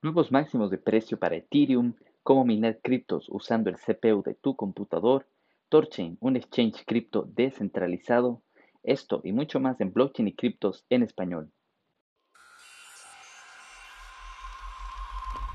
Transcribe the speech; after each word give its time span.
Nuevos 0.00 0.30
máximos 0.30 0.70
de 0.70 0.78
precio 0.78 1.18
para 1.18 1.34
Ethereum, 1.34 1.94
cómo 2.22 2.44
minar 2.44 2.78
criptos 2.84 3.26
usando 3.28 3.68
el 3.68 3.76
CPU 3.76 4.22
de 4.22 4.34
tu 4.34 4.54
computador, 4.54 5.26
Torchain, 5.68 6.16
un 6.20 6.36
exchange 6.36 6.84
cripto 6.86 7.28
descentralizado, 7.34 8.40
esto 8.84 9.20
y 9.24 9.32
mucho 9.32 9.58
más 9.58 9.80
en 9.80 9.92
blockchain 9.92 10.28
y 10.28 10.34
criptos 10.34 10.86
en 10.88 11.02
español. 11.02 11.50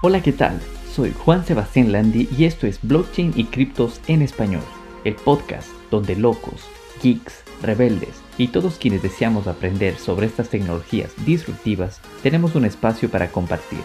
Hola, 0.02 0.21
¿qué 0.21 0.34
tal? 0.34 0.60
Soy 0.91 1.14
Juan 1.14 1.46
Sebastián 1.46 1.94
Landi 1.94 2.28
y 2.38 2.44
esto 2.44 2.68
es 2.68 2.86
Blockchain 2.86 3.32
y 3.38 3.46
Criptos 3.46 4.02
en 4.10 4.21
Español, 4.21 4.64
el 5.05 5.16
podcast 5.16 5.70
donde 5.89 6.18
locos, 6.18 6.68
geeks, 7.02 7.46
rebeldes 7.62 8.21
y 8.38 8.50
todos 8.50 8.78
quienes 8.78 9.02
deseamos 9.04 9.48
aprender 9.48 9.96
sobre 9.96 10.25
estas 10.25 10.50
tecnologías 10.50 11.14
disruptivas 11.25 12.02
tenemos 12.21 12.55
un 12.55 12.66
espacio 12.66 13.10
para 13.10 13.32
compartir, 13.32 13.80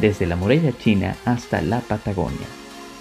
desde 0.00 0.26
la 0.26 0.36
muralla 0.36 0.72
china 0.78 1.16
hasta 1.24 1.60
la 1.60 1.80
Patagonia. 1.80 2.46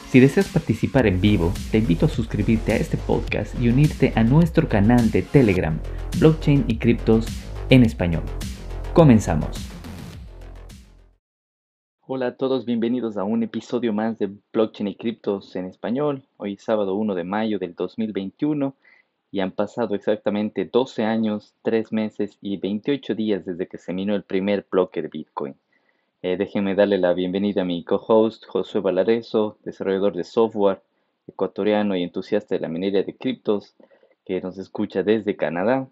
Si 0.10 0.20
deseas 0.20 0.50
participar 0.50 1.08
en 1.08 1.22
vivo, 1.22 1.54
te 1.72 1.78
invito 1.78 2.08
a 2.08 2.10
suscribirte 2.10 2.74
a 2.74 2.78
este 2.78 2.98
podcast 2.98 3.60
y 3.62 3.70
unirte 3.70 4.12
a 4.16 4.24
nuestro 4.24 4.68
canal 4.68 5.12
de 5.12 5.22
Telegram, 5.22 5.80
Blockchain 6.20 6.66
y 6.68 6.78
Criptos 6.78 7.28
en 7.70 7.84
Español. 7.84 8.24
Comenzamos. 8.94 9.70
Hola 12.08 12.28
a 12.28 12.36
todos, 12.38 12.66
bienvenidos 12.66 13.18
a 13.18 13.24
un 13.24 13.44
episodio 13.44 13.94
más 13.94 14.18
de 14.18 14.32
Blockchain 14.52 14.88
y 14.88 14.96
Criptos 14.96 15.56
en 15.56 15.66
Español. 15.66 16.24
Hoy 16.38 16.54
es 16.54 16.64
sábado 16.64 16.96
1 16.96 17.14
de 17.14 17.24
mayo 17.24 17.60
del 17.60 17.76
2021 17.76 18.74
y 19.32 19.42
han 19.42 19.52
pasado 19.52 19.94
exactamente 19.94 20.66
12 20.66 21.04
años, 21.04 21.54
3 21.62 21.94
meses 21.94 22.40
y 22.42 22.58
28 22.58 23.14
días 23.14 23.46
desde 23.46 23.68
que 23.68 23.78
se 23.78 23.94
minó 23.94 24.16
el 24.16 24.24
primer 24.24 24.66
bloque 24.72 25.04
de 25.04 25.08
Bitcoin. 25.08 25.56
Eh, 26.22 26.36
déjenme 26.36 26.76
darle 26.76 26.98
la 26.98 27.14
bienvenida 27.14 27.62
a 27.62 27.66
mi 27.66 27.86
co-host 27.86 28.46
José 28.46 28.80
Valareso, 28.80 29.58
desarrollador 29.64 30.18
de 30.18 30.26
software 30.26 30.84
ecuatoriano 31.26 31.96
y 31.96 32.04
entusiasta 32.04 32.56
de 32.56 32.60
la 32.60 32.68
minería 32.68 33.04
de 33.04 33.16
criptos, 33.16 33.78
que 34.26 34.42
nos 34.42 34.58
escucha 34.58 35.02
desde 35.02 35.38
Canadá. 35.38 35.88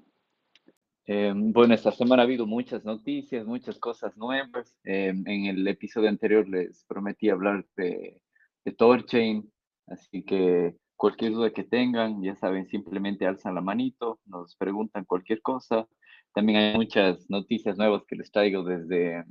Eh, 1.05 1.31
bueno, 1.33 1.73
esta 1.73 1.93
semana 1.93 2.23
ha 2.23 2.25
habido 2.25 2.45
muchas 2.45 2.83
noticias, 2.83 3.45
muchas 3.45 3.79
cosas 3.79 4.17
nuevas. 4.17 4.75
Eh, 4.83 5.13
en 5.25 5.45
el 5.45 5.65
episodio 5.65 6.09
anterior 6.09 6.45
les 6.49 6.83
prometí 6.83 7.29
hablar 7.29 7.65
de, 7.77 8.21
de 8.65 8.71
Torchain, 8.73 9.49
así 9.85 10.23
que 10.23 10.75
cualquier 10.97 11.31
duda 11.31 11.51
que 11.51 11.63
tengan, 11.63 12.21
ya 12.21 12.35
saben, 12.35 12.67
simplemente 12.67 13.25
alzan 13.25 13.55
la 13.55 13.61
manito, 13.61 14.19
nos 14.25 14.57
preguntan 14.57 15.05
cualquier 15.05 15.41
cosa. 15.41 15.87
También 16.33 16.59
hay 16.59 16.75
muchas 16.75 17.29
noticias 17.29 17.77
nuevas 17.77 18.03
que 18.05 18.17
les 18.17 18.29
traigo 18.29 18.63
desde, 18.63 19.23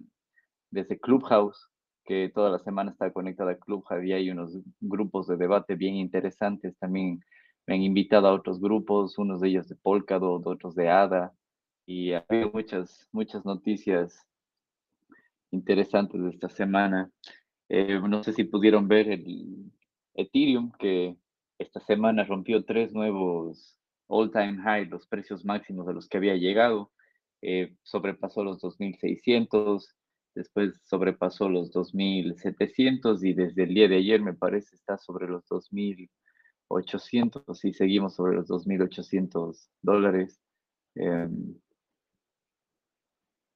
desde 0.77 1.01
Clubhouse, 1.01 1.69
que 2.05 2.31
toda 2.33 2.51
la 2.51 2.59
semana 2.59 2.93
está 2.93 3.13
conectada 3.13 3.53
a 3.53 3.59
Clubhouse 3.59 4.05
y 4.05 4.13
hay 4.13 4.31
unos 4.31 4.59
grupos 4.81 5.27
de 5.27 5.37
debate 5.37 5.75
bien 5.75 5.97
interesantes. 5.97 6.77
También 6.79 7.21
me 7.67 7.75
han 7.75 7.83
invitado 7.83 8.29
a 8.29 8.35
otros 8.35 8.61
grupos, 8.61 9.19
unos 9.19 9.41
de 9.41 9.49
ellos 9.49 9.69
de 9.69 9.75
Polkadot, 9.77 10.47
otros 10.47 10.75
de 10.75 10.89
ADA, 10.89 11.33
y 11.87 12.13
ha 12.13 12.25
habido 12.29 12.51
muchas, 12.53 13.09
muchas 13.11 13.45
noticias 13.45 14.25
interesantes 15.51 16.21
de 16.23 16.31
esta 16.31 16.49
semana. 16.49 17.11
Eh, 17.69 17.99
no 17.99 18.23
sé 18.23 18.33
si 18.33 18.45
pudieron 18.45 18.87
ver 18.87 19.11
el 19.11 19.73
Ethereum, 20.15 20.73
que 20.79 21.17
esta 21.59 21.81
semana 21.81 22.25
rompió 22.25 22.65
tres 22.65 22.93
nuevos 22.93 23.79
all-time 24.09 24.59
high, 24.63 24.87
los 24.87 25.07
precios 25.07 25.45
máximos 25.45 25.89
a 25.89 25.93
los 25.93 26.09
que 26.09 26.19
había 26.19 26.37
llegado. 26.37 26.93
Eh, 27.43 27.75
sobrepasó 27.83 28.45
los 28.45 28.61
2.600, 28.63 29.95
después 30.37 30.81
sobrepasó 30.85 31.49
los 31.49 31.73
2.700 31.73 33.25
y 33.25 33.33
desde 33.33 33.65
el 33.65 33.75
día 33.75 33.89
de 33.89 33.97
ayer 33.97 34.23
me 34.23 34.35
parece 34.35 34.77
está 34.77 34.99
sobre 34.99 35.27
los 35.27 35.45
2.800 35.49 37.65
y 37.65 37.73
seguimos 37.73 38.15
sobre 38.15 38.37
los 38.37 38.49
2.800 38.49 39.69
dólares. 39.83 40.41
Em, 40.95 41.57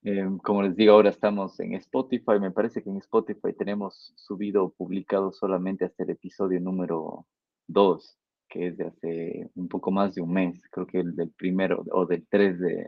Em, 0.02 0.38
como 0.38 0.62
les 0.62 0.74
digo, 0.76 0.94
ahora 0.94 1.10
estamos 1.10 1.60
en 1.60 1.74
Spotify. 1.74 2.38
Me 2.41 2.50
parece 2.50 2.82
que 2.82 2.88
en 2.88 2.97
Spotify 2.98 3.52
tenemos 3.56 4.12
subido, 4.16 4.70
publicado 4.70 5.32
solamente 5.32 5.84
hasta 5.84 6.04
el 6.04 6.10
episodio 6.10 6.58
número 6.60 7.26
2, 7.66 8.18
que 8.48 8.68
es 8.68 8.76
de 8.78 8.86
hace 8.86 9.50
un 9.54 9.68
poco 9.68 9.91
más 9.91 10.14
de 10.14 10.22
un 10.22 10.32
mes. 10.32 10.62
Creo 10.70 10.86
que 10.86 11.00
el 11.00 11.14
del 11.16 11.30
primero 11.32 11.84
o 11.92 12.06
del 12.06 12.26
3 12.28 12.60
de, 12.60 12.86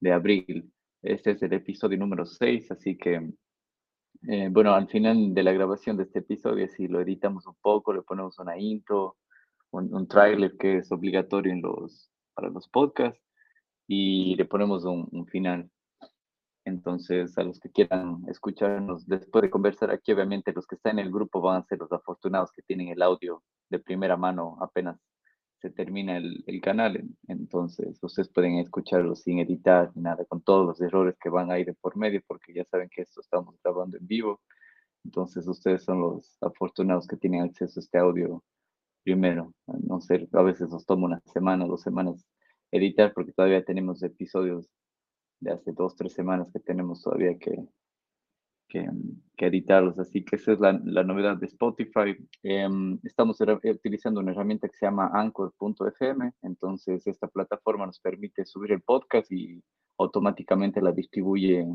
de 0.00 0.12
abril. 0.12 0.72
Este 1.02 1.32
es 1.32 1.42
el 1.42 1.52
episodio 1.52 1.98
número 1.98 2.24
6, 2.24 2.70
así 2.70 2.96
que, 2.96 3.28
eh, 4.28 4.48
bueno, 4.50 4.72
al 4.72 4.88
final 4.88 5.34
de 5.34 5.42
la 5.42 5.50
grabación 5.50 5.96
de 5.96 6.04
este 6.04 6.20
episodio, 6.20 6.68
si 6.68 6.86
lo 6.86 7.00
editamos 7.00 7.44
un 7.48 7.56
poco, 7.60 7.92
le 7.92 8.02
ponemos 8.02 8.38
una 8.38 8.56
intro, 8.56 9.16
un, 9.72 9.92
un 9.92 10.06
trailer 10.06 10.56
que 10.56 10.78
es 10.78 10.92
obligatorio 10.92 11.52
en 11.52 11.60
los, 11.60 12.08
para 12.34 12.50
los 12.50 12.68
podcasts 12.68 13.20
y 13.88 14.36
le 14.36 14.44
ponemos 14.44 14.84
un, 14.84 15.08
un 15.10 15.26
final. 15.26 15.68
Entonces, 16.64 17.36
a 17.36 17.42
los 17.42 17.58
que 17.58 17.70
quieran 17.70 18.22
escucharnos 18.28 19.04
después 19.08 19.42
de 19.42 19.50
conversar 19.50 19.90
aquí, 19.90 20.12
obviamente 20.12 20.52
los 20.52 20.68
que 20.68 20.76
están 20.76 21.00
en 21.00 21.06
el 21.06 21.12
grupo 21.12 21.40
van 21.40 21.60
a 21.60 21.64
ser 21.64 21.80
los 21.80 21.90
afortunados 21.90 22.52
que 22.52 22.62
tienen 22.62 22.88
el 22.88 23.02
audio 23.02 23.42
de 23.70 23.80
primera 23.80 24.16
mano 24.16 24.56
apenas 24.60 25.00
se 25.62 25.70
termina 25.70 26.16
el, 26.16 26.42
el 26.46 26.60
canal. 26.60 27.00
Entonces, 27.28 28.02
ustedes 28.02 28.28
pueden 28.28 28.58
escucharlo 28.58 29.14
sin 29.14 29.38
editar 29.38 29.92
ni 29.94 30.02
nada, 30.02 30.24
con 30.24 30.42
todos 30.42 30.66
los 30.66 30.80
errores 30.80 31.16
que 31.22 31.30
van 31.30 31.52
a 31.52 31.58
ir 31.58 31.74
por 31.80 31.96
medio, 31.96 32.20
porque 32.26 32.52
ya 32.52 32.64
saben 32.64 32.90
que 32.90 33.02
esto 33.02 33.20
estamos 33.20 33.54
grabando 33.62 33.96
en 33.96 34.06
vivo. 34.06 34.40
Entonces, 35.04 35.46
ustedes 35.46 35.84
son 35.84 36.00
los 36.00 36.36
afortunados 36.42 37.06
que 37.06 37.16
tienen 37.16 37.42
acceso 37.42 37.78
a 37.78 37.82
este 37.82 37.98
audio 37.98 38.42
primero. 39.04 39.54
No 39.66 40.00
sé, 40.00 40.28
a 40.32 40.42
veces 40.42 40.68
nos 40.68 40.84
toma 40.84 41.06
una 41.06 41.20
semana, 41.32 41.66
dos 41.66 41.82
semanas 41.82 42.26
editar, 42.72 43.12
porque 43.14 43.32
todavía 43.32 43.64
tenemos 43.64 44.02
episodios 44.02 44.68
de 45.40 45.52
hace 45.52 45.72
dos, 45.72 45.94
tres 45.94 46.12
semanas 46.12 46.48
que 46.52 46.60
tenemos 46.60 47.02
todavía 47.02 47.38
que, 47.38 47.68
que, 48.72 49.46
editarlos. 49.46 49.98
Así 49.98 50.24
que 50.24 50.36
esa 50.36 50.52
es 50.52 50.60
la, 50.60 50.80
la 50.84 51.02
novedad 51.02 51.36
de 51.36 51.46
Spotify. 51.46 52.16
Em, 52.42 52.98
estamos 53.02 53.38
utilizando 53.40 54.20
una 54.20 54.30
herramienta 54.30 54.68
que 54.68 54.76
se 54.76 54.86
llama 54.86 55.10
anchor.fm. 55.12 56.32
Entonces, 56.42 57.06
esta 57.06 57.26
plataforma 57.26 57.86
nos 57.86 57.98
permite 57.98 58.44
subir 58.44 58.72
el 58.72 58.82
podcast 58.82 59.30
y 59.32 59.60
automáticamente 59.98 60.80
la 60.80 60.92
distribuye 60.92 61.66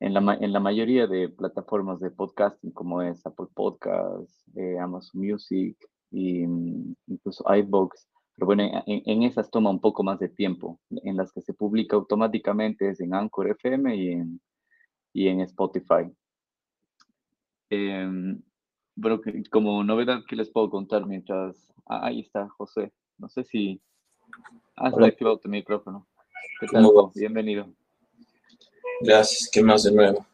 en 0.00 0.14
la, 0.14 0.38
en 0.40 0.52
la 0.52 0.60
mayoría 0.60 1.06
de 1.06 1.28
plataformas 1.28 2.00
de 2.00 2.10
podcasting, 2.10 2.70
como 2.70 3.02
es 3.02 3.24
Apple 3.26 3.48
Podcasts, 3.52 4.44
eh, 4.54 4.78
Amazon 4.78 5.20
Music 5.20 5.76
mm, 6.12 6.92
incluso 7.08 7.44
iVoox. 7.52 8.06
Pero 8.36 8.46
bueno, 8.46 8.64
en, 8.86 9.22
esas 9.22 9.50
toma 9.50 9.70
un 9.70 9.80
poco 9.80 10.02
más 10.02 10.18
de 10.18 10.28
tiempo. 10.28 10.78
En 10.90 11.16
las 11.16 11.32
que 11.32 11.40
se 11.40 11.54
publica 11.54 11.96
automáticamente 11.96 12.90
es 12.90 13.00
en 13.00 13.14
Anchor 13.14 13.50
FM 13.50 13.96
y 13.96 14.12
en, 14.12 14.40
y 15.16 15.28
en 15.28 15.40
Spotify. 15.40 16.12
Em, 17.70 18.42
bueno, 18.94 19.18
como 19.50 19.82
novedad 19.82 20.22
que 20.28 20.36
les 20.36 20.50
puedo 20.50 20.68
contar 20.68 21.06
mientras... 21.06 21.72
Ah, 21.86 22.08
ahí 22.08 22.20
está, 22.20 22.46
José. 22.50 22.92
No 23.16 23.26
sé 23.30 23.42
si 23.44 23.80
has 24.76 24.92
activado 24.98 25.38
tu 25.38 25.48
micrófono. 25.48 26.06
¿Qué 26.60 26.66
tal? 26.66 26.84
Bienvenido. 27.14 27.66
Gracias. 29.00 29.48
¿Qué 29.50 29.62
más 29.62 29.84
de 29.84 29.92
nuevo? 29.92 30.26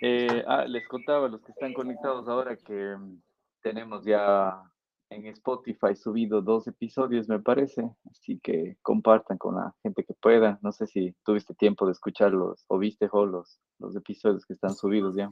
Eh, 0.00 0.42
ah, 0.46 0.64
les 0.64 0.88
contaba 0.88 1.26
a 1.26 1.28
los 1.28 1.42
que 1.42 1.52
están 1.52 1.74
conectados 1.74 2.26
ahora 2.28 2.56
que 2.56 2.96
mm, 2.96 3.20
tenemos 3.60 4.06
ya 4.06 4.62
en 5.10 5.26
Spotify 5.26 5.94
subido 5.94 6.42
dos 6.42 6.66
episodios, 6.66 7.28
me 7.28 7.38
parece, 7.38 7.88
así 8.10 8.40
que 8.42 8.76
compartan 8.82 9.38
con 9.38 9.56
la 9.56 9.74
gente 9.82 10.04
que 10.04 10.14
pueda. 10.14 10.58
No 10.62 10.72
sé 10.72 10.86
si 10.86 11.14
tuviste 11.24 11.54
tiempo 11.54 11.86
de 11.86 11.92
escucharlos 11.92 12.64
o 12.68 12.78
viste 12.78 13.08
los, 13.12 13.58
los 13.78 13.96
episodios 13.96 14.44
que 14.44 14.54
están 14.54 14.74
subidos 14.74 15.14
ya. 15.16 15.30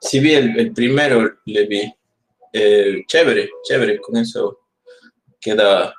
Sí, 0.00 0.18
vi 0.20 0.32
el, 0.34 0.72
primero, 0.72 1.30
le 1.44 1.66
vi. 1.66 1.94
Eh, 2.52 3.04
chévere, 3.06 3.48
chévere, 3.62 4.00
con 4.00 4.16
eso 4.16 4.58
queda. 5.40 5.94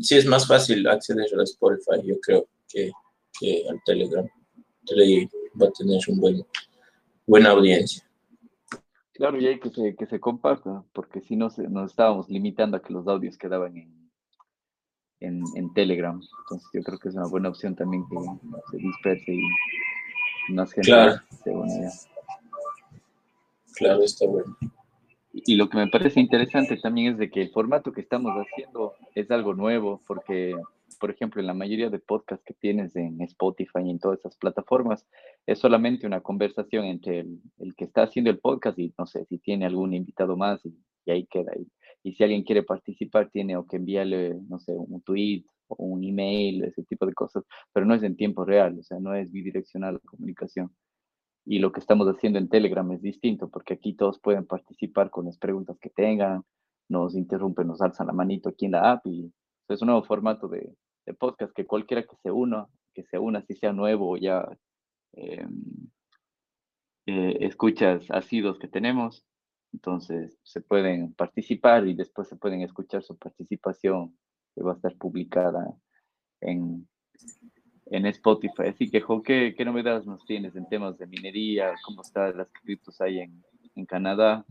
Sí, 0.00 0.16
es 0.16 0.26
más 0.26 0.46
fácil 0.46 0.86
acceder 0.86 1.26
a 1.38 1.42
Spotify, 1.42 2.06
yo 2.06 2.20
creo, 2.20 2.46
que, 2.68 2.90
que 3.38 3.64
al 3.68 3.80
Telegram. 3.84 4.28
Telegram 4.86 5.28
va 5.60 5.66
a 5.66 5.72
tener 5.72 6.00
un 6.08 6.20
buen, 6.20 6.46
buena 7.26 7.50
audiencia. 7.50 8.07
Claro, 9.18 9.40
y 9.40 9.48
hay 9.48 9.58
que 9.58 9.68
se, 9.70 9.96
que 9.96 10.06
se 10.06 10.20
comparta, 10.20 10.84
porque 10.92 11.20
si 11.20 11.34
no 11.34 11.48
nos 11.70 11.90
estábamos 11.90 12.28
limitando 12.28 12.76
a 12.76 12.82
que 12.82 12.92
los 12.92 13.08
audios 13.08 13.36
quedaban 13.36 13.76
en, 13.76 14.10
en, 15.18 15.42
en, 15.56 15.74
Telegram. 15.74 16.20
Entonces 16.42 16.68
yo 16.72 16.82
creo 16.84 16.98
que 17.00 17.08
es 17.08 17.16
una 17.16 17.26
buena 17.26 17.48
opción 17.48 17.74
también 17.74 18.04
que 18.08 18.16
se 18.70 18.76
disperse 18.76 19.34
y 19.34 20.52
más 20.52 20.72
gente 20.72 20.90
claro. 20.90 21.20
se 21.42 21.50
une. 21.50 21.90
Claro, 23.74 24.02
está 24.04 24.24
bueno. 24.28 24.56
Y 25.32 25.56
lo 25.56 25.68
que 25.68 25.78
me 25.78 25.88
parece 25.88 26.20
interesante 26.20 26.76
también 26.76 27.14
es 27.14 27.18
de 27.18 27.28
que 27.28 27.42
el 27.42 27.50
formato 27.50 27.90
que 27.90 28.02
estamos 28.02 28.32
haciendo 28.34 28.94
es 29.16 29.28
algo 29.32 29.52
nuevo, 29.52 30.00
porque 30.06 30.54
por 30.98 31.10
ejemplo, 31.10 31.40
en 31.40 31.46
la 31.46 31.54
mayoría 31.54 31.90
de 31.90 31.98
podcasts 31.98 32.44
que 32.44 32.54
tienes 32.54 32.94
en 32.96 33.20
Spotify 33.22 33.80
y 33.84 33.90
en 33.90 33.98
todas 33.98 34.20
esas 34.20 34.36
plataformas, 34.36 35.06
es 35.46 35.58
solamente 35.58 36.06
una 36.06 36.20
conversación 36.20 36.84
entre 36.84 37.20
el, 37.20 37.40
el 37.58 37.74
que 37.74 37.84
está 37.84 38.02
haciendo 38.02 38.30
el 38.30 38.38
podcast 38.38 38.78
y 38.78 38.94
no 38.98 39.06
sé 39.06 39.24
si 39.26 39.38
tiene 39.38 39.66
algún 39.66 39.94
invitado 39.94 40.36
más 40.36 40.64
y, 40.66 40.74
y 41.06 41.10
ahí 41.10 41.26
queda. 41.26 41.52
Y, 41.56 41.68
y 42.02 42.14
si 42.14 42.22
alguien 42.22 42.42
quiere 42.42 42.62
participar, 42.62 43.30
tiene 43.30 43.56
o 43.56 43.66
que 43.66 43.76
enviarle, 43.76 44.38
no 44.48 44.58
sé, 44.58 44.72
un 44.72 45.02
tweet 45.02 45.44
o 45.68 45.84
un 45.84 46.04
email, 46.04 46.64
ese 46.64 46.82
tipo 46.84 47.06
de 47.06 47.14
cosas, 47.14 47.44
pero 47.72 47.86
no 47.86 47.94
es 47.94 48.02
en 48.02 48.16
tiempo 48.16 48.44
real, 48.44 48.78
o 48.78 48.82
sea, 48.82 48.98
no 48.98 49.14
es 49.14 49.30
bidireccional 49.30 49.94
la 49.94 50.00
comunicación. 50.00 50.74
Y 51.44 51.58
lo 51.60 51.72
que 51.72 51.80
estamos 51.80 52.06
haciendo 52.08 52.38
en 52.38 52.48
Telegram 52.48 52.90
es 52.92 53.02
distinto, 53.02 53.48
porque 53.48 53.74
aquí 53.74 53.94
todos 53.94 54.18
pueden 54.20 54.46
participar 54.46 55.10
con 55.10 55.26
las 55.26 55.38
preguntas 55.38 55.78
que 55.80 55.90
tengan, 55.90 56.42
nos 56.88 57.14
interrumpen, 57.14 57.66
nos 57.66 57.80
alzan 57.82 58.06
la 58.06 58.12
manito 58.12 58.48
aquí 58.48 58.66
en 58.66 58.72
la 58.72 58.92
app 58.92 59.06
y 59.06 59.32
es 59.68 59.82
un 59.82 59.86
nuevo 59.86 60.02
formato 60.04 60.48
de, 60.48 60.74
de 61.08 61.14
podcast 61.14 61.52
que 61.54 61.66
cualquiera 61.66 62.02
que 62.02 62.16
se 62.22 62.30
una, 62.30 62.66
que 62.94 63.02
se 63.04 63.18
una, 63.18 63.42
si 63.42 63.54
sea 63.54 63.72
nuevo 63.72 64.10
o 64.10 64.16
ya 64.16 64.46
eh, 65.14 65.46
eh, 67.06 67.36
escuchas 67.40 68.04
asidos 68.10 68.58
que 68.58 68.68
tenemos, 68.68 69.24
entonces 69.72 70.38
se 70.42 70.60
pueden 70.60 71.14
participar 71.14 71.86
y 71.86 71.94
después 71.94 72.28
se 72.28 72.36
pueden 72.36 72.60
escuchar 72.60 73.02
su 73.02 73.16
participación 73.16 74.16
que 74.54 74.62
va 74.62 74.72
a 74.72 74.76
estar 74.76 74.94
publicada 74.96 75.74
en, 76.42 76.86
en 77.86 78.06
Spotify. 78.06 78.68
Así 78.68 78.90
que, 78.90 79.00
Jo, 79.00 79.22
¿qué, 79.22 79.54
¿qué, 79.56 79.64
novedades 79.64 80.06
nos 80.06 80.24
tienes 80.26 80.56
en 80.56 80.68
temas 80.68 80.98
de 80.98 81.06
minería? 81.06 81.72
¿Cómo 81.84 82.02
están 82.02 82.36
las 82.36 82.52
criptos 82.52 83.00
ahí 83.00 83.20
en, 83.20 83.42
en 83.76 83.86
Canadá? 83.86 84.44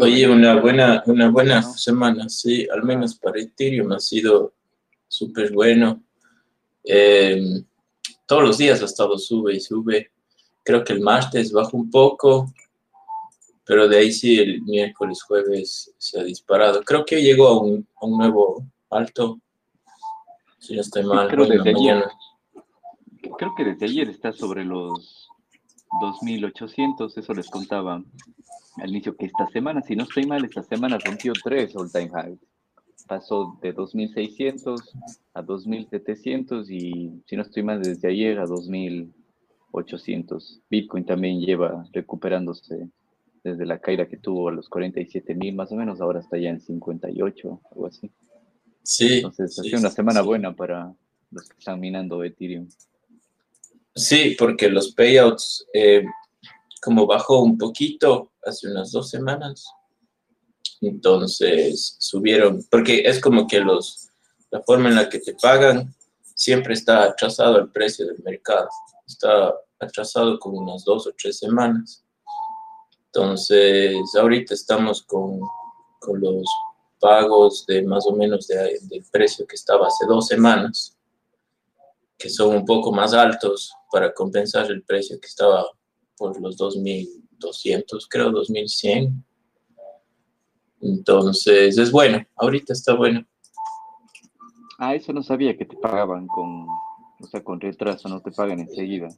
Oye, 0.00 0.28
una 0.28 0.60
buena, 0.60 1.02
una 1.06 1.30
buena 1.30 1.62
semana, 1.62 2.28
sí, 2.28 2.66
al 2.72 2.82
menos 2.82 3.16
para 3.16 3.40
Ethereum 3.40 3.92
ha 3.92 4.00
sido 4.00 4.52
súper 5.10 5.52
bueno. 5.52 6.02
Eh, 6.84 7.62
todos 8.26 8.42
los 8.42 8.58
días 8.58 8.80
ha 8.80 8.86
estado 8.86 9.18
sube 9.18 9.54
y 9.54 9.60
sube. 9.60 10.12
Creo 10.64 10.84
que 10.84 10.92
el 10.92 11.00
martes 11.00 11.52
bajó 11.52 11.76
un 11.76 11.90
poco, 11.90 12.52
pero 13.64 13.88
de 13.88 13.98
ahí 13.98 14.12
sí 14.12 14.38
el 14.38 14.62
miércoles, 14.62 15.22
jueves 15.22 15.92
se 15.98 16.20
ha 16.20 16.22
disparado. 16.22 16.82
Creo 16.82 17.04
que 17.04 17.20
llegó 17.20 17.48
a 17.48 17.60
un, 17.60 17.86
a 18.00 18.06
un 18.06 18.18
nuevo 18.18 18.64
alto, 18.88 19.40
si 20.58 20.74
no 20.74 20.80
estoy 20.80 21.04
mal. 21.04 21.28
Sí, 21.28 21.34
creo, 21.34 21.46
desde 21.46 21.70
ayer, 21.70 22.04
creo 23.36 23.54
que 23.56 23.64
desde 23.64 23.86
ayer 23.86 24.08
está 24.08 24.32
sobre 24.32 24.64
los 24.64 25.28
2.800, 26.02 27.18
eso 27.18 27.34
les 27.34 27.50
contaba 27.50 28.02
al 28.76 28.90
inicio 28.90 29.16
que 29.16 29.26
esta 29.26 29.46
semana, 29.48 29.82
si 29.82 29.96
no 29.96 30.04
estoy 30.04 30.24
mal, 30.26 30.44
esta 30.44 30.62
semana 30.62 30.98
rompió 31.04 31.32
tres 31.42 31.74
all 31.74 31.90
time 31.90 32.10
highs. 32.14 32.38
Pasó 33.10 33.58
de 33.60 33.74
2.600 33.74 34.80
a 35.34 35.42
2.700 35.42 36.70
y 36.70 37.20
si 37.26 37.34
no 37.34 37.42
estoy 37.42 37.64
mal, 37.64 37.82
desde 37.82 38.06
ayer 38.06 38.38
a 38.38 38.44
2.800. 38.44 40.60
Bitcoin 40.70 41.04
también 41.04 41.40
lleva 41.40 41.84
recuperándose 41.92 42.88
desde 43.42 43.66
la 43.66 43.80
caída 43.80 44.06
que 44.06 44.16
tuvo 44.16 44.48
a 44.48 44.52
los 44.52 44.70
47.000 44.70 45.56
más 45.56 45.72
o 45.72 45.74
menos, 45.74 46.00
ahora 46.00 46.20
está 46.20 46.38
ya 46.38 46.50
en 46.50 46.60
58, 46.60 47.60
algo 47.72 47.86
así. 47.88 48.12
Sí. 48.84 49.16
Entonces, 49.16 49.58
ha 49.58 49.62
sido 49.64 49.78
sí, 49.78 49.84
una 49.84 49.90
semana 49.90 50.20
sí. 50.20 50.26
buena 50.28 50.54
para 50.54 50.94
los 51.32 51.48
que 51.48 51.58
están 51.58 51.80
minando 51.80 52.22
Ethereum. 52.22 52.68
Sí, 53.92 54.36
porque 54.38 54.68
los 54.68 54.94
payouts, 54.94 55.66
eh, 55.74 56.04
como 56.80 57.08
bajó 57.08 57.42
un 57.42 57.58
poquito 57.58 58.30
hace 58.44 58.70
unas 58.70 58.92
dos 58.92 59.10
semanas, 59.10 59.66
entonces 60.88 61.96
subieron, 61.98 62.64
porque 62.70 63.02
es 63.04 63.20
como 63.20 63.46
que 63.46 63.60
los, 63.60 64.08
la 64.50 64.62
forma 64.62 64.88
en 64.88 64.96
la 64.96 65.08
que 65.08 65.18
te 65.18 65.34
pagan 65.34 65.94
siempre 66.34 66.74
está 66.74 67.04
atrasado 67.04 67.58
el 67.58 67.70
precio 67.70 68.06
del 68.06 68.22
mercado, 68.24 68.68
está 69.06 69.54
atrasado 69.78 70.38
como 70.38 70.60
unas 70.60 70.84
dos 70.84 71.06
o 71.06 71.12
tres 71.16 71.38
semanas. 71.38 72.04
Entonces, 73.06 73.96
ahorita 74.18 74.54
estamos 74.54 75.02
con, 75.02 75.40
con 76.00 76.20
los 76.20 76.44
pagos 77.00 77.64
de 77.66 77.82
más 77.82 78.06
o 78.06 78.14
menos 78.14 78.46
de, 78.46 78.78
del 78.82 79.04
precio 79.10 79.46
que 79.46 79.56
estaba 79.56 79.88
hace 79.88 80.06
dos 80.06 80.28
semanas, 80.28 80.96
que 82.16 82.28
son 82.28 82.54
un 82.54 82.64
poco 82.64 82.92
más 82.92 83.14
altos 83.14 83.72
para 83.90 84.12
compensar 84.12 84.70
el 84.70 84.82
precio 84.82 85.18
que 85.18 85.26
estaba 85.26 85.66
por 86.16 86.40
los 86.40 86.56
2.200, 86.58 88.06
creo, 88.08 88.30
2.100. 88.30 89.24
Entonces, 90.80 91.76
es 91.76 91.90
bueno, 91.90 92.24
ahorita 92.36 92.72
está 92.72 92.94
bueno. 92.94 93.24
Ah, 94.78 94.94
eso 94.94 95.12
no 95.12 95.22
sabía 95.22 95.56
que 95.56 95.66
te 95.66 95.76
pagaban 95.76 96.26
con, 96.26 96.66
o 97.20 97.26
sea, 97.30 97.44
con 97.44 97.60
retraso, 97.60 98.08
no 98.08 98.20
te 98.20 98.30
pagan 98.30 98.60
enseguida. 98.60 99.08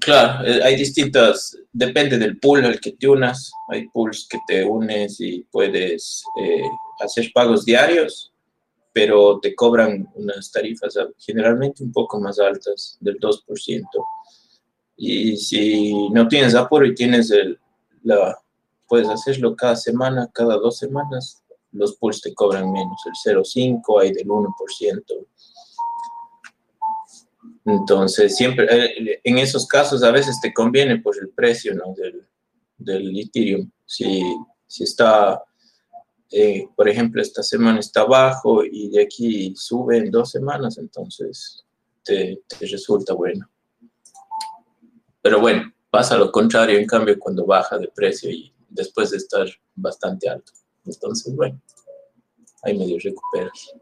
Claro, 0.00 0.46
eh, 0.46 0.62
hay 0.62 0.76
distintas, 0.76 1.58
depende 1.70 2.16
del 2.16 2.38
pool 2.38 2.64
al 2.64 2.80
que 2.80 2.92
te 2.92 3.06
unas, 3.06 3.52
hay 3.68 3.88
pools 3.88 4.26
que 4.28 4.38
te 4.46 4.64
unes 4.64 5.20
y 5.20 5.46
puedes 5.50 6.24
eh, 6.40 6.62
hacer 7.00 7.30
pagos 7.34 7.66
diarios, 7.66 8.32
pero 8.92 9.38
te 9.40 9.54
cobran 9.54 10.08
unas 10.14 10.50
tarifas 10.50 10.94
generalmente 11.18 11.82
un 11.82 11.92
poco 11.92 12.18
más 12.18 12.38
altas, 12.38 12.96
del 13.00 13.18
2%. 13.18 13.84
Y 14.96 15.36
si 15.36 16.08
no 16.10 16.28
tienes 16.28 16.54
apuro 16.54 16.86
y 16.86 16.94
tienes 16.94 17.30
el, 17.30 17.58
la, 18.04 18.38
puedes 18.94 19.08
hacerlo 19.08 19.56
cada 19.56 19.74
semana, 19.74 20.30
cada 20.32 20.56
dos 20.56 20.78
semanas, 20.78 21.42
los 21.72 21.96
pools 21.96 22.20
te 22.20 22.32
cobran 22.32 22.70
menos, 22.70 23.02
el 23.06 23.34
0,5, 23.34 24.00
hay 24.00 24.12
del 24.12 24.28
1%. 24.28 25.26
Entonces, 27.64 28.36
siempre, 28.36 28.68
eh, 28.70 29.20
en 29.24 29.38
esos 29.38 29.66
casos 29.66 30.04
a 30.04 30.12
veces 30.12 30.40
te 30.40 30.54
conviene 30.54 31.00
por 31.00 31.18
el 31.18 31.30
precio 31.30 31.74
¿no? 31.74 31.92
del, 31.96 32.24
del 32.78 33.18
Ethereum. 33.18 33.68
Si, 33.84 34.22
si 34.64 34.84
está, 34.84 35.42
eh, 36.30 36.68
por 36.76 36.88
ejemplo, 36.88 37.20
esta 37.20 37.42
semana 37.42 37.80
está 37.80 38.04
bajo 38.04 38.64
y 38.64 38.90
de 38.90 39.02
aquí 39.02 39.54
sube 39.56 39.98
en 39.98 40.12
dos 40.12 40.30
semanas, 40.30 40.78
entonces 40.78 41.64
te, 42.04 42.44
te 42.46 42.66
resulta 42.66 43.12
bueno. 43.12 43.50
Pero 45.20 45.40
bueno, 45.40 45.74
pasa 45.90 46.16
lo 46.16 46.30
contrario, 46.30 46.78
en 46.78 46.86
cambio, 46.86 47.18
cuando 47.18 47.44
baja 47.44 47.76
de 47.76 47.88
precio 47.88 48.30
y 48.30 48.53
después 48.74 49.10
de 49.10 49.18
estar 49.18 49.46
bastante 49.74 50.28
alto. 50.28 50.52
Entonces, 50.84 51.34
bueno, 51.34 51.58
ahí 52.62 52.76
medio 52.76 52.98
recuperas. 53.02 53.72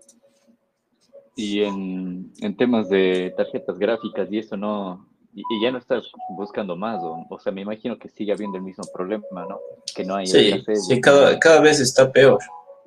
Y 1.35 1.63
en, 1.63 2.33
en, 2.41 2.57
temas 2.57 2.89
de 2.91 3.33
tarjetas 3.37 3.79
gráficas 3.79 4.31
y 4.31 4.39
eso 4.39 4.57
no, 4.57 5.09
y, 5.35 5.41
y, 5.41 5.63
ya 5.63 5.73
no 5.73 5.79
estás 5.79 6.05
buscando 6.37 6.77
más, 6.77 7.03
o, 7.03 7.27
o, 7.29 7.39
sea, 7.41 7.51
me 7.53 7.63
imagino 7.63 7.99
que 7.99 8.11
sigue 8.11 8.33
habiendo 8.33 8.59
el 8.59 8.63
mismo 8.63 8.85
problema, 8.93 9.47
¿no? 9.49 9.59
Que 9.95 10.05
no 10.05 10.17
hay 10.17 10.27
Sí, 10.27 10.63
sí 10.75 11.01
cada, 11.01 11.39
cada 11.39 11.63
vez 11.63 11.81
está 11.81 12.13
peor, 12.13 12.39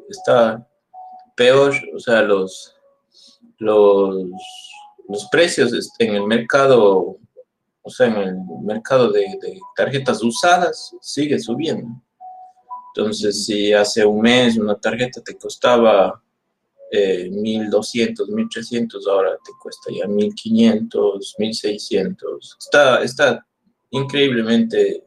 está 0.08 0.68
peor, 1.36 1.74
o 1.96 2.00
sea, 2.00 2.22
los, 2.22 2.76
los, 3.58 4.16
los 5.10 5.26
precios 5.32 5.92
en 5.98 6.14
el 6.14 6.28
mercado, 6.28 7.18
o 7.86 7.89
sea, 7.92 8.08
en 8.08 8.18
el 8.18 8.38
mercado 8.63 9.12
de, 9.12 9.38
tarjetas 9.75 10.24
usadas 10.24 10.96
sigue 11.01 11.38
subiendo. 11.39 11.88
Entonces, 12.96 13.46
si 13.46 13.74
hace 13.74 14.04
un 14.04 14.22
mes 14.22 14.58
una 14.58 14.75
tarjeta 14.75 15.22
te 15.22 15.38
costaba 15.38 16.20
eh, 16.92 17.30
1200, 17.30 18.27
1300, 18.27 19.08
ahora 19.08 19.38
te 19.46 19.51
cuesta 19.62 19.92
ya 19.92 20.08
1500, 20.08 21.36
1600. 21.38 22.58
Está, 22.60 23.04
está 23.04 23.46
increíblemente 23.92 25.04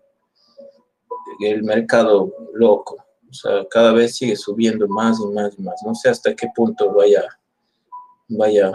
el 1.40 1.64
mercado 1.64 2.32
loco. 2.54 3.04
O 3.28 3.34
sea, 3.34 3.66
cada 3.68 3.92
vez 3.92 4.16
sigue 4.16 4.36
subiendo 4.36 4.86
más 4.86 5.18
y 5.18 5.26
más 5.34 5.58
y 5.58 5.62
más. 5.62 5.82
No 5.84 5.96
sé 5.96 6.10
hasta 6.10 6.32
qué 6.36 6.46
punto 6.54 6.92
vaya, 6.92 7.24
vaya 8.28 8.70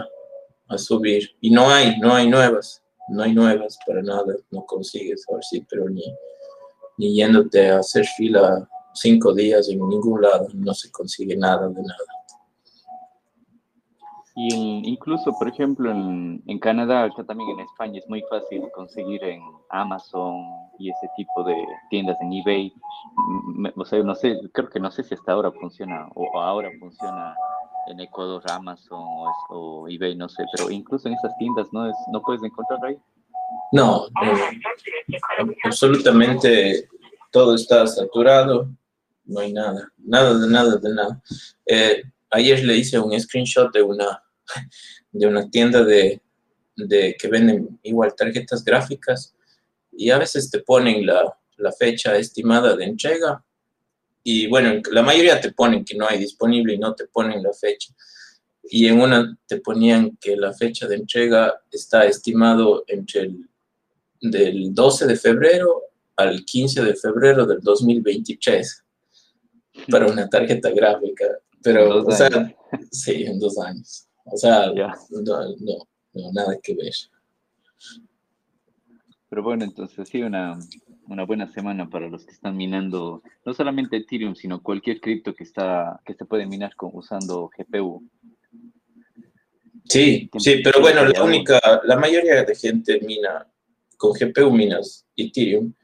a 0.68 0.76
subir. 0.76 1.30
Y 1.40 1.50
no 1.50 1.70
hay, 1.70 1.98
no 2.00 2.14
hay 2.14 2.28
nuevas. 2.28 2.83
No 3.08 3.22
hay 3.22 3.34
nuevas 3.34 3.78
para 3.86 4.02
nada. 4.02 4.34
No 4.50 4.64
consigues, 4.64 5.24
ahora 5.28 5.42
sí, 5.42 5.64
pero 5.68 5.88
ni, 5.88 6.04
ni 6.98 7.14
yéndote 7.14 7.70
a 7.70 7.78
hacer 7.78 8.04
fila 8.06 8.68
cinco 8.94 9.34
días 9.34 9.68
en 9.68 9.86
ningún 9.88 10.22
lado, 10.22 10.48
no 10.54 10.72
se 10.72 10.90
consigue 10.90 11.36
nada 11.36 11.68
de 11.68 11.82
nada. 11.82 12.14
Y 14.36 14.52
en, 14.52 14.84
incluso, 14.84 15.32
por 15.38 15.48
ejemplo, 15.48 15.90
en, 15.92 16.42
en, 16.46 16.58
Canadá, 16.58 17.04
acá 17.04 17.24
también 17.24 17.50
en 17.50 17.60
España, 17.60 18.00
es 18.00 18.08
muy 18.08 18.20
fácil 18.28 18.62
conseguir 18.74 19.22
en 19.22 19.40
Amazon 19.70 20.42
y 20.78 20.90
ese 20.90 21.08
tipo 21.16 21.44
de 21.44 21.54
tiendas 21.88 22.16
en 22.20 22.32
eBay. 22.32 22.72
O 23.76 23.84
sea, 23.84 24.02
no 24.02 24.14
sé, 24.16 24.36
creo 24.52 24.68
que 24.68 24.80
no 24.80 24.90
sé 24.90 25.04
si 25.04 25.14
hasta 25.14 25.32
ahora 25.32 25.52
funciona 25.52 26.08
o 26.14 26.40
ahora 26.40 26.68
funciona 26.80 27.36
en 27.86 28.00
Ecuador 28.00 28.42
Amazon 28.50 29.04
o, 29.48 29.86
eBay, 29.88 30.14
no 30.16 30.28
sé, 30.28 30.44
pero 30.56 30.70
incluso 30.70 31.08
en 31.08 31.14
esas 31.14 31.36
tiendas 31.38 31.68
no, 31.72 31.88
es, 31.88 31.96
no 32.12 32.22
puedes 32.22 32.42
encontrar 32.42 32.80
ahí. 32.84 32.96
No, 33.72 34.06
no, 34.08 35.18
absolutamente 35.64 36.88
todo 37.30 37.54
está 37.54 37.86
saturado, 37.86 38.68
no 39.24 39.40
hay 39.40 39.52
nada, 39.52 39.92
nada 39.98 40.38
de 40.38 40.48
nada 40.48 40.76
de 40.76 40.94
nada. 40.94 41.22
Eh, 41.66 42.02
ayer 42.30 42.64
le 42.64 42.76
hice 42.76 42.98
un 42.98 43.18
screenshot 43.18 43.72
de 43.72 43.82
una 43.82 44.22
de 45.12 45.26
una 45.26 45.48
tienda 45.48 45.84
de, 45.84 46.20
de 46.76 47.16
que 47.18 47.28
venden 47.28 47.78
igual 47.82 48.14
tarjetas 48.14 48.64
gráficas 48.64 49.34
y 49.92 50.10
a 50.10 50.18
veces 50.18 50.50
te 50.50 50.60
ponen 50.60 51.06
la, 51.06 51.36
la 51.56 51.72
fecha 51.72 52.16
estimada 52.16 52.76
de 52.76 52.84
entrega 52.84 53.44
y 54.26 54.46
bueno, 54.46 54.80
la 54.90 55.02
mayoría 55.02 55.38
te 55.38 55.52
ponen 55.52 55.84
que 55.84 55.96
no 55.96 56.08
hay 56.08 56.18
disponible 56.18 56.74
y 56.74 56.78
no 56.78 56.94
te 56.94 57.06
ponen 57.06 57.42
la 57.42 57.52
fecha. 57.52 57.94
Y 58.62 58.86
en 58.86 58.98
una 58.98 59.36
te 59.46 59.60
ponían 59.60 60.16
que 60.18 60.34
la 60.34 60.54
fecha 60.54 60.88
de 60.88 60.96
entrega 60.96 61.60
está 61.70 62.06
estimado 62.06 62.84
entre 62.88 63.20
el 63.20 63.48
del 64.22 64.74
12 64.74 65.06
de 65.06 65.16
febrero 65.16 65.82
al 66.16 66.42
15 66.42 66.82
de 66.82 66.94
febrero 66.94 67.44
del 67.44 67.60
2023 67.60 68.84
para 69.90 70.06
una 70.06 70.26
tarjeta 70.28 70.70
gráfica. 70.70 71.26
Pero, 71.62 72.04
o 72.04 72.10
sea, 72.10 72.54
sí, 72.90 73.24
en 73.24 73.38
dos 73.38 73.58
años. 73.58 74.08
O 74.24 74.38
sea, 74.38 74.72
no, 75.10 75.86
no, 76.14 76.32
nada 76.32 76.58
que 76.62 76.74
ver. 76.74 76.94
Pero 79.28 79.42
bueno, 79.42 79.64
entonces 79.64 80.08
sí, 80.08 80.22
una, 80.22 80.58
una 81.08 81.24
buena 81.24 81.46
semana 81.52 81.88
para 81.88 82.08
los 82.08 82.24
que 82.24 82.32
están 82.32 82.56
minando 82.56 83.22
no 83.44 83.54
solamente 83.54 83.96
Ethereum, 83.96 84.34
sino 84.34 84.62
cualquier 84.62 85.00
cripto 85.00 85.34
que 85.34 85.44
está 85.44 86.00
que 86.04 86.14
se 86.14 86.24
puede 86.24 86.46
minar 86.46 86.74
con, 86.76 86.90
usando 86.92 87.50
GPU. 87.56 88.02
Sí, 89.84 90.30
sí, 90.38 90.60
pero 90.64 90.80
bueno, 90.80 91.04
la 91.04 91.22
única, 91.22 91.60
la 91.84 91.96
mayoría 91.96 92.42
de 92.42 92.54
gente 92.54 93.00
mina 93.00 93.46
con 93.96 94.12
GPU 94.12 94.50
minas 94.50 95.06
Ethereum 95.16 95.74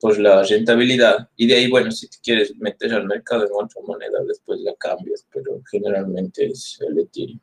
por 0.00 0.18
la 0.18 0.42
rentabilidad 0.42 1.28
y 1.36 1.46
de 1.46 1.54
ahí, 1.54 1.70
bueno, 1.70 1.90
si 1.90 2.08
te 2.08 2.18
quieres 2.22 2.56
meter 2.56 2.94
al 2.94 3.06
mercado 3.06 3.44
en 3.44 3.50
otra 3.52 3.82
moneda, 3.86 4.18
después 4.26 4.60
la 4.60 4.74
cambias, 4.76 5.26
pero 5.32 5.60
generalmente 5.70 6.46
es 6.46 6.78
el 6.86 6.98
Ethereum. 6.98 7.40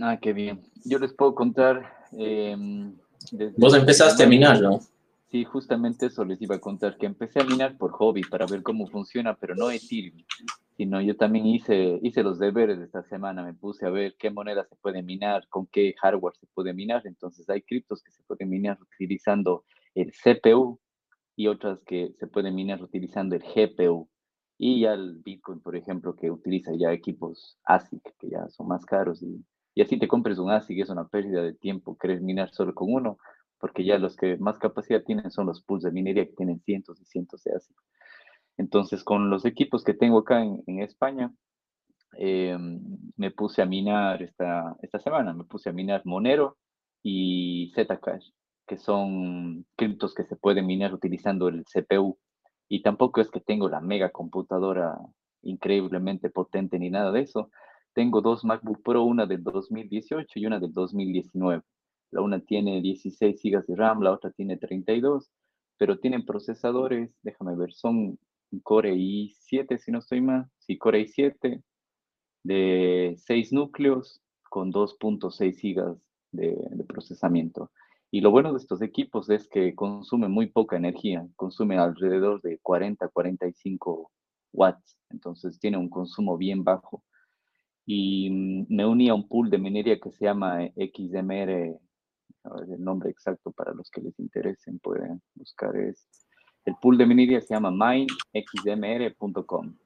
Ah, 0.00 0.18
qué 0.20 0.32
bien. 0.32 0.62
Yo 0.84 0.98
les 0.98 1.12
puedo 1.12 1.34
contar. 1.34 2.08
Eh, 2.18 2.56
Vos 3.56 3.74
empezaste 3.74 4.24
a 4.24 4.26
minar, 4.26 4.60
¿no? 4.60 4.80
Sí, 5.34 5.42
justamente 5.42 6.06
eso 6.06 6.24
les 6.24 6.40
iba 6.42 6.54
a 6.54 6.60
contar, 6.60 6.96
que 6.96 7.06
empecé 7.06 7.40
a 7.40 7.44
minar 7.44 7.76
por 7.76 7.90
hobby 7.90 8.22
para 8.22 8.46
ver 8.46 8.62
cómo 8.62 8.86
funciona, 8.86 9.34
pero 9.34 9.56
no 9.56 9.68
Ethereum, 9.68 10.22
sino 10.76 11.00
yo 11.00 11.16
también 11.16 11.44
hice, 11.46 11.98
hice 12.04 12.22
los 12.22 12.38
deberes 12.38 12.78
esta 12.78 13.02
semana, 13.02 13.42
me 13.42 13.52
puse 13.52 13.84
a 13.84 13.90
ver 13.90 14.14
qué 14.16 14.30
moneda 14.30 14.64
se 14.64 14.76
puede 14.76 15.02
minar, 15.02 15.48
con 15.48 15.66
qué 15.66 15.92
hardware 16.00 16.36
se 16.36 16.46
puede 16.54 16.72
minar, 16.72 17.02
entonces 17.04 17.50
hay 17.50 17.62
criptos 17.62 18.00
que 18.04 18.12
se 18.12 18.22
pueden 18.22 18.48
minar 18.48 18.78
utilizando 18.80 19.64
el 19.96 20.12
CPU 20.12 20.78
y 21.34 21.48
otras 21.48 21.82
que 21.82 22.14
se 22.16 22.28
pueden 22.28 22.54
minar 22.54 22.80
utilizando 22.80 23.34
el 23.34 23.42
GPU. 23.42 24.08
Y 24.56 24.82
ya 24.82 24.92
el 24.92 25.16
Bitcoin, 25.16 25.58
por 25.58 25.74
ejemplo, 25.74 26.14
que 26.14 26.30
utiliza 26.30 26.70
ya 26.78 26.92
equipos 26.92 27.58
ASIC, 27.64 28.14
que 28.20 28.30
ya 28.30 28.48
son 28.50 28.68
más 28.68 28.86
caros, 28.86 29.20
y, 29.20 29.44
y 29.74 29.82
así 29.82 29.98
te 29.98 30.06
compres 30.06 30.38
un 30.38 30.52
ASIC, 30.52 30.78
es 30.78 30.90
una 30.90 31.08
pérdida 31.08 31.42
de 31.42 31.54
tiempo, 31.54 31.98
querés 31.98 32.22
minar 32.22 32.52
solo 32.52 32.72
con 32.72 32.94
uno, 32.94 33.18
porque 33.64 33.82
ya 33.82 33.96
los 33.96 34.14
que 34.14 34.36
más 34.36 34.58
capacidad 34.58 35.02
tienen 35.04 35.30
son 35.30 35.46
los 35.46 35.62
pools 35.62 35.84
de 35.84 35.90
minería 35.90 36.26
que 36.26 36.34
tienen 36.34 36.60
cientos 36.60 37.00
y 37.00 37.06
cientos 37.06 37.42
de 37.44 37.54
ASIC. 37.54 37.74
Entonces, 38.58 39.02
con 39.02 39.30
los 39.30 39.46
equipos 39.46 39.82
que 39.82 39.94
tengo 39.94 40.18
acá 40.18 40.42
en, 40.42 40.80
España, 40.80 41.32
em, 42.18 42.78
me 43.16 43.30
puse 43.30 43.62
a 43.62 43.64
minar 43.64 44.22
esta, 44.22 44.76
esta 44.82 44.98
semana, 44.98 45.32
me 45.32 45.44
puse 45.44 45.70
a 45.70 45.72
minar 45.72 46.02
Monero 46.04 46.58
y 47.02 47.72
Zcash, 47.74 48.32
que 48.66 48.76
son 48.76 49.64
criptos 49.76 50.12
que 50.12 50.24
se 50.24 50.36
pueden 50.36 50.66
minar 50.66 50.92
utilizando 50.92 51.48
el 51.48 51.64
CPU. 51.64 52.18
Y 52.68 52.82
tampoco 52.82 53.22
es 53.22 53.30
que 53.30 53.40
tengo 53.40 53.70
la 53.70 53.80
mega 53.80 54.10
computadora 54.10 54.94
increíblemente 55.40 56.28
potente 56.28 56.78
ni 56.78 56.90
nada 56.90 57.10
de 57.12 57.22
eso. 57.22 57.50
Tengo 57.94 58.20
dos 58.20 58.44
MacBook 58.44 58.82
Pro, 58.82 59.04
una 59.04 59.24
del 59.24 59.42
2018 59.42 60.38
y 60.38 60.44
una 60.44 60.60
del 60.60 60.74
2019. 60.74 61.62
La 62.14 62.22
una 62.22 62.38
tiene 62.38 62.80
16 62.80 63.42
GB 63.42 63.66
de 63.66 63.74
RAM, 63.74 64.00
la 64.00 64.12
otra 64.12 64.30
tiene 64.30 64.56
32, 64.56 65.32
pero 65.76 65.98
tienen 65.98 66.24
procesadores, 66.24 67.10
déjame 67.22 67.56
ver, 67.56 67.72
son 67.72 68.20
Core 68.62 68.94
i7, 68.94 69.76
si 69.78 69.90
no 69.90 69.98
estoy 69.98 70.20
mal, 70.20 70.46
sí, 70.58 70.78
Core 70.78 71.00
i7 71.06 71.60
de 72.44 73.16
6 73.18 73.52
núcleos 73.52 74.22
con 74.48 74.72
2.6 74.72 75.60
GB 75.60 75.98
de, 76.30 76.56
de, 76.70 76.84
procesamiento. 76.84 77.72
Y 78.12 78.20
lo 78.20 78.30
bueno 78.30 78.52
de 78.52 78.58
estos 78.58 78.80
equipos 78.80 79.28
es 79.28 79.48
que 79.48 79.74
consumen 79.74 80.30
muy 80.30 80.46
poca 80.46 80.76
energía, 80.76 81.26
consumen 81.34 81.80
alrededor 81.80 82.40
de 82.42 82.60
40, 82.60 83.08
45 83.08 84.12
watts, 84.52 84.96
entonces 85.10 85.58
tiene 85.58 85.78
un 85.78 85.88
consumo 85.88 86.38
bien 86.38 86.62
bajo. 86.62 87.02
Y 87.84 88.30
mm, 88.30 88.66
me 88.68 88.86
uní 88.86 89.08
a 89.08 89.14
un 89.14 89.26
pool 89.26 89.50
de 89.50 89.58
minería 89.58 89.98
que 89.98 90.12
se 90.12 90.26
llama 90.26 90.60
XMR 90.76 91.80
el 92.68 92.82
nombre 92.82 93.10
exacto 93.10 93.52
para 93.52 93.72
los 93.72 93.90
que 93.90 94.00
les 94.00 94.18
interesen, 94.18 94.78
pueden 94.78 95.20
buscar 95.34 95.76
es, 95.76 96.08
el 96.64 96.74
pool 96.80 96.96
de 96.98 97.06
minería 97.06 97.40
se 97.40 97.54
llama 97.54 97.70
minexdmr.com. 97.70 99.76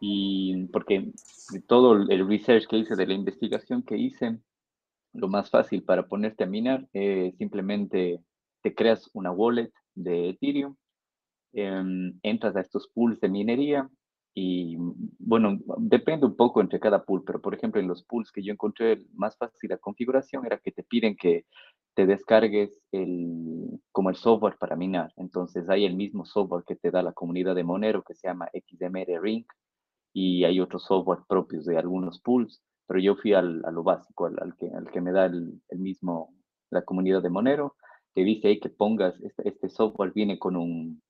Y 0.00 0.66
porque 0.68 1.12
todo 1.66 1.92
el 1.94 2.26
research 2.26 2.66
que 2.66 2.78
hice, 2.78 2.96
de 2.96 3.06
la 3.06 3.14
investigación 3.14 3.82
que 3.82 3.98
hice, 3.98 4.38
lo 5.12 5.28
más 5.28 5.50
fácil 5.50 5.82
para 5.82 6.06
ponerte 6.06 6.44
a 6.44 6.46
minar 6.46 6.88
es 6.92 7.36
simplemente 7.36 8.22
te 8.62 8.74
creas 8.74 9.10
una 9.12 9.30
wallet 9.30 9.70
de 9.94 10.30
Ethereum, 10.30 10.74
em, 11.52 12.18
entras 12.22 12.56
a 12.56 12.60
estos 12.60 12.88
pools 12.88 13.20
de 13.20 13.28
minería 13.28 13.90
y 14.34 14.76
bueno, 15.18 15.58
depende 15.78 16.26
un 16.26 16.36
poco 16.36 16.60
entre 16.60 16.78
cada 16.78 17.04
pool, 17.04 17.24
pero 17.26 17.40
por 17.40 17.54
ejemplo 17.54 17.80
en 17.80 17.88
los 17.88 18.04
pools 18.04 18.30
que 18.30 18.42
yo 18.42 18.52
encontré 18.52 19.04
más 19.14 19.36
fácil 19.36 19.70
la 19.70 19.78
configuración 19.78 20.46
era 20.46 20.58
que 20.58 20.70
te 20.70 20.84
piden 20.84 21.16
que 21.16 21.46
te 21.94 22.06
descargues 22.06 22.80
el, 22.92 23.80
como 23.90 24.10
el 24.10 24.16
software 24.16 24.56
para 24.58 24.76
minar. 24.76 25.12
Entonces 25.16 25.68
hay 25.68 25.84
el 25.84 25.96
mismo 25.96 26.24
software 26.24 26.64
que 26.66 26.76
te 26.76 26.90
da 26.90 27.02
la 27.02 27.12
comunidad 27.12 27.54
de 27.56 27.64
Monero 27.64 28.02
que 28.02 28.14
se 28.14 28.28
llama 28.28 28.48
XMR 28.54 29.20
Ring 29.20 29.44
y 30.12 30.44
hay 30.44 30.60
otros 30.60 30.84
software 30.84 31.20
propios 31.28 31.64
de 31.64 31.78
algunos 31.78 32.20
pools, 32.20 32.62
pero 32.86 33.00
yo 33.00 33.16
fui 33.16 33.32
al, 33.32 33.64
a 33.64 33.70
lo 33.70 33.82
básico, 33.82 34.26
al, 34.26 34.56
que, 34.56 34.68
al 34.68 34.90
que 34.90 35.00
me 35.00 35.12
da 35.12 35.26
el, 35.26 35.60
el, 35.68 35.78
mismo, 35.78 36.34
la 36.70 36.82
comunidad 36.82 37.22
de 37.22 37.30
Monero, 37.30 37.76
que 38.14 38.24
dice 38.24 38.48
ahí 38.48 38.60
que 38.60 38.70
pongas, 38.70 39.20
este, 39.20 39.48
este 39.48 39.68
software 39.68 40.12
viene 40.12 40.38
con 40.38 40.56
un, 40.56 41.02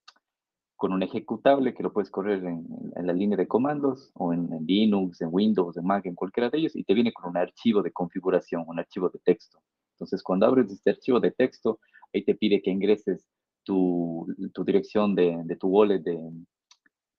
con 0.81 0.95
un 0.95 1.03
ejecutable 1.03 1.75
que 1.75 1.83
lo 1.83 1.93
puedes 1.93 2.09
correr 2.09 2.43
en, 2.43 2.67
la 3.07 3.13
línea 3.13 3.37
de 3.37 3.47
comandos 3.47 4.11
o 4.15 4.33
en, 4.33 4.49
Linux, 4.67 5.21
en 5.21 5.29
Windows, 5.31 5.77
en 5.77 5.85
Mac, 5.85 6.07
en 6.07 6.15
cualquiera 6.15 6.49
de 6.49 6.57
ellos, 6.57 6.75
y 6.75 6.85
te 6.85 6.95
viene 6.95 7.13
con 7.13 7.29
un 7.29 7.37
archivo 7.37 7.83
de 7.83 7.93
configuración, 7.93 8.65
un 8.67 8.79
archivo 8.79 9.11
de 9.11 9.19
texto. 9.19 9.59
Entonces, 9.93 10.23
cuando 10.23 10.47
abres 10.47 10.73
este 10.73 10.89
archivo 10.89 11.21
de 11.21 11.33
texto, 11.33 11.81
ahí 12.15 12.25
te 12.25 12.35
pide 12.35 12.63
que 12.63 12.71
ingreses 12.71 13.27
tu, 13.63 14.27
tu 14.55 14.65
dirección 14.65 15.15
de, 15.15 15.45
tu 15.61 15.69
wallet 15.69 15.99
de, 15.99 16.19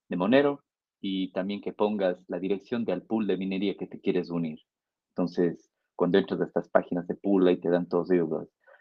de 0.10 0.18
Monero 0.18 0.64
y 1.00 1.32
también 1.32 1.62
que 1.62 1.72
pongas 1.72 2.18
la 2.30 2.40
dirección 2.40 2.84
del 2.84 3.04
pool 3.04 3.28
de 3.28 3.38
minería 3.38 3.78
que 3.78 3.86
te 3.86 4.00
quieres 4.00 4.32
unir. 4.32 4.58
Entonces, 5.10 5.70
cuando 5.96 6.18
entras 6.18 6.42
a 6.42 6.46
estas 6.46 6.68
páginas 6.70 7.06
de 7.06 7.14
pool, 7.14 7.48
ahí 7.48 7.58
te 7.58 7.70
dan 7.70 7.88
todos 7.88 8.10
ellos, 8.10 8.28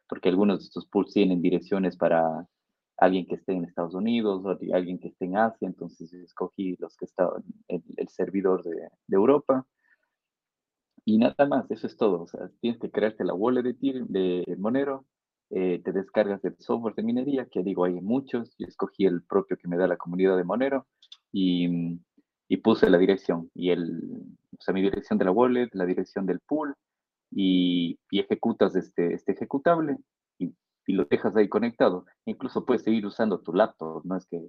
porque 0.08 0.30
algunos 0.30 0.60
de 0.60 0.64
estos 0.64 0.86
pools 0.86 1.12
tienen 1.12 1.42
direcciones 1.42 1.98
para 1.98 2.48
alguien 3.00 3.26
que 3.26 3.36
esté 3.36 3.52
en 3.52 3.64
Estados 3.64 3.94
Unidos 3.94 4.44
o 4.44 4.74
alguien 4.74 4.98
que 4.98 5.08
esté 5.08 5.24
en 5.24 5.38
Asia, 5.38 5.66
entonces 5.66 6.12
escogí 6.12 6.76
los 6.78 6.96
que 6.96 7.06
estaban 7.06 7.42
en 7.68 7.82
el 7.96 8.08
servidor 8.08 8.62
de, 8.62 8.88
Europa. 9.10 9.66
Y 11.06 11.16
nada 11.16 11.46
más, 11.46 11.70
eso 11.70 11.86
es 11.86 11.96
todo. 11.96 12.26
Tienes 12.60 12.78
que 12.78 12.90
crearte 12.90 13.24
la 13.24 13.32
wallet 13.32 13.62
de, 13.62 14.56
Monero, 14.58 15.06
eh, 15.48 15.80
te 15.82 15.92
descargas 15.92 16.44
el 16.44 16.56
software 16.58 16.94
de 16.94 17.02
minería, 17.02 17.46
que 17.46 17.62
digo, 17.62 17.84
hay 17.84 18.00
muchos. 18.02 18.54
Yo 18.58 18.66
escogí 18.66 19.06
el 19.06 19.22
propio 19.22 19.56
que 19.56 19.66
me 19.66 19.78
da 19.78 19.88
la 19.88 19.96
comunidad 19.96 20.36
de 20.36 20.44
Monero 20.44 20.86
y, 21.32 21.98
y 22.48 22.56
puse 22.58 22.90
la 22.90 22.98
dirección. 22.98 23.50
Y 23.54 23.70
el, 23.70 23.98
o 24.58 24.60
sea, 24.60 24.74
mi 24.74 24.82
dirección 24.82 25.18
de 25.18 25.24
la 25.24 25.32
wallet, 25.32 25.70
la 25.72 25.86
dirección 25.86 26.26
del 26.26 26.40
pool, 26.40 26.74
y, 27.30 27.98
y 28.10 28.20
ejecutas 28.20 28.76
este, 28.76 29.14
este 29.14 29.32
ejecutable 29.32 29.96
y 30.86 30.94
lo 30.94 31.04
dejas 31.04 31.36
ahí 31.36 31.48
conectado. 31.48 32.06
Incluso 32.26 32.64
puedes 32.64 32.82
seguir 32.82 33.06
usando 33.06 33.40
tu 33.40 33.52
laptop, 33.52 34.02
no 34.04 34.16
es 34.16 34.26
que 34.26 34.40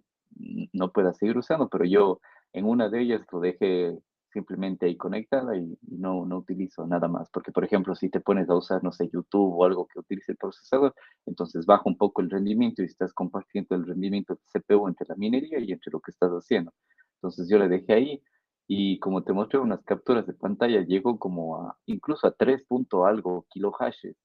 no 0.74 0.92
puedas 0.92 1.18
seguir 1.18 1.38
usando, 1.38 1.70
pero 1.70 1.86
yo 1.86 2.20
en 2.54 2.66
una 2.66 2.90
de 2.90 3.02
ellas 3.02 3.22
lo 3.32 3.40
dejé 3.40 3.98
simplemente 4.32 4.86
ahí 4.86 4.96
conectada 4.96 5.58
y, 5.58 5.78
no, 5.82 6.26
no 6.26 6.38
utilizo 6.38 6.88
nada 6.88 7.08
más. 7.08 7.30
Porque, 7.32 7.52
por 7.52 7.66
ejemplo, 7.66 7.96
si 7.96 8.10
te 8.10 8.22
pones 8.22 8.50
a 8.50 8.56
usar, 8.56 8.84
no 8.84 8.92
sé, 8.92 9.10
YouTube 9.12 9.54
o 9.58 9.66
algo 9.66 9.88
que 9.88 10.00
utilice 10.00 10.32
el 10.32 10.38
procesador, 10.38 10.96
entonces 11.26 11.66
baja 11.66 11.84
un 11.86 11.98
poco 11.98 12.22
el 12.22 12.30
rendimiento 12.30 12.82
y 12.82 12.86
estás 12.86 13.14
compartiendo 13.14 13.76
el 13.76 13.86
rendimiento 13.86 14.36
de 14.36 14.62
CPU 14.62 14.88
entre 14.88 15.08
la 15.10 15.16
minería 15.16 15.60
y 15.60 15.72
entre 15.72 15.92
lo 15.92 16.00
que 16.00 16.12
estás 16.12 16.32
haciendo. 16.32 16.74
Entonces 17.16 17.50
yo 17.50 17.58
le 17.60 17.68
dejé 17.68 17.94
ahí 17.94 18.24
y 18.68 19.00
como 19.00 19.24
te 19.24 19.34
mostré 19.34 19.60
unas 19.60 19.84
capturas 19.84 20.26
de 20.26 20.34
pantalla, 20.34 20.82
llegó 20.82 21.20
como 21.20 21.62
a 21.62 21.78
incluso 21.86 22.26
a 22.28 22.32
3 22.32 22.64
punto 22.66 23.06
algo 23.06 23.46
kilohashes, 23.50 24.16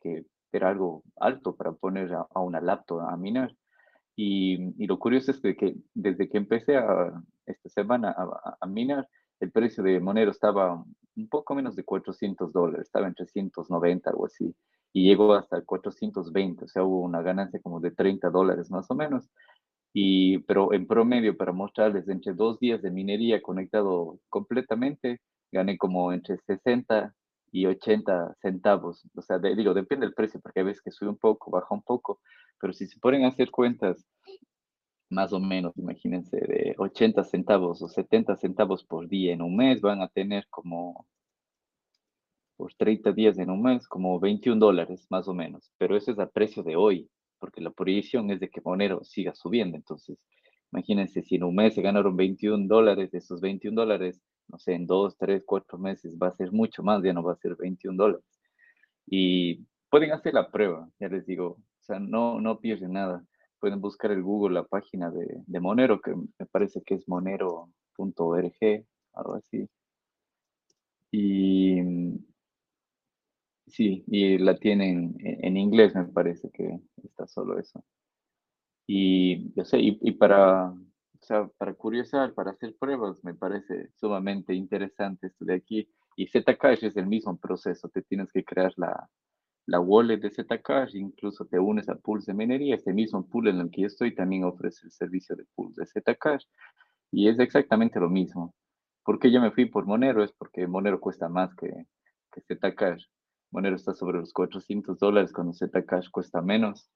que 0.00 0.24
era 0.52 0.68
algo 0.70 1.02
alto 1.16 1.56
para 1.56 1.72
poner 1.72 2.12
a, 2.12 2.40
una 2.40 2.60
laptop 2.60 3.00
a 3.00 3.16
minar. 3.16 3.54
Y, 4.16 4.74
y, 4.82 4.86
lo 4.86 4.98
curioso 4.98 5.30
es 5.30 5.40
que 5.40 5.76
desde 5.94 6.28
que 6.28 6.38
empecé 6.38 6.76
a, 6.76 7.12
esta 7.46 7.68
semana 7.68 8.14
a, 8.16 8.56
a, 8.60 8.66
minar, 8.66 9.08
el 9.40 9.50
precio 9.50 9.82
de 9.82 10.00
Monero 10.00 10.30
estaba 10.30 10.84
un 11.16 11.28
poco 11.28 11.54
menos 11.54 11.76
de 11.76 11.84
400 11.84 12.52
dólares, 12.52 12.86
estaba 12.86 13.06
en 13.06 13.14
390, 13.14 14.10
algo 14.10 14.26
así, 14.26 14.54
y 14.92 15.08
llegó 15.08 15.34
hasta 15.34 15.62
420, 15.62 16.64
o 16.64 16.68
sea, 16.68 16.84
hubo 16.84 17.00
una 17.00 17.22
ganancia 17.22 17.60
como 17.62 17.80
de 17.80 17.92
30 17.92 18.30
dólares 18.30 18.70
más 18.70 18.90
o 18.90 18.94
menos. 18.94 19.30
Y, 19.92 20.38
pero 20.40 20.72
en 20.72 20.86
promedio, 20.86 21.36
para 21.36 21.52
mostrarles, 21.52 22.08
entre 22.08 22.34
dos 22.34 22.58
días 22.60 22.82
de 22.82 22.90
minería 22.90 23.42
conectado 23.42 24.18
completamente, 24.28 25.20
gané 25.52 25.78
como 25.78 26.12
entre 26.12 26.38
60 26.38 27.14
y 27.52 27.66
80 27.66 28.36
centavos. 28.40 29.04
O 29.14 29.22
sea, 29.22 29.38
digo, 29.38 29.74
depende 29.74 30.06
del 30.06 30.14
precio, 30.14 30.40
porque 30.40 30.60
hay 30.60 30.66
veces 30.66 30.82
que 30.82 30.90
sube 30.90 31.08
un 31.10 31.18
poco, 31.18 31.50
baja 31.50 31.74
un 31.74 31.82
poco, 31.82 32.20
pero 32.60 32.72
si 32.72 32.86
se 32.86 32.98
ponen 33.00 33.24
a 33.24 33.28
hacer 33.28 33.50
cuentas, 33.50 34.06
más 35.10 35.32
o 35.32 35.40
menos, 35.40 35.76
imagínense, 35.76 36.36
de 36.36 36.74
80 36.78 37.24
centavos 37.24 37.82
o 37.82 37.88
70 37.88 38.36
centavos 38.36 38.84
por 38.84 39.08
día 39.08 39.32
en 39.32 39.42
un 39.42 39.56
mes, 39.56 39.80
van 39.80 40.02
a 40.02 40.08
tener 40.08 40.46
como, 40.48 41.06
por 42.56 42.72
30 42.74 43.12
días 43.12 43.38
en 43.38 43.50
un 43.50 43.62
mes, 43.62 43.88
como 43.88 44.20
21 44.20 44.60
dólares, 44.60 45.06
más 45.10 45.26
o 45.26 45.34
menos. 45.34 45.72
Pero 45.78 45.96
eso 45.96 46.12
es 46.12 46.18
a 46.20 46.28
precio 46.28 46.62
de 46.62 46.76
hoy, 46.76 47.10
porque 47.40 47.60
la 47.60 47.70
proyección 47.70 48.30
es 48.30 48.38
de 48.38 48.50
que 48.50 48.60
Monero 48.64 49.02
siga 49.02 49.34
subiendo. 49.34 49.76
Entonces, 49.76 50.18
imagínense, 50.72 51.22
si 51.22 51.36
en 51.36 51.44
un 51.44 51.56
mes 51.56 51.74
se 51.74 51.82
ganaron 51.82 52.16
21 52.16 52.68
dólares, 52.68 53.10
de 53.10 53.18
esos 53.18 53.40
21 53.40 53.80
dólares, 53.80 54.22
no 54.50 54.58
sé, 54.58 54.74
en 54.74 54.86
dos, 54.86 55.16
tres, 55.16 55.44
cuatro 55.46 55.78
meses 55.78 56.16
va 56.20 56.28
a 56.28 56.36
ser 56.36 56.52
mucho 56.52 56.82
más, 56.82 57.02
ya 57.02 57.12
no 57.12 57.22
va 57.22 57.32
a 57.32 57.36
ser 57.36 57.56
21 57.56 57.96
dólares. 57.96 58.24
Y 59.06 59.66
pueden 59.90 60.12
hacer 60.12 60.34
la 60.34 60.50
prueba, 60.50 60.88
ya 60.98 61.08
les 61.08 61.26
digo, 61.26 61.46
o 61.48 61.82
sea, 61.82 61.98
no, 61.98 62.40
no 62.40 62.60
pierden 62.60 62.92
nada. 62.92 63.24
Pueden 63.60 63.80
buscar 63.80 64.12
en 64.12 64.22
Google 64.22 64.54
la 64.54 64.64
página 64.64 65.10
de, 65.10 65.42
de 65.46 65.60
Monero, 65.60 66.00
que 66.00 66.14
me 66.14 66.46
parece 66.50 66.82
que 66.82 66.94
es 66.94 67.08
monero.org, 67.08 68.86
algo 69.14 69.34
así. 69.34 69.68
Y 71.12 71.80
sí, 73.66 74.04
y 74.06 74.38
la 74.38 74.56
tienen 74.58 75.16
en, 75.20 75.56
inglés, 75.56 75.94
me 75.94 76.04
parece 76.06 76.50
que 76.50 76.80
está 77.04 77.26
solo 77.26 77.58
eso. 77.58 77.84
Y, 78.86 79.52
yo 79.54 79.64
sé, 79.64 79.78
y 79.80 80.12
para 80.12 80.74
o 81.22 81.26
sea, 81.26 81.46
para 81.58 81.74
curiosar, 81.74 82.32
para 82.34 82.52
hacer 82.52 82.76
pruebas, 82.78 83.22
me 83.24 83.34
parece 83.34 83.90
sumamente 83.96 84.54
interesante 84.54 85.26
esto 85.26 85.44
de 85.44 85.54
aquí. 85.54 85.88
Y 86.16 86.26
Zcash 86.26 86.84
es 86.84 86.96
el 86.96 87.06
mismo 87.06 87.36
proceso, 87.38 87.88
te 87.88 88.02
tienes 88.02 88.32
que 88.32 88.44
crear 88.44 88.72
la, 88.76 89.08
la 89.66 89.80
wallet 89.80 90.18
de 90.18 90.30
Zcash, 90.30 90.94
incluso 90.96 91.44
te 91.46 91.58
unes 91.58 91.88
a 91.88 91.94
pools 91.94 92.26
de 92.26 92.34
minería, 92.34 92.74
este 92.74 92.92
mismo 92.92 93.26
pool 93.28 93.48
en 93.48 93.60
el 93.60 93.70
que 93.70 93.82
yo 93.82 93.86
estoy 93.86 94.14
también 94.14 94.44
ofrece 94.44 94.86
el 94.86 94.92
servicio 94.92 95.36
de 95.36 95.44
pools 95.54 95.76
de 95.76 95.86
Zcash 95.86 96.44
y 97.12 97.28
es 97.28 97.38
exactamente 97.38 98.00
lo 98.00 98.08
mismo. 98.08 98.54
¿Por 99.04 99.18
qué 99.18 99.30
yo 99.30 99.40
me 99.40 99.50
fui 99.50 99.66
por 99.66 99.86
Monero? 99.86 100.24
Es 100.24 100.32
porque 100.32 100.66
Monero 100.66 101.00
cuesta 101.00 101.28
más 101.28 101.54
que, 101.54 101.86
que 102.32 102.56
Zcash. 102.56 103.04
Monero 103.50 103.76
está 103.76 103.94
sobre 103.94 104.18
los 104.18 104.32
400 104.32 104.98
dólares 104.98 105.32
cuando 105.32 105.52
Zcash 105.52 106.10
cuesta 106.10 106.40
menos. 106.40 106.90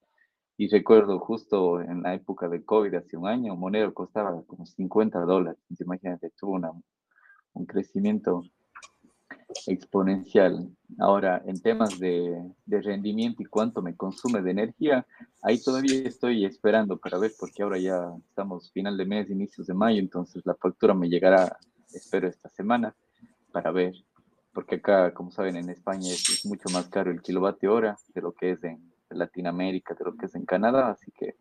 Y 0.56 0.68
recuerdo 0.68 1.18
justo 1.18 1.80
en 1.80 2.02
la 2.02 2.14
época 2.14 2.48
de 2.48 2.64
COVID, 2.64 2.94
hace 2.94 3.16
un 3.16 3.26
año, 3.26 3.56
Monero 3.56 3.92
costaba 3.92 4.40
como 4.46 4.66
50 4.66 5.20
dólares. 5.20 5.58
Imagínate, 5.80 6.30
tuvo 6.38 6.52
una, 6.52 6.70
un 7.54 7.66
crecimiento 7.66 8.44
exponencial. 9.66 10.68
Ahora, 10.98 11.42
en 11.46 11.60
temas 11.60 11.98
de, 11.98 12.40
de, 12.66 12.82
rendimiento 12.82 13.42
y 13.42 13.46
cuánto 13.46 13.82
me 13.82 13.96
consume 13.96 14.42
de 14.42 14.52
energía, 14.52 15.06
ahí 15.42 15.60
todavía 15.60 16.06
estoy 16.06 16.44
esperando 16.44 16.98
para 16.98 17.18
ver, 17.18 17.32
porque 17.38 17.62
ahora 17.62 17.78
ya 17.78 18.12
estamos 18.28 18.70
final 18.72 18.96
de 18.96 19.06
mes, 19.06 19.30
inicios 19.30 19.66
de 19.66 19.74
mayo, 19.74 19.98
entonces 19.98 20.42
la 20.44 20.54
factura 20.54 20.94
me 20.94 21.08
llegará, 21.08 21.56
espero, 21.92 22.28
esta 22.28 22.48
semana 22.48 22.94
para 23.52 23.70
ver, 23.70 23.94
porque 24.52 24.76
acá, 24.76 25.12
como 25.14 25.30
saben, 25.30 25.56
en 25.56 25.70
España 25.70 26.10
es, 26.10 26.28
es 26.28 26.46
mucho 26.46 26.68
más 26.70 26.88
caro 26.88 27.10
el 27.10 27.22
kilovatio 27.22 27.72
hora 27.72 27.96
de 28.14 28.20
lo 28.20 28.32
que 28.32 28.52
es 28.52 28.64
en, 28.64 28.93
Latinoamérica, 29.14 29.94
de 29.94 30.04
lo 30.04 30.16
que 30.16 30.26
es 30.26 30.34
en 30.34 30.44
Canadá, 30.44 30.90
así 30.90 31.10
que 31.12 31.36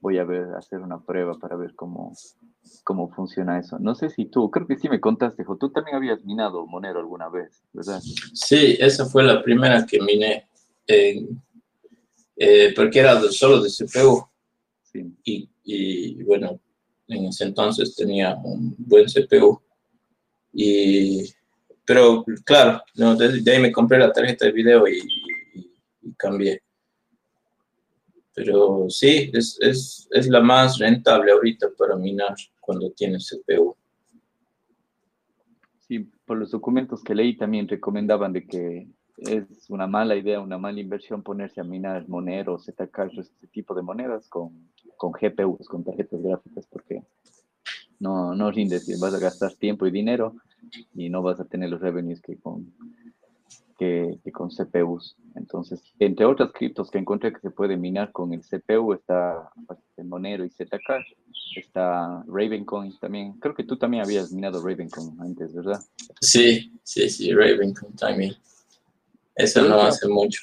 voy 0.00 0.18
a 0.18 0.24
ver, 0.24 0.54
hacer 0.56 0.80
una 0.80 0.98
prueba 1.04 1.38
para 1.38 1.56
ver 1.56 1.74
cómo, 1.74 2.12
cómo 2.84 3.10
funciona 3.10 3.58
eso. 3.58 3.78
No 3.78 3.94
sé 3.94 4.08
si 4.10 4.24
tú, 4.26 4.50
creo 4.50 4.66
que 4.66 4.76
sí 4.76 4.88
me 4.88 5.00
contaste, 5.00 5.44
Jo, 5.44 5.56
tú 5.56 5.70
también 5.70 5.96
habías 5.96 6.24
minado 6.24 6.66
Monero 6.66 7.00
alguna 7.00 7.28
vez, 7.28 7.62
¿verdad? 7.72 8.00
Sí, 8.32 8.76
esa 8.78 9.04
fue 9.06 9.22
la 9.22 9.42
primera 9.42 9.84
que 9.86 10.00
miné, 10.00 10.48
eh, 10.86 12.72
porque 12.74 13.00
era 13.00 13.20
solo 13.30 13.60
de 13.60 13.68
CPU. 13.68 14.26
Sí. 14.82 15.14
Y, 15.24 15.50
y, 15.64 16.22
bueno, 16.24 16.58
en 17.06 17.26
ese 17.26 17.44
entonces 17.44 17.94
tenía 17.94 18.34
un 18.42 18.74
buen 18.78 19.06
CPU. 19.06 19.60
Y, 20.52 21.30
pero 21.84 22.24
claro, 22.44 22.82
no, 22.94 23.14
de, 23.14 23.42
ahí 23.52 23.60
me 23.60 23.70
compré 23.70 23.98
la 23.98 24.12
tarjeta 24.12 24.46
de 24.46 24.52
video 24.52 24.88
y, 24.88 25.00
y 26.02 26.14
cambié. 26.14 26.62
Pero 28.44 28.86
sí, 28.88 29.30
es, 29.32 29.58
es, 29.60 30.08
es 30.10 30.28
la 30.28 30.40
más 30.40 30.78
rentable 30.78 31.32
ahorita 31.32 31.68
para 31.76 31.96
minar 31.96 32.34
cuando 32.60 32.90
tienes 32.92 33.28
CPU. 33.28 33.76
Sí, 35.80 36.10
por 36.24 36.38
los 36.38 36.50
documentos 36.50 37.02
que 37.02 37.14
leí 37.14 37.36
también 37.36 37.68
recomendaban 37.68 38.32
de 38.32 38.46
que 38.46 38.88
es 39.16 39.68
una 39.68 39.86
mala 39.86 40.16
idea, 40.16 40.40
una 40.40 40.58
mala 40.58 40.80
inversión 40.80 41.22
ponerse 41.22 41.60
a 41.60 41.64
minar 41.64 42.08
Monero, 42.08 42.58
Zcash, 42.58 43.18
este 43.18 43.46
tipo 43.48 43.74
de 43.74 43.82
monedas 43.82 44.28
con, 44.28 44.70
con 44.96 45.12
GPUs, 45.12 45.68
con 45.68 45.84
tarjetas 45.84 46.22
gráficas, 46.22 46.66
porque 46.66 47.02
no, 47.98 48.34
no 48.34 48.50
rindes, 48.50 48.98
vas 48.98 49.14
a 49.14 49.18
gastar 49.18 49.52
tiempo 49.54 49.86
y 49.86 49.90
dinero 49.90 50.36
y 50.94 51.10
no 51.10 51.22
vas 51.22 51.38
a 51.38 51.44
tener 51.44 51.68
los 51.70 51.80
revenues 51.80 52.22
que 52.22 52.38
con, 52.38 52.72
que, 53.80 54.20
con 54.32 54.50
CPUs. 54.50 55.16
Entonces, 55.36 55.80
entre 55.98 56.26
otras 56.26 56.52
criptos 56.52 56.90
que 56.90 56.98
encontré 56.98 57.32
que 57.32 57.40
se 57.40 57.50
puede 57.50 57.78
minar 57.78 58.12
con 58.12 58.34
el 58.34 58.42
CPU 58.42 58.92
está 58.92 59.50
Monero 60.04 60.44
y 60.44 60.50
Zcash, 60.50 61.06
está 61.56 62.22
Ravencoin 62.26 62.98
también. 62.98 63.32
Creo 63.40 63.54
que 63.54 63.64
tú 63.64 63.78
también 63.78 64.04
habías 64.04 64.32
minado 64.32 64.62
Ravencoin 64.62 65.16
antes, 65.22 65.54
¿verdad? 65.54 65.80
Sí, 66.20 66.78
sí, 66.82 67.08
sí, 67.08 67.32
Ravencoin 67.32 67.96
también. 67.96 68.34
Eso 69.34 69.62
no 69.62 69.80
hace 69.80 70.06
mucho. 70.08 70.42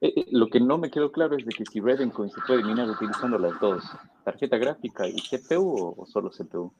Eh, 0.00 0.12
eh, 0.16 0.26
lo 0.32 0.48
que 0.48 0.58
no 0.58 0.76
me 0.76 0.90
quedó 0.90 1.12
claro 1.12 1.36
es 1.36 1.46
de 1.46 1.52
que 1.52 1.64
si 1.64 1.78
Ravencoin 1.78 2.30
se 2.30 2.40
puede 2.48 2.64
minar 2.64 2.90
utilizando 2.90 3.38
las 3.38 3.60
dos, 3.60 3.84
tarjeta 4.24 4.58
gráfica 4.58 5.06
y 5.06 5.14
CPU 5.14 5.94
o, 5.96 6.06
solo 6.06 6.30
CPU. 6.30 6.72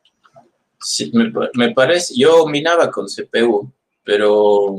Sí, 0.81 1.12
me, 1.14 1.33
me 1.55 1.72
parece, 1.72 2.12
yo 2.16 2.44
minaba 2.46 2.90
con 2.90 3.07
CPU, 3.07 3.72
pero 4.03 4.77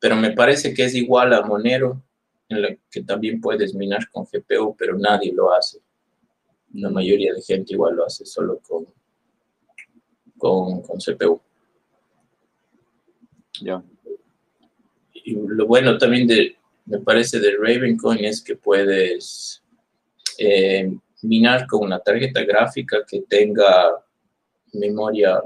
pero 0.00 0.16
me 0.16 0.32
parece 0.32 0.72
que 0.72 0.84
es 0.84 0.94
igual 0.94 1.32
a 1.32 1.42
Monero, 1.42 2.02
en 2.48 2.62
la 2.62 2.76
que 2.90 3.02
también 3.02 3.40
puedes 3.40 3.74
minar 3.74 4.08
con 4.10 4.24
GPU, 4.24 4.74
pero 4.76 4.96
nadie 4.96 5.32
lo 5.32 5.52
hace. 5.52 5.80
La 6.74 6.90
mayoría 6.90 7.34
de 7.34 7.42
gente 7.42 7.74
igual 7.74 7.96
lo 7.96 8.06
hace 8.06 8.24
solo 8.24 8.60
con, 8.66 8.86
con, 10.36 10.82
con 10.82 10.98
CPU. 10.98 11.40
Ya. 13.60 13.82
Y 15.12 15.34
lo 15.34 15.66
bueno 15.66 15.98
también 15.98 16.26
de, 16.26 16.56
me 16.86 17.00
parece, 17.00 17.40
de 17.40 17.56
Ravencoin 17.56 18.24
es 18.24 18.42
que 18.42 18.56
puedes 18.56 19.62
eh, 20.38 20.90
minar 21.22 21.66
con 21.66 21.84
una 21.84 21.98
tarjeta 21.98 22.42
gráfica 22.44 22.98
que 23.06 23.22
tenga 23.22 24.04
memoria, 24.72 25.42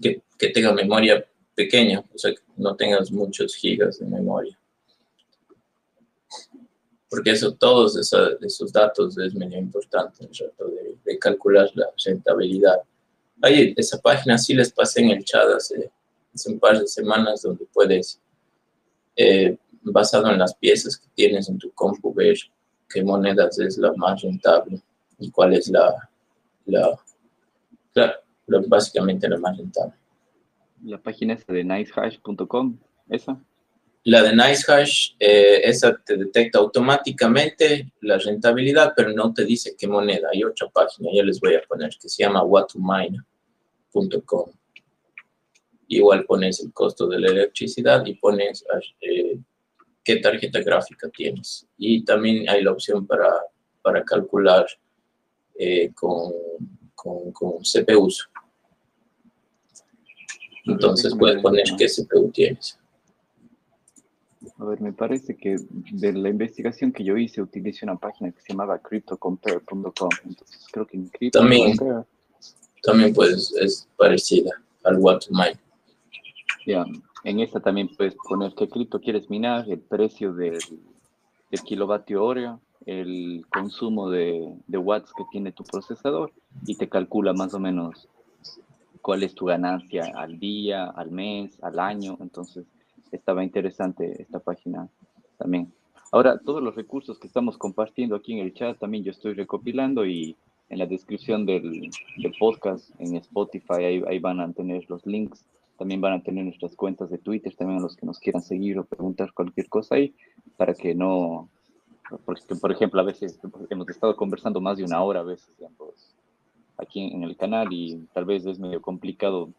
que, 0.00 0.22
que 0.38 0.48
tenga 0.50 0.72
memoria 0.72 1.26
pequeña, 1.54 2.04
o 2.12 2.18
sea, 2.18 2.32
que 2.32 2.40
no 2.56 2.74
tengas 2.76 3.10
muchos 3.10 3.54
gigas 3.54 3.98
de 3.98 4.06
memoria. 4.06 4.58
Porque 7.08 7.30
eso, 7.30 7.54
todos 7.54 7.96
esos, 7.96 8.72
datos 8.72 9.16
es 9.18 9.34
muy 9.34 9.54
importante 9.54 10.26
de, 10.26 10.98
de, 11.04 11.18
calcular 11.18 11.70
la 11.74 11.86
rentabilidad. 12.04 12.78
Ahí, 13.40 13.72
esa 13.76 14.00
página 14.00 14.36
sí 14.36 14.52
les 14.54 14.72
pasé 14.72 15.00
en 15.00 15.10
el 15.10 15.24
chat 15.24 15.46
hace, 15.48 15.92
un 16.46 16.58
par 16.58 16.80
de 16.80 16.88
semanas 16.88 17.42
donde 17.42 17.64
puedes, 17.72 18.20
eh, 19.14 19.56
basado 19.82 20.28
en 20.30 20.38
las 20.38 20.54
piezas 20.56 20.96
que 20.96 21.06
tienes 21.14 21.48
en 21.48 21.58
tu 21.58 21.70
compu, 21.70 22.12
ver 22.12 22.36
qué 22.88 23.04
monedas 23.04 23.60
es 23.60 23.78
la 23.78 23.92
más 23.92 24.20
rentable 24.22 24.82
y 25.18 25.30
cuál 25.30 25.54
es 25.54 25.68
la, 25.68 26.10
la, 26.66 26.98
la 27.94 28.62
básicamente 28.66 29.28
la 29.28 29.38
más 29.38 29.56
rentable 29.56 29.94
la 30.84 31.02
página 31.02 31.34
esa 31.34 31.52
de 31.52 31.64
nicehash.com, 31.64 32.78
esa. 33.08 33.42
La 34.06 34.22
de 34.22 34.32
NiceHash, 34.32 35.14
eh, 35.18 35.62
esa 35.64 35.96
te 35.96 36.18
detecta 36.18 36.58
automáticamente 36.58 37.90
la 38.02 38.18
rentabilidad, 38.18 38.92
pero 38.94 39.10
no 39.12 39.32
te 39.32 39.46
dice 39.46 39.74
qué 39.78 39.88
moneda. 39.88 40.28
Hay 40.30 40.44
otra 40.44 40.68
página, 40.68 41.08
ya 41.14 41.22
les 41.22 41.40
voy 41.40 41.54
a 41.54 41.62
poner, 41.62 41.90
que 42.00 42.08
se 42.08 42.22
llama 42.22 42.42
whatomine.com. 42.42 44.50
Igual 45.88 46.24
pones 46.26 46.60
el 46.60 46.72
costo 46.72 47.06
de 47.06 47.18
la 47.18 47.28
electricidad 47.28 48.04
y 48.04 48.14
pones 48.14 48.64
eh, 49.00 49.38
qué 50.02 50.16
tarjeta 50.16 50.60
gráfica 50.60 51.08
tienes. 51.08 51.66
Y 51.78 52.04
también 52.04 52.46
hay 52.48 52.62
la 52.62 52.72
opción 52.72 53.06
para, 53.06 53.30
para 53.80 54.04
calcular 54.04 54.66
eh, 55.58 55.92
con, 55.94 56.32
con, 56.94 57.32
con 57.32 57.62
CPUs 57.62 58.28
Entonces 60.66 61.14
puedes 61.18 61.42
poner 61.42 61.64
qué 61.78 61.86
CPU 61.86 62.30
tienes. 62.30 62.78
A 64.58 64.64
ver, 64.64 64.80
me 64.80 64.92
parece 64.92 65.36
que 65.36 65.56
de 65.92 66.12
la 66.12 66.28
investigación 66.28 66.92
que 66.92 67.04
yo 67.04 67.16
hice 67.16 67.42
utilicé 67.42 67.84
una 67.84 67.96
página 67.96 68.30
que 68.30 68.40
se 68.40 68.52
llamaba 68.52 68.78
cryptocompare.com. 68.78 70.10
Entonces 70.24 70.66
creo 70.70 70.86
que 70.86 70.96
en 70.96 71.08
Crypto 71.08 71.40
También, 71.40 71.76
también 72.82 73.14
pues 73.14 73.52
es 73.60 73.88
parecida 73.96 74.50
al 74.84 74.98
Watermine. 74.98 75.58
Ya, 76.66 76.84
en 77.24 77.40
esta 77.40 77.60
también 77.60 77.88
puedes 77.96 78.14
poner 78.14 78.54
qué 78.54 78.68
cripto 78.68 79.00
quieres 79.00 79.28
minar, 79.28 79.68
el 79.68 79.80
precio 79.80 80.32
del, 80.32 80.58
del 81.50 81.60
kilovatio 81.62 82.24
hora, 82.24 82.58
el 82.86 83.44
consumo 83.50 84.10
de, 84.10 84.54
de 84.66 84.78
watts 84.78 85.12
que 85.16 85.24
tiene 85.32 85.52
tu 85.52 85.64
procesador 85.64 86.32
y 86.66 86.76
te 86.76 86.88
calcula 86.88 87.32
más 87.32 87.54
o 87.54 87.58
menos 87.58 88.08
cuál 89.04 89.22
es 89.22 89.34
tu 89.34 89.44
ganancia 89.44 90.10
al 90.16 90.38
día, 90.38 90.86
al 90.86 91.10
mes, 91.10 91.62
al 91.62 91.78
año. 91.78 92.16
Entonces, 92.20 92.64
estaba 93.12 93.44
interesante 93.44 94.22
esta 94.22 94.38
página 94.38 94.88
también. 95.36 95.70
Ahora, 96.10 96.38
todos 96.38 96.62
los 96.62 96.74
recursos 96.74 97.18
que 97.18 97.26
estamos 97.26 97.58
compartiendo 97.58 98.16
aquí 98.16 98.32
en 98.32 98.38
el 98.38 98.54
chat 98.54 98.78
también 98.78 99.04
yo 99.04 99.10
estoy 99.10 99.34
recopilando 99.34 100.06
y 100.06 100.34
en 100.70 100.78
la 100.78 100.86
descripción 100.86 101.44
del, 101.44 101.90
del 102.16 102.34
podcast 102.38 102.98
en 102.98 103.16
Spotify 103.16 103.84
ahí, 103.84 104.02
ahí, 104.08 104.18
van 104.20 104.40
a 104.40 104.50
tener 104.54 104.88
los 104.88 105.04
links. 105.04 105.44
También 105.76 106.00
van 106.00 106.14
a 106.14 106.22
tener 106.22 106.46
nuestras 106.46 106.74
cuentas 106.74 107.10
de 107.10 107.18
Twitter, 107.18 107.54
también 107.54 107.80
a 107.80 107.82
los 107.82 107.96
que 107.96 108.06
nos 108.06 108.18
quieran 108.18 108.40
seguir 108.40 108.78
o 108.78 108.84
preguntar 108.84 109.34
cualquier 109.34 109.68
cosa 109.68 109.96
ahí, 109.96 110.14
para 110.56 110.72
que 110.72 110.94
no, 110.94 111.50
porque, 112.24 112.54
por 112.60 112.70
ejemplo, 112.72 113.00
a 113.00 113.04
veces 113.04 113.38
hemos 113.68 113.88
estado 113.88 114.16
conversando 114.16 114.62
más 114.62 114.78
de 114.78 114.84
una 114.84 115.02
hora 115.02 115.20
a 115.20 115.24
veces 115.24 115.50
aquí 116.78 117.12
en 117.12 117.22
el 117.22 117.36
canal 117.36 117.72
y 117.72 118.06
tal 118.12 118.24
vez 118.24 118.44
es 118.46 118.58
medio 118.58 118.80
complicado 118.82 119.50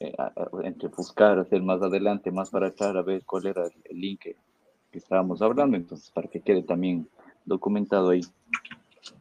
eh, 0.00 0.14
entre 0.64 0.88
buscar, 0.88 1.38
hacer 1.38 1.62
más 1.62 1.82
adelante, 1.82 2.30
más 2.30 2.50
para 2.50 2.68
atrás, 2.68 2.94
a 2.96 3.02
ver 3.02 3.24
cuál 3.24 3.46
era 3.46 3.66
el 3.84 4.00
link 4.00 4.20
que, 4.20 4.36
estábamos 4.92 5.42
hablando, 5.42 5.76
entonces 5.76 6.08
para 6.10 6.28
que 6.28 6.40
quede 6.40 6.62
también 6.62 7.08
documentado 7.44 8.10
ahí 8.10 8.20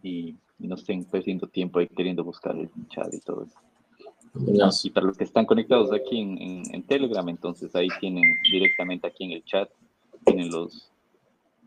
y, 0.04 0.36
no 0.60 0.76
estén 0.76 1.04
perdiendo 1.04 1.48
tiempo 1.48 1.80
ahí 1.80 1.88
queriendo 1.88 2.24
buscar 2.24 2.56
el 2.56 2.70
chat 2.88 3.12
y 3.12 3.20
todo 3.20 3.44
eso. 3.44 3.60
Y 4.86 4.90
para 4.92 5.08
los 5.08 5.18
que 5.18 5.26
están 5.26 5.46
conectados 5.46 5.92
aquí 5.92 6.22
en, 6.22 6.64
en, 6.74 6.84
Telegram, 6.84 7.28
entonces 7.28 7.76
ahí 7.76 7.90
tienen 8.00 8.24
directamente 8.50 9.08
aquí 9.08 9.26
en 9.26 9.32
el 9.32 9.44
chat, 9.44 9.70
tienen 10.24 10.50
los 10.50 10.90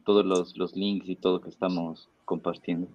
todos 0.06 0.24
los, 0.24 0.56
los 0.56 0.74
links 0.74 1.08
y 1.08 1.16
todo 1.16 1.40
que 1.40 1.50
estamos 1.50 2.08
compartiendo. 2.24 2.88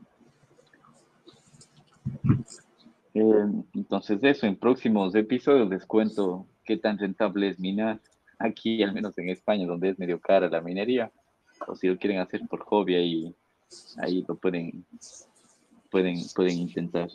Eh, 3.13 3.45
entonces 3.73 4.19
eso, 4.21 4.45
en 4.45 4.55
próximos 4.55 5.13
episodios 5.15 5.69
les 5.69 5.85
cuento 5.85 6.47
qué 6.63 6.77
tan 6.77 6.97
rentable 6.97 7.49
es 7.49 7.59
minar 7.59 7.99
aquí, 8.39 8.81
al 8.83 8.93
menos 8.93 9.17
en 9.17 9.29
España, 9.29 9.65
donde 9.65 9.89
es 9.89 9.99
medio 9.99 10.19
cara 10.19 10.49
la 10.49 10.61
minería, 10.61 11.11
o 11.67 11.75
si 11.75 11.87
lo 11.87 11.97
quieren 11.97 12.19
hacer 12.19 12.41
por 12.47 12.61
hobby, 12.61 12.95
ahí, 12.95 13.35
ahí 13.97 14.25
lo 14.27 14.35
pueden, 14.35 14.85
pueden, 15.89 16.17
pueden 16.33 16.57
intentar. 16.57 17.09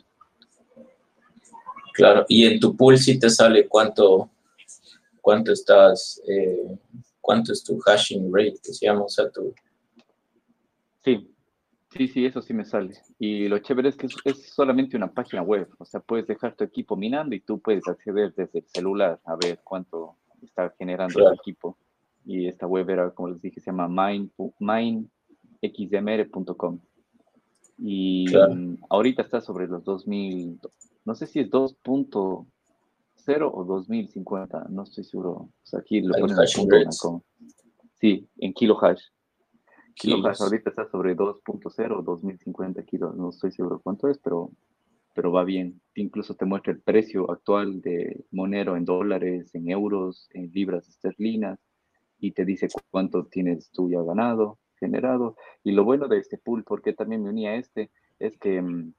Claro, 1.93 2.25
y 2.27 2.45
en 2.45 2.59
tu 2.59 2.75
pool 2.75 2.97
si 2.97 3.19
te 3.19 3.29
sale 3.29 3.67
cuánto, 3.67 4.29
cuánto 5.19 5.51
estás, 5.51 6.21
eh, 6.27 6.77
cuánto 7.19 7.51
es 7.51 7.63
tu 7.63 7.77
hashing 7.79 8.31
rate, 8.31 8.59
que 8.63 8.73
se 8.73 8.85
llama, 8.85 9.03
o 9.03 9.09
sea, 9.09 9.29
tu... 9.29 9.53
Sí, 11.03 11.27
Sí, 11.89 12.07
sí, 12.07 12.25
eso 12.25 12.41
sí 12.41 12.53
me 12.53 12.65
sale. 12.65 12.93
Y 13.17 13.47
lo 13.47 13.59
chévere 13.59 13.87
es 13.89 13.95
que 13.95 14.07
es, 14.25 14.53
solamente 14.53 14.97
una 14.97 15.11
página 15.11 15.41
web. 15.41 15.69
O 15.77 15.85
sea, 15.85 16.01
puedes 16.01 16.27
dejar 16.27 16.55
tu 16.55 16.63
equipo 16.63 16.97
minando 16.97 17.35
y 17.35 17.39
tú 17.39 17.59
puedes 17.59 17.87
acceder 17.87 18.33
desde 18.35 18.59
el 18.59 18.65
celular 18.67 19.19
a 19.23 19.35
ver 19.35 19.59
cuánto 19.63 20.17
está 20.41 20.73
generando 20.77 21.27
el 21.27 21.35
equipo. 21.35 21.77
Y 22.25 22.47
esta 22.47 22.67
web 22.67 22.89
era, 22.89 23.11
como 23.11 23.29
les 23.29 23.41
dije, 23.41 23.61
se 23.61 23.71
llama 23.71 23.87
mindxmr.com. 24.59 26.79
Y 27.79 28.25
ahorita 28.89 29.21
está 29.21 29.39
sobre 29.39 29.67
los 29.67 29.83
2000, 29.83 30.59
no 31.05 31.13
sé 31.15 31.27
si 31.27 31.39
es 31.39 31.49
2.0 31.49 33.51
o 33.53 33.63
2050, 33.63 34.65
no 34.69 34.83
estoy 34.83 35.05
seguro. 35.05 35.31
O 35.31 35.49
sea, 35.63 35.79
aquí 35.79 36.01
lo 36.01 36.13
ponen 36.19 36.37
en 36.37 36.47
Sí, 37.99 38.27
en 38.37 38.53
kilo 38.53 38.77
hash 38.83 39.01
kilos. 39.97 40.41
Ahorita 40.41 40.69
está 40.69 40.89
sobre 40.89 41.15
2.0, 41.15 42.03
2050 42.03 42.83
kilos, 42.83 43.15
no 43.15 43.29
estoy 43.29 43.51
seguro 43.51 43.79
cuánto 43.83 44.07
es, 44.07 44.17
pero, 44.19 44.51
pero 45.13 45.31
va 45.31 45.43
bien. 45.43 45.81
Incluso 45.95 46.35
te 46.35 46.45
muestra 46.45 46.71
el 46.73 46.81
precio 46.81 47.29
actual 47.31 47.81
de 47.81 48.25
Monero 48.31 48.77
en 48.77 48.85
dólares, 48.85 49.53
en 49.55 49.69
euros, 49.69 50.29
en 50.33 50.51
libras 50.51 50.87
esterlinas, 50.87 51.59
y 52.19 52.31
te 52.31 52.45
dice 52.45 52.67
cuánto 52.91 53.25
tienes 53.25 53.71
tú 53.71 53.89
ya 53.89 54.01
ganado, 54.01 54.59
generado. 54.79 55.35
Y 55.63 55.71
lo 55.71 55.83
bueno 55.83 56.07
de 56.07 56.19
este 56.19 56.37
pool, 56.37 56.63
porque 56.63 56.93
también 56.93 57.23
me 57.23 57.29
unía 57.29 57.51
a 57.51 57.55
este, 57.55 57.91
es 58.19 58.37
que 58.37 58.61
mm, 58.61 58.93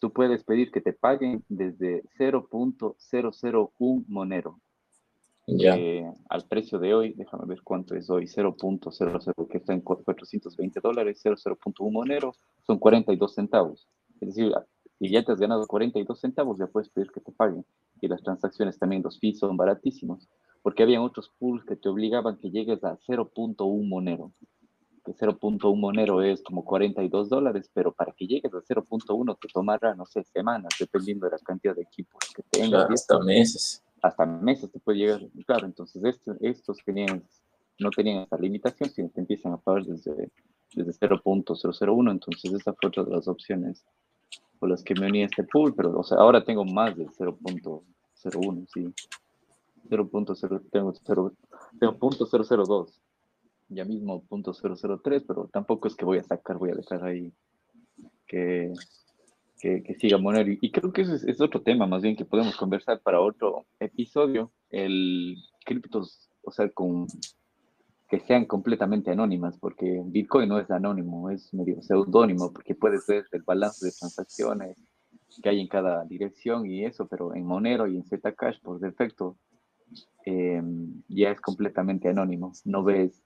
tú 0.00 0.12
puedes 0.12 0.44
pedir 0.44 0.70
que 0.70 0.80
te 0.80 0.92
paguen 0.92 1.44
desde 1.48 2.02
0.001 2.18 4.04
Monero. 4.08 4.60
Eh, 5.46 6.10
al 6.30 6.46
precio 6.46 6.78
de 6.78 6.94
hoy, 6.94 7.12
déjame 7.14 7.44
ver 7.46 7.62
cuánto 7.62 7.94
es 7.94 8.08
hoy, 8.08 8.24
0.00, 8.24 9.48
que 9.48 9.58
está 9.58 9.74
en 9.74 9.82
420 9.82 10.80
dólares, 10.80 11.20
0.1 11.22 11.90
monero, 11.90 12.34
son 12.66 12.78
42 12.78 13.34
centavos. 13.34 13.86
Es 14.20 14.28
decir, 14.28 14.52
si 14.98 15.10
ya 15.10 15.22
te 15.22 15.32
has 15.32 15.38
ganado 15.38 15.66
42 15.66 16.18
centavos, 16.18 16.58
ya 16.58 16.66
puedes 16.66 16.88
pedir 16.88 17.10
que 17.10 17.20
te 17.20 17.32
paguen. 17.32 17.64
Y 18.00 18.08
las 18.08 18.22
transacciones 18.22 18.78
también, 18.78 19.02
los 19.02 19.18
fees 19.18 19.38
son 19.38 19.56
baratísimos, 19.56 20.28
porque 20.62 20.82
había 20.82 21.02
otros 21.02 21.30
pools 21.38 21.64
que 21.64 21.76
te 21.76 21.88
obligaban 21.88 22.38
que 22.38 22.50
llegues 22.50 22.82
a 22.84 22.96
0.1 23.06 23.86
monero. 23.86 24.32
Que 25.04 25.12
0.1 25.12 25.76
monero 25.76 26.22
es 26.22 26.42
como 26.42 26.64
42 26.64 27.28
dólares, 27.28 27.70
pero 27.74 27.92
para 27.92 28.12
que 28.12 28.26
llegues 28.26 28.54
a 28.54 28.62
0.1 28.62 29.38
te 29.38 29.48
tomará, 29.48 29.94
no 29.94 30.06
sé, 30.06 30.24
semanas, 30.24 30.72
dependiendo 30.80 31.26
de 31.26 31.32
la 31.32 31.38
cantidad 31.38 31.74
de 31.74 31.82
equipos 31.82 32.20
que 32.34 32.42
tengas. 32.44 32.88
hasta 32.90 33.18
meses 33.18 33.84
hasta 34.04 34.26
meses 34.26 34.70
te 34.70 34.78
puede 34.78 34.98
llegar. 34.98 35.22
Claro, 35.46 35.64
entonces 35.66 36.02
estos 36.40 36.76
tenían, 36.84 37.24
no 37.78 37.90
tenían 37.90 38.24
esa 38.24 38.36
limitación, 38.36 38.90
sino 38.90 39.10
que 39.10 39.20
empiezan 39.20 39.54
a 39.54 39.56
pagar 39.56 39.84
desde, 39.84 40.30
desde 40.74 40.92
0.001. 40.92 42.10
Entonces 42.10 42.52
esa 42.52 42.74
fue 42.74 42.88
otra 42.88 43.04
de 43.04 43.12
las 43.12 43.26
opciones 43.28 43.82
por 44.58 44.68
las 44.68 44.82
que 44.84 44.94
me 44.94 45.06
uní 45.06 45.22
a 45.22 45.26
este 45.26 45.44
pool, 45.44 45.74
pero 45.74 45.98
o 45.98 46.04
sea, 46.04 46.18
ahora 46.18 46.44
tengo 46.44 46.66
más 46.66 46.94
de 46.96 47.06
0.01, 47.06 48.66
sí. 48.72 48.92
0.0, 49.88 50.62
tengo 50.70 50.92
0.002, 51.98 53.00
ya 53.68 53.84
mismo 53.84 54.22
0.003, 54.28 55.24
pero 55.26 55.48
tampoco 55.52 55.88
es 55.88 55.94
que 55.94 56.04
voy 56.04 56.18
a 56.18 56.24
sacar, 56.24 56.58
voy 56.58 56.70
a 56.70 56.74
dejar 56.74 57.04
ahí 57.04 57.32
que 58.26 58.72
que, 59.82 59.94
siga 59.94 60.18
Monero. 60.18 60.52
Y, 60.60 60.70
creo 60.70 60.92
que 60.92 61.02
ese 61.02 61.30
es, 61.30 61.40
otro 61.40 61.62
tema 61.62 61.86
más 61.86 62.02
bien 62.02 62.16
que 62.16 62.24
podemos 62.24 62.56
conversar 62.56 63.00
para 63.00 63.20
otro 63.20 63.64
episodio. 63.80 64.52
El 64.70 65.36
criptos, 65.64 66.28
o 66.42 66.50
sea, 66.50 66.68
con 66.68 67.06
que 68.08 68.20
sean 68.20 68.44
completamente 68.44 69.10
anónimas, 69.10 69.58
porque 69.58 70.02
Bitcoin 70.04 70.48
no 70.48 70.58
es 70.58 70.70
anónimo, 70.70 71.30
es 71.30 71.52
medio 71.54 71.80
seudónimo, 71.80 72.52
porque 72.52 72.74
puedes 72.74 73.06
ver 73.06 73.24
el 73.32 73.42
balance 73.42 73.86
de 73.86 73.92
transacciones 73.92 74.76
que 75.42 75.48
hay 75.48 75.60
en 75.60 75.68
cada 75.68 76.04
dirección 76.04 76.66
y 76.66 76.84
eso, 76.84 77.08
pero 77.08 77.34
en 77.34 77.46
Monero 77.46 77.86
y 77.86 77.96
en 77.96 78.04
Zcash 78.04 78.60
por 78.60 78.78
defecto 78.78 79.36
em, 80.26 81.02
ya 81.08 81.30
es 81.30 81.40
completamente 81.40 82.08
anónimo. 82.08 82.52
No 82.64 82.84
ves 82.84 83.24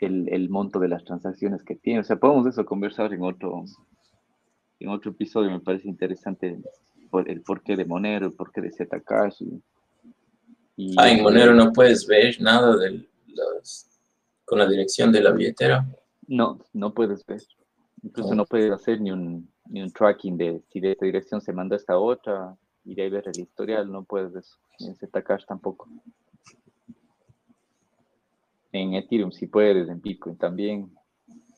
el, 0.00 0.28
el, 0.30 0.48
monto 0.48 0.78
de 0.78 0.88
las 0.88 1.04
transacciones 1.04 1.62
que 1.62 1.76
tiene. 1.76 2.00
O 2.00 2.04
sea, 2.04 2.16
podemos 2.16 2.46
eso 2.46 2.64
conversar 2.64 3.12
en 3.12 3.22
otro, 3.22 3.64
en 4.80 4.88
otro 4.90 5.10
episodio 5.10 5.50
me 5.50 5.60
parece 5.60 5.88
interesante 5.88 6.58
por 7.10 7.28
el 7.28 7.42
porqué 7.42 7.76
de 7.76 7.84
Monero, 7.84 8.26
el 8.26 8.32
porqué 8.32 8.60
de 8.60 8.70
Zcash. 8.70 9.42
Y, 10.76 10.94
ah, 10.96 11.10
en 11.10 11.22
Monero 11.22 11.54
no 11.54 11.72
puedes 11.72 12.06
ver 12.06 12.40
nada 12.40 12.76
de 12.76 13.08
los, 13.26 13.86
con 14.44 14.58
la 14.58 14.68
dirección 14.68 15.10
de 15.10 15.22
la 15.22 15.32
billetera. 15.32 15.86
No, 16.26 16.60
no 16.72 16.94
puedes 16.94 17.24
ver. 17.26 17.42
Incluso 18.02 18.34
no 18.34 18.46
puedes 18.46 18.70
hacer 18.70 19.00
ni 19.00 19.10
un, 19.10 19.50
ni 19.66 19.82
un 19.82 19.90
tracking 19.90 20.36
de 20.36 20.62
si 20.70 20.78
de 20.78 20.92
esta 20.92 21.06
dirección 21.06 21.40
se 21.40 21.52
manda 21.52 21.74
a 21.74 21.78
esta 21.78 21.98
otra 21.98 22.56
y 22.84 22.94
de 22.94 23.02
ahí 23.02 23.10
ver 23.10 23.24
el 23.26 23.40
historial, 23.40 23.90
no 23.90 24.04
puedes 24.04 24.34
eso. 24.34 24.56
En 24.78 24.94
Zcash 24.94 25.44
tampoco. 25.46 25.88
En 28.70 28.94
Ethereum 28.94 29.32
sí 29.32 29.46
puedes, 29.46 29.88
en 29.88 30.00
Bitcoin 30.00 30.36
también. 30.36 30.92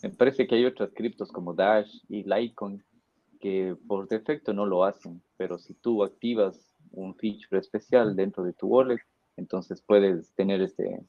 Me 0.03 0.09
parece 0.11 0.47
que 0.47 0.55
hay 0.55 0.65
otras 0.65 0.91
criptos 0.95 1.31
como 1.31 1.53
Dash 1.53 1.93
y 2.09 2.23
Litecoin 2.23 2.83
que 3.41 3.77
por 3.89 4.07
defecto 4.09 4.53
no 4.53 4.67
lo 4.67 4.85
hacen, 4.85 5.23
pero 5.37 5.59
si 5.59 5.75
tú 5.75 6.05
activas 6.05 6.71
un 6.93 7.15
feature 7.15 7.59
especial 7.59 8.15
dentro 8.15 8.45
de 8.45 8.53
tu 8.53 8.67
wallet, 8.67 9.01
entonces 9.37 9.81
puedes 9.81 10.33
tener 10.35 10.61
este, 10.61 11.01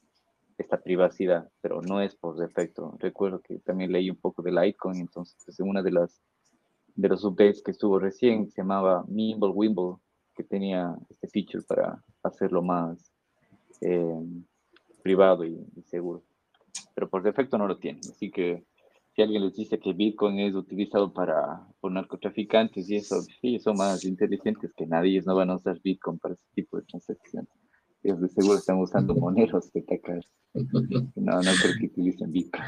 esta 0.57 0.81
privacidad, 0.81 1.49
pero 1.61 1.81
no 1.81 2.01
es 2.01 2.15
por 2.15 2.37
defecto. 2.37 2.95
Recuerdo 2.99 3.41
que 3.41 3.59
también 3.59 3.91
leí 3.91 4.09
un 4.09 4.15
poco 4.15 4.41
de 4.41 4.51
Litecoin, 4.51 5.01
entonces 5.01 5.37
es 5.47 5.59
una 5.59 5.83
de 5.83 5.91
las 5.91 6.21
de 6.95 7.07
los 7.07 7.23
updates 7.23 7.63
que 7.63 7.71
estuvo 7.71 7.99
recién 7.99 8.49
se 8.49 8.61
llamaba 8.61 9.05
Mimble 9.07 9.49
Wimble, 9.49 9.95
que 10.35 10.43
tenía 10.43 10.95
este 11.09 11.27
feature 11.27 11.63
para 11.63 12.03
hacerlo 12.21 12.61
más, 12.61 13.11
eh, 13.81 14.21
privado 15.01 15.45
y, 15.45 15.57
seguro. 15.85 16.21
Pero 16.93 17.09
por 17.09 17.23
defecto 17.23 17.57
no 17.57 17.67
lo 17.67 17.77
tienen. 17.77 18.01
Así 18.09 18.29
que 18.29 18.63
si 19.13 19.21
alguien 19.21 19.43
les 19.43 19.55
dice 19.55 19.79
que 19.79 19.93
Bitcoin 19.93 20.39
es 20.39 20.55
utilizado 20.55 21.11
para 21.11 21.67
por 21.81 21.91
narcotraficantes 21.91 22.89
y 22.89 22.95
eso, 22.95 23.21
sí, 23.41 23.59
son 23.59 23.77
más 23.77 24.05
inteligentes 24.05 24.73
que 24.73 24.85
nadie. 24.87 25.11
Ellos 25.11 25.25
no 25.25 25.35
van 25.35 25.49
a 25.49 25.55
usar 25.55 25.79
Bitcoin 25.81 26.17
para 26.19 26.35
ese 26.35 26.45
tipo 26.55 26.77
de 26.77 26.83
transacciones. 26.83 27.49
Ellos 28.03 28.21
de 28.21 28.29
seguro 28.29 28.57
están 28.57 28.79
usando 28.79 29.13
moneros 29.13 29.71
de 29.73 29.81
tacar. 29.81 30.21
No, 30.53 31.41
no 31.41 31.51
creo 31.61 31.73
que 31.79 31.85
utilicen 31.87 32.31
Bitcoin. 32.31 32.63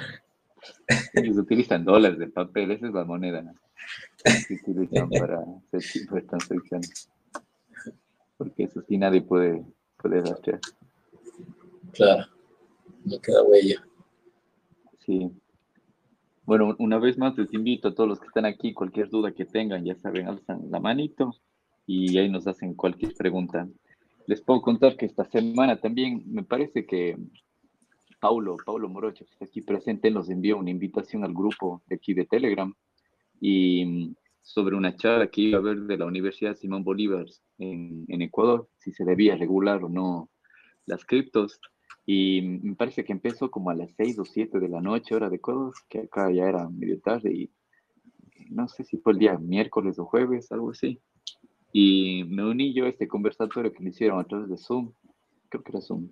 Ellos 1.13 1.37
utilizan 1.37 1.85
dólares 1.85 2.19
de 2.19 2.27
papel, 2.27 2.71
esa 2.71 2.87
es 2.87 2.93
la 2.93 3.05
moneda 3.05 3.43
que 4.47 4.53
utilizan 4.53 5.09
para 5.09 5.43
ese 5.71 5.99
tipo 5.99 6.15
de 6.15 6.21
transacciones. 6.23 7.09
Porque 8.37 8.63
eso 8.63 8.81
sí 8.87 8.97
nadie 8.97 9.21
puede, 9.21 9.65
puede 9.97 10.21
rastrear. 10.21 10.59
Claro, 11.93 12.25
no 13.05 13.19
queda 13.19 13.43
huella. 13.43 13.85
Sí. 15.05 15.31
Bueno, 16.45 16.75
una 16.79 16.99
vez 16.99 17.17
más 17.17 17.37
les 17.37 17.53
invito 17.53 17.87
a 17.87 17.95
todos 17.95 18.09
los 18.09 18.19
que 18.19 18.27
están 18.27 18.45
aquí, 18.45 18.73
cualquier 18.73 19.09
duda 19.09 19.31
que 19.31 19.45
tengan, 19.45 19.85
ya 19.85 19.95
saben, 19.95 20.27
alzan 20.27 20.69
la 20.69 20.81
manito 20.81 21.33
y 21.85 22.17
ahí 22.17 22.29
nos 22.29 22.45
hacen 22.47 22.73
cualquier 22.73 23.13
pregunta. 23.13 23.67
Les 24.27 24.41
puedo 24.41 24.61
contar 24.61 24.97
que 24.97 25.05
esta 25.05 25.23
semana 25.23 25.79
también 25.79 26.23
me 26.27 26.43
parece 26.43 26.85
que 26.85 27.17
Paulo, 28.19 28.57
Paulo 28.65 28.89
Morocho, 28.89 29.25
que 29.25 29.31
está 29.31 29.45
aquí 29.45 29.61
presente, 29.61 30.11
nos 30.11 30.29
envió 30.29 30.57
una 30.57 30.69
invitación 30.69 31.23
al 31.23 31.33
grupo 31.33 31.81
de 31.87 31.95
aquí 31.95 32.13
de 32.13 32.25
Telegram 32.25 32.73
y 33.39 34.13
sobre 34.41 34.75
una 34.75 34.95
charla 34.97 35.27
que 35.27 35.41
iba 35.41 35.59
a 35.59 35.61
haber 35.61 35.79
de 35.81 35.97
la 35.97 36.05
Universidad 36.05 36.55
Simón 36.55 36.83
Bolívar 36.83 37.25
en, 37.57 38.03
en 38.09 38.21
Ecuador, 38.21 38.67
si 38.77 38.91
se 38.91 39.05
debía 39.05 39.37
regular 39.37 39.81
o 39.81 39.89
no 39.89 40.29
las 40.85 41.05
criptos. 41.05 41.59
Y 42.05 42.41
me 42.41 42.75
parece 42.75 43.03
que 43.03 43.13
empezó 43.13 43.49
como 43.49 43.69
a 43.69 43.75
las 43.75 43.91
6 43.95 44.19
o 44.19 44.25
7 44.25 44.59
de 44.59 44.67
la 44.67 44.81
noche, 44.81 45.15
hora 45.15 45.29
de 45.29 45.37
Ecuador, 45.37 45.73
que 45.87 45.99
acá 46.01 46.29
ya 46.31 46.43
era 46.45 46.67
medio 46.69 46.99
tarde 46.99 47.31
y 47.33 47.51
no 48.49 48.67
sé 48.67 48.83
si 48.83 48.97
fue 48.97 49.13
el 49.13 49.19
día 49.19 49.37
miércoles 49.37 49.97
o 49.99 50.05
jueves, 50.05 50.51
algo 50.51 50.71
así. 50.71 50.99
Y 51.71 52.23
me 52.25 52.45
uní 52.45 52.73
yo 52.73 52.85
a 52.85 52.89
este 52.89 53.07
conversatorio 53.07 53.73
que 53.73 53.81
me 53.81 53.89
hicieron 53.89 54.19
a 54.19 54.25
través 54.25 54.49
de 54.49 54.57
Zoom, 54.57 54.91
creo 55.49 55.63
que 55.63 55.71
era 55.71 55.81
Zoom, 55.81 56.09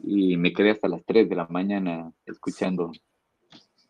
y 0.00 0.36
me 0.36 0.52
quedé 0.52 0.70
hasta 0.70 0.88
las 0.88 1.04
3 1.04 1.28
de 1.28 1.36
la 1.36 1.46
mañana 1.46 2.12
escuchando. 2.26 2.92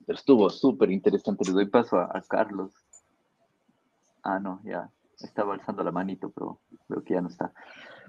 Pero 0.06 0.18
estuvo 0.18 0.48
súper 0.50 0.90
interesante. 0.90 1.44
Le 1.44 1.52
doy 1.52 1.66
paso 1.66 1.96
a, 1.96 2.04
a, 2.04 2.22
Carlos. 2.22 2.72
Ah, 4.22 4.38
no, 4.38 4.60
ya 4.64 4.90
estaba 5.20 5.54
alzando 5.54 5.82
la 5.84 5.92
manito, 5.92 6.30
pero 6.30 6.60
creo 6.88 7.04
que 7.04 7.14
ya 7.14 7.20
no 7.20 7.28
está. 7.28 7.52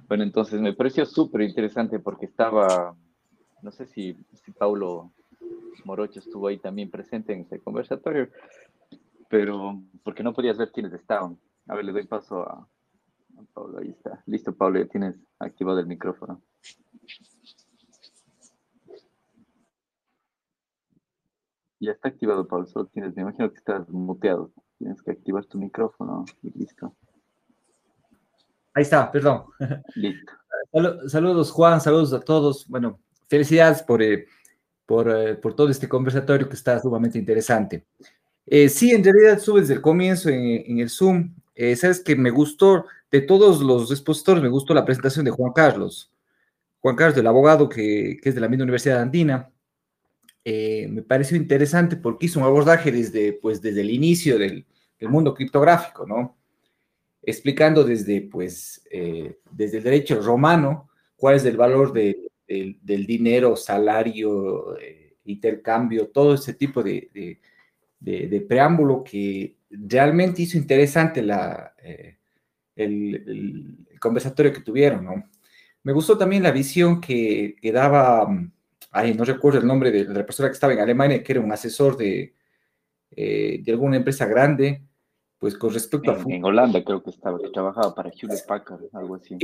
Bueno, 0.08 0.24
entonces 0.24 0.60
me 0.60 0.74
pareció 0.74 1.06
súper 1.06 1.42
interesante 1.42 2.00
porque 2.00 2.26
estaba, 2.26 2.96
no 3.64 3.72
sé 3.72 3.88
si, 3.88 4.16
si 4.34 4.52
Paulo 4.52 5.12
Morocho 5.86 6.20
estuvo 6.20 6.48
ahí 6.48 6.58
también 6.58 6.92
presente 6.92 7.34
en 7.34 7.42
ese 7.42 7.60
conversatorio, 7.60 8.30
pero 9.30 9.82
porque 10.04 10.22
no 10.22 10.34
podías 10.34 10.58
ver 10.58 10.72
quiénes 10.72 10.94
estaban. 10.94 11.40
A 11.68 11.76
ver, 11.76 11.86
le 11.86 11.94
doy 11.94 12.06
paso 12.06 12.42
a, 12.42 12.68
a 13.38 13.44
Pablo, 13.54 13.80
ahí 13.80 13.90
está. 13.90 14.22
Listo, 14.26 14.54
Pablo, 14.54 14.80
ya 14.80 14.88
tienes 14.88 15.18
activado 15.40 15.80
el 15.80 15.88
micrófono. 15.88 16.42
Ya 21.80 21.92
está 21.92 22.10
activado, 22.10 22.48
Pablo, 22.48 22.66
solo 22.66 22.86
tienes, 22.88 23.16
me 23.16 23.24
imagino 23.24 23.50
que 23.50 23.58
estás 23.58 23.90
muteado. 23.90 24.52
Tienes 24.78 25.02
que 25.02 25.12
activar 25.12 25.46
tu 25.46 25.58
micrófono 25.58 26.26
y 26.42 26.58
listo. 26.58 26.96
Ahí 28.74 28.84
está, 28.84 29.12
perdón. 29.12 29.46
Listo. 29.96 30.34
Saludos, 31.08 31.52
Juan, 31.52 31.80
saludos 31.80 32.14
a 32.14 32.20
todos. 32.20 32.68
Bueno, 32.68 33.00
felicidades 33.28 33.82
por, 33.82 34.02
eh, 34.02 34.28
por, 34.86 35.10
eh, 35.10 35.36
por, 35.36 35.56
todo 35.56 35.70
este 35.70 35.88
conversatorio 35.88 36.48
que 36.48 36.56
está 36.56 36.80
sumamente 36.80 37.18
interesante. 37.18 37.86
Eh, 38.46 38.70
sí, 38.70 38.92
en 38.92 39.04
realidad 39.04 39.38
estuve 39.38 39.62
desde 39.62 39.76
el 39.76 39.82
comienzo 39.82 40.30
en, 40.30 40.64
en 40.66 40.80
el 40.80 40.90
Zoom. 40.90 41.34
Sabes 41.76 42.00
que 42.00 42.16
me 42.16 42.32
gustó, 42.32 42.86
de 43.12 43.22
todos 43.22 43.62
los 43.62 43.92
expositores, 43.92 44.42
me 44.42 44.50
gustó 44.50 44.74
la 44.74 44.86
presentación 44.86 45.26
de 45.26 45.32
Juan 45.32 45.54
Carlos. 45.54 46.12
Juan 46.80 46.96
Carlos, 46.96 47.16
del 47.16 47.28
abogado 47.28 47.70
que, 47.70 48.18
que 48.22 48.30
es 48.30 48.36
de 48.36 48.42
la 48.42 48.50
misma 48.50 48.64
Universidad 48.64 49.02
Andina. 49.02 49.52
me 50.46 51.04
pareció 51.08 51.38
interesante 51.38 51.96
porque 51.96 52.26
hizo 52.26 52.40
un 52.40 52.46
abordaje 52.46 52.92
desde, 52.92 53.34
pues, 53.34 53.62
desde 53.62 53.82
el 53.82 53.92
inicio 53.92 54.38
del, 54.40 54.66
del 55.00 55.10
mundo 55.10 55.34
criptográfico, 55.34 56.06
¿no? 56.06 56.36
explicando 57.24 57.84
desde, 57.84 58.22
pues, 58.22 58.86
eh, 58.92 59.40
desde 59.52 59.78
el 59.78 59.84
derecho 59.84 60.22
romano 60.22 60.90
cuál 61.16 61.36
es 61.36 61.46
el 61.46 61.58
valor 61.58 61.94
de, 61.94 62.18
del 62.48 63.06
dinero, 63.06 63.56
salario, 63.56 64.78
eh, 64.78 65.18
intercambio, 65.26 66.10
todo 66.10 66.34
ese 66.34 66.54
tipo 66.54 66.84
de, 66.84 67.40
preámbulo 68.48 69.04
que 69.04 69.58
realmente 69.70 70.42
hizo 70.44 70.58
interesante 70.58 71.22
la, 71.22 71.74
eh, 71.82 72.18
el, 72.76 73.78
conversatorio 74.00 74.52
que 74.52 74.62
tuvieron, 74.62 75.06
¿no? 75.06 75.30
Me 75.84 75.94
gustó 75.94 76.18
también 76.18 76.44
la 76.44 76.52
visión 76.52 77.02
que, 77.02 77.56
que 77.62 77.72
daba, 77.72 78.28
ay, 78.92 79.14
no 79.14 79.26
recuerdo 79.26 79.60
el 79.60 79.68
nombre 79.68 79.92
de, 79.92 80.06
la 80.06 80.26
persona 80.26 80.50
que 80.50 80.54
estaba 80.54 80.74
en 80.74 80.80
Alemania, 80.80 81.24
que 81.24 81.34
era 81.34 81.42
un 81.42 81.52
asesor 81.52 81.98
de, 81.98 82.34
de 83.10 83.64
alguna 83.68 83.98
empresa 83.98 84.26
grande, 84.26 84.82
pues 85.44 85.58
con 85.58 85.74
respecto 85.74 86.10
en, 86.10 86.32
a... 86.32 86.36
En 86.36 86.46
Holanda 86.46 86.82
creo 86.86 87.04
que 87.04 87.10
estaba, 87.10 87.38
que 87.38 87.50
trabajaba 87.50 87.94
para 87.94 88.10
Hewlett 88.10 88.46
Packard, 88.48 88.84
algo 88.94 89.16
así. 89.16 89.38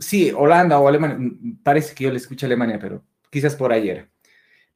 sí, 0.00 0.30
Holanda 0.30 0.78
o 0.78 0.86
Alemania, 0.86 1.16
mm, 1.18 1.60
parece 1.62 1.94
que 1.94 2.04
yo 2.04 2.10
le 2.10 2.18
escuché 2.18 2.44
Alemania, 2.44 2.78
pero 2.78 3.02
quizás 3.30 3.56
por 3.56 3.72
ayer. 3.72 4.06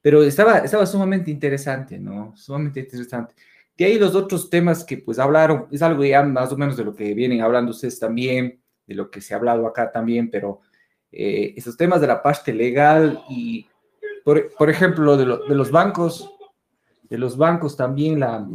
Pero 0.01 0.23
estaba, 0.23 0.57
estaba 0.57 0.87
sumamente 0.87 1.29
interesante, 1.29 1.99
¿no? 1.99 2.35
Sumamente 2.35 2.79
interesante. 2.79 3.35
De 3.77 3.85
ahí 3.85 3.99
los 3.99 4.15
otros 4.15 4.49
temas 4.49 4.83
que 4.83 4.97
pues 4.97 5.19
hablaron, 5.19 5.67
es 5.69 5.83
algo 5.83 6.03
ya 6.03 6.23
más 6.23 6.51
o 6.51 6.57
menos 6.57 6.75
de 6.75 6.83
lo 6.83 6.95
que 6.95 7.13
vienen 7.13 7.41
hablando 7.41 7.69
ustedes 7.69 7.99
también, 7.99 8.59
de 8.87 8.95
lo 8.95 9.11
que 9.11 9.21
se 9.21 9.35
ha 9.35 9.37
hablado 9.37 9.67
acá 9.67 9.91
también, 9.91 10.31
pero 10.31 10.61
eh, 11.11 11.53
esos 11.55 11.77
temas 11.77 12.01
de 12.01 12.07
la 12.07 12.23
parte 12.23 12.55
legal 12.55 13.21
y, 13.29 13.67
por, 14.25 14.51
por 14.55 14.71
ejemplo, 14.71 15.15
de, 15.15 15.27
lo, 15.27 15.45
de 15.45 15.53
los 15.53 15.69
bancos, 15.69 16.27
de 17.07 17.19
los 17.19 17.37
bancos 17.37 17.77
también 17.77 18.19
la, 18.19 18.47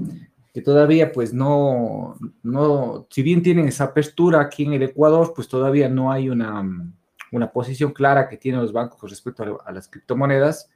que 0.57 0.63
todavía 0.63 1.13
pues 1.13 1.35
no, 1.35 2.17
no, 2.43 3.07
si 3.11 3.23
bien 3.23 3.43
tienen 3.43 3.69
esa 3.69 3.85
apertura 3.85 4.41
aquí 4.41 4.65
en 4.65 4.73
el 4.73 4.85
Ecuador, 4.85 5.35
pues 5.37 5.49
todavía 5.49 5.87
no 5.91 6.11
hay 6.11 6.31
una, 6.31 6.65
una 7.31 7.53
posición 7.53 7.93
clara 7.93 8.27
que 8.27 8.39
tienen 8.39 8.63
los 8.63 8.73
bancos 8.73 8.99
con 8.99 9.11
respecto 9.11 9.61
a, 9.63 9.71
las 9.71 9.87
criptomonedas. 9.87 10.71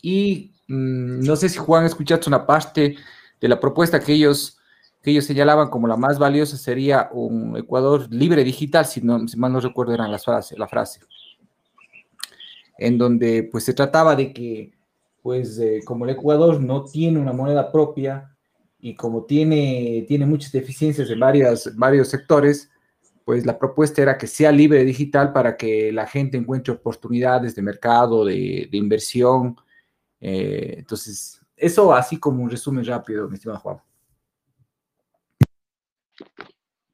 Y 0.00 0.52
mmm, 0.68 1.24
no 1.24 1.34
sé 1.34 1.48
si 1.48 1.58
Juan 1.58 1.86
escuchaste 1.86 2.28
una 2.28 2.46
parte 2.46 2.94
de 3.40 3.48
la 3.48 3.58
propuesta 3.58 3.98
que 3.98 4.12
ellos, 4.12 4.60
que 5.02 5.10
ellos 5.10 5.24
señalaban 5.24 5.70
como 5.70 5.88
la 5.88 5.96
más 5.96 6.16
valiosa 6.16 6.56
sería 6.56 7.08
un 7.10 7.56
Ecuador 7.56 8.06
libre 8.12 8.44
digital, 8.44 8.86
si, 8.86 9.00
no, 9.00 9.26
si 9.26 9.36
mal 9.36 9.52
no 9.52 9.58
recuerdo 9.58 9.92
eran 9.92 10.12
las 10.12 10.24
frases, 10.24 10.56
la 10.56 10.68
frase, 10.68 11.00
en 12.78 12.96
donde 12.96 13.48
pues 13.50 13.64
se 13.64 13.74
trataba 13.74 14.14
de 14.14 14.32
que 14.32 14.72
pues 15.20 15.58
eh, 15.58 15.80
como 15.84 16.04
el 16.04 16.12
Ecuador 16.12 16.60
no 16.60 16.84
tiene 16.84 17.18
una 17.18 17.32
moneda 17.32 17.72
propia, 17.72 18.29
y 18.80 18.94
como 18.94 19.24
tiene, 19.24 20.04
tiene 20.08 20.26
muchas 20.26 20.52
deficiencias 20.52 21.10
en 21.10 21.20
varias, 21.20 21.76
varios 21.76 22.08
sectores, 22.08 22.70
pues 23.24 23.44
la 23.44 23.58
propuesta 23.58 24.02
era 24.02 24.18
que 24.18 24.26
sea 24.26 24.50
libre 24.50 24.84
digital 24.84 25.32
para 25.32 25.56
que 25.56 25.92
la 25.92 26.06
gente 26.06 26.36
encuentre 26.36 26.72
oportunidades 26.72 27.54
de 27.54 27.62
mercado, 27.62 28.24
de, 28.24 28.68
de 28.70 28.76
inversión. 28.78 29.56
Eh, 30.20 30.76
entonces, 30.78 31.40
eso 31.56 31.94
así 31.94 32.18
como 32.18 32.42
un 32.42 32.50
resumen 32.50 32.84
rápido, 32.84 33.28
mi 33.28 33.34
estimado 33.34 33.60
Juan. 33.60 33.78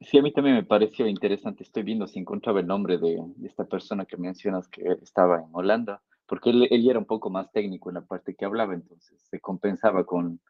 Sí, 0.01 0.19
a 0.19 0.23
mí 0.23 0.33
también 0.33 0.57
me 0.57 0.65
pareció 0.65 1.07
interesante. 1.07 1.63
Estoy 1.63 1.83
viendo 1.83 2.07
si 2.07 2.19
encontraba 2.19 2.61
el 2.61 2.67
nombre 2.67 2.99
de, 2.99 3.19
de 3.37 3.49
esta 3.49 3.65
persona 3.65 4.05
que 4.05 4.17
mencionas 4.17 4.69
que 4.69 4.83
estaba 5.03 5.39
en 5.39 5.49
Holanda, 5.53 6.03
porque 6.27 6.51
él, 6.51 6.69
él, 6.71 6.89
era 6.89 6.99
un 6.99 7.07
poco 7.07 7.31
más 7.31 7.51
técnico 7.53 7.89
en 7.91 7.95
la 7.95 8.03
parte 8.03 8.35
que 8.35 8.45
hablaba, 8.45 8.75
entonces 8.75 9.21
se 9.31 9.41
compensaba 9.41 10.05
con, 10.05 10.41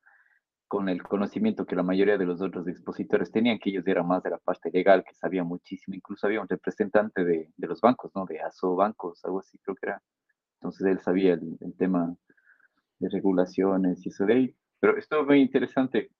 con 0.68 0.88
el 0.88 1.02
conocimiento 1.02 1.64
que 1.64 1.76
la 1.76 1.82
mayoría 1.82 2.18
de 2.18 2.26
los 2.26 2.40
otros 2.40 2.66
expositores 2.66 3.30
tenían, 3.30 3.58
que 3.58 3.70
ellos 3.70 3.86
eran 3.86 4.06
más 4.06 4.22
de 4.22 4.30
la 4.30 4.38
parte 4.38 4.70
legal, 4.70 5.04
que 5.04 5.14
sabían 5.14 5.46
muchísimo, 5.46 5.94
incluso 5.94 6.26
había 6.26 6.40
un 6.40 6.48
representante 6.48 7.24
de, 7.24 7.52
de 7.56 7.66
los 7.66 7.80
bancos, 7.80 8.10
¿no? 8.14 8.26
De 8.26 8.40
ASO 8.40 8.74
Bancos, 8.74 9.24
algo 9.24 9.40
así 9.40 9.58
creo 9.58 9.76
que 9.76 9.86
era. 9.86 10.02
Entonces 10.60 10.86
él 10.86 11.00
sabía 11.00 11.34
el, 11.34 11.56
el 11.60 11.76
tema 11.76 12.16
de 12.98 13.08
regulaciones 13.08 14.04
y 14.04 14.08
eso 14.08 14.26
de 14.26 14.34
ahí. 14.34 14.56
Pero 14.80 14.96
estuvo 14.96 15.24
muy 15.24 15.40
interesante, 15.40 16.10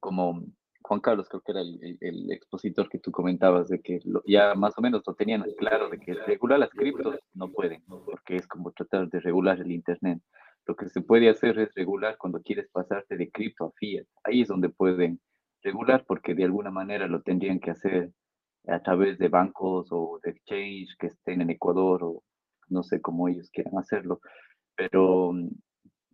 como 0.00 0.44
Juan 0.82 1.00
Carlos 1.00 1.28
creo 1.28 1.40
que 1.40 1.52
era 1.52 1.62
el, 1.62 1.98
el, 2.00 2.30
expositor 2.30 2.88
que 2.90 2.98
tú 2.98 3.10
comentabas, 3.10 3.68
de 3.68 3.80
que 3.80 4.00
lo, 4.04 4.22
ya 4.26 4.54
más 4.54 4.76
o 4.76 4.82
menos 4.82 5.02
lo 5.06 5.14
tenían 5.14 5.42
claro, 5.56 5.88
de 5.88 5.98
que 5.98 6.12
regular 6.12 6.58
las 6.58 6.70
criptos 6.70 7.18
no 7.32 7.50
pueden, 7.50 7.82
porque 7.86 8.36
es 8.36 8.46
como 8.46 8.70
tratar 8.72 9.08
de 9.08 9.20
regular 9.20 9.60
el 9.60 9.72
Internet. 9.72 10.20
Lo 10.66 10.76
que 10.76 10.88
se 10.88 11.02
puede 11.02 11.28
hacer 11.28 11.58
es 11.58 11.74
regular 11.74 12.16
cuando 12.18 12.40
quieres 12.42 12.68
pasarte 12.70 13.16
de 13.16 13.30
cripto 13.30 13.66
a 13.66 13.72
fiat. 13.76 14.06
Ahí 14.24 14.42
es 14.42 14.48
donde 14.48 14.70
pueden 14.70 15.20
regular 15.62 16.04
porque 16.06 16.34
de 16.34 16.44
alguna 16.44 16.70
manera 16.70 17.06
lo 17.06 17.22
tendrían 17.22 17.60
que 17.60 17.70
hacer 17.70 18.12
a 18.66 18.80
través 18.82 19.18
de 19.18 19.28
bancos 19.28 19.88
o 19.90 20.20
de 20.22 20.30
exchange 20.30 20.96
que 20.98 21.08
estén 21.08 21.42
en 21.42 21.50
Ecuador 21.50 22.02
o 22.02 22.22
no 22.68 22.82
sé 22.82 23.00
cómo 23.00 23.28
ellos 23.28 23.50
quieran 23.50 23.76
hacerlo, 23.78 24.20
pero, 24.74 25.28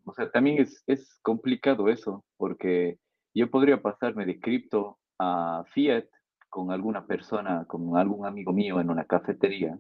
o 0.05 0.13
sea, 0.15 0.31
también 0.31 0.61
es, 0.61 0.83
es 0.87 1.19
complicado 1.23 1.89
eso, 1.89 2.25
porque 2.37 2.99
yo 3.35 3.51
podría 3.51 3.81
pasarme 3.81 4.27
de 4.27 4.41
cripto 4.41 4.99
a 5.19 5.65
fiat 5.73 6.07
con 6.49 6.73
alguna 6.73 7.07
persona, 7.07 7.65
con 7.67 7.97
algún 7.97 8.27
amigo 8.27 8.53
mío 8.53 8.81
en 8.81 8.91
una 8.91 9.05
cafetería, 9.05 9.79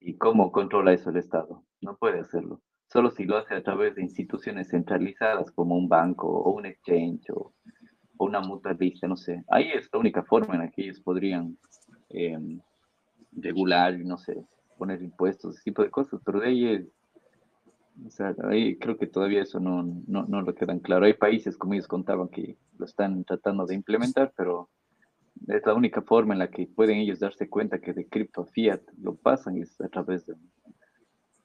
¿y 0.00 0.18
cómo 0.18 0.52
controla 0.52 0.92
eso 0.92 1.10
el 1.10 1.16
Estado? 1.16 1.64
No 1.80 1.96
puede 1.96 2.20
hacerlo. 2.20 2.60
Solo 2.92 3.10
si 3.10 3.24
lo 3.24 3.38
hace 3.38 3.54
a 3.54 3.62
través 3.62 3.94
de 3.94 4.02
instituciones 4.02 4.68
centralizadas 4.68 5.50
como 5.52 5.76
un 5.76 5.88
banco 5.88 6.28
o 6.28 6.50
un 6.50 6.66
exchange 6.66 7.30
o, 7.30 7.54
una 8.18 8.40
mutualista, 8.40 9.08
no 9.08 9.16
sé. 9.16 9.42
Ahí 9.48 9.70
es 9.74 9.88
la 9.92 9.98
única 9.98 10.22
forma 10.22 10.54
en 10.54 10.60
la 10.60 10.70
que 10.70 10.82
ellos 10.82 11.00
podrían 11.00 11.56
em, 12.10 12.60
regular, 13.32 13.98
no 13.98 14.18
sé, 14.18 14.44
poner 14.76 15.02
impuestos, 15.02 15.54
ese 15.54 15.64
tipo 15.64 15.82
de 15.82 15.90
cosas, 15.90 16.20
pero 16.24 16.38
de 16.38 16.48
ahí 16.48 16.66
es, 16.66 16.86
o 18.06 18.10
sea, 18.10 18.36
ahí 18.44 18.76
creo 18.78 18.98
que 18.98 19.06
todavía 19.06 19.42
eso 19.42 19.58
no, 19.58 19.82
no, 20.06 20.24
no 20.26 20.42
lo 20.42 20.54
quedan 20.54 20.78
claro. 20.78 21.06
Hay 21.06 21.14
países, 21.14 21.56
como 21.56 21.72
ellos 21.72 21.88
contaban, 21.88 22.28
que 22.28 22.58
lo 22.76 22.84
están 22.84 23.24
tratando 23.24 23.64
de 23.64 23.74
implementar, 23.74 24.34
pero 24.36 24.68
es 25.48 25.64
la 25.64 25.74
única 25.74 26.02
forma 26.02 26.34
en 26.34 26.40
la 26.40 26.50
que 26.50 26.66
pueden 26.66 26.98
ellos 26.98 27.20
darse 27.20 27.48
cuenta 27.48 27.80
que 27.80 27.94
de 27.94 28.06
cripto 28.06 28.44
fiat 28.44 28.82
lo 29.00 29.16
pasan 29.16 29.56
es 29.56 29.80
a 29.80 29.88
través 29.88 30.26
de, 30.26 30.34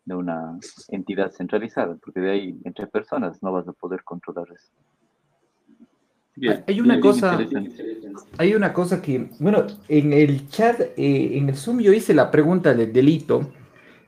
de 0.08 0.16
una 0.16 0.58
entidad 0.88 1.32
centralizada, 1.32 1.98
porque 1.98 2.22
de 2.22 2.32
ahí 2.32 2.58
entre 2.64 2.88
personas 2.88 3.44
no 3.44 3.52
vas 3.52 3.68
a 3.68 3.74
poder 3.74 4.06
controlar 4.06 4.48
eso. 4.56 4.72
hay 6.66 6.80
una 6.80 7.02
cosa, 7.02 7.38
hay 8.38 8.56
una 8.56 8.72
cosa 8.72 9.02
que, 9.02 9.30
bueno, 9.40 9.68
en 9.90 10.14
el 10.14 10.48
chat, 10.48 10.80
eh, 10.80 11.38
en 11.38 11.50
el 11.50 11.58
Zoom 11.58 11.82
yo 11.82 11.92
hice 11.92 12.14
la 12.14 12.32
pregunta 12.32 12.74
del 12.74 12.94
delito. 12.94 13.52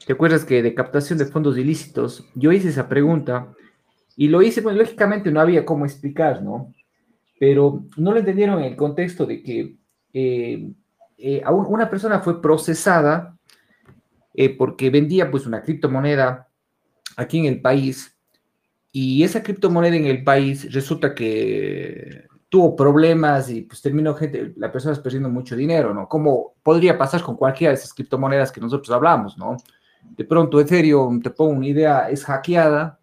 ¿Te 0.06 0.14
acuerdas 0.14 0.46
que 0.46 0.64
de 0.64 0.74
captación 0.74 1.20
de 1.20 1.26
fondos 1.26 1.58
ilícitos? 1.58 2.26
Yo 2.34 2.54
hice 2.54 2.70
esa 2.70 2.88
pregunta 2.88 3.54
y 4.16 4.30
lo 4.30 4.42
hice, 4.42 4.62
pues 4.62 4.78
lógicamente 4.78 5.32
no 5.32 5.42
había 5.42 5.66
cómo 5.66 5.84
explicar, 5.84 6.42
¿no? 6.42 6.74
Pero 7.42 7.84
no 7.98 8.14
lo 8.14 8.20
entendieron 8.20 8.60
en 8.60 8.66
el 8.72 8.78
contexto 8.78 9.26
de 9.26 9.44
que 9.44 9.76
eh, 10.14 10.72
eh, 11.18 11.44
una 11.48 11.90
persona 11.90 12.22
fue 12.22 12.42
procesada 12.42 13.38
eh, 14.34 14.56
porque 14.56 14.90
vendía 14.90 15.30
pues 15.32 15.46
una 15.46 15.62
criptomoneda 15.62 16.48
aquí 17.18 17.40
en 17.40 17.46
el 17.46 17.62
país 17.62 18.16
y 18.92 19.24
esa 19.24 19.44
criptomoneda 19.44 19.96
en 19.96 20.06
el 20.06 20.24
país 20.24 20.72
resulta 20.74 21.14
que 21.14 22.28
tuvo 22.50 22.76
problemas 22.76 23.50
y 23.50 23.62
pues 23.62 23.82
terminó 23.82 24.16
gente, 24.16 24.54
la 24.58 24.72
persona 24.72 25.00
perdiendo 25.02 25.30
mucho 25.30 25.56
dinero, 25.56 25.94
¿no? 25.94 26.08
Como 26.08 26.56
podría 26.64 26.98
pasar 26.98 27.22
con 27.22 27.36
cualquiera 27.36 27.72
de 27.72 27.80
esas 27.80 27.94
criptomonedas 27.94 28.52
que 28.52 28.60
nosotros 28.60 28.90
hablamos, 28.90 29.38
¿no? 29.38 29.58
De 30.18 30.26
pronto 30.26 30.60
Ethereum, 30.60 31.22
te 31.22 31.30
pongo 31.30 31.52
una 31.52 31.68
idea, 31.68 32.10
es 32.10 32.26
hackeada 32.26 33.00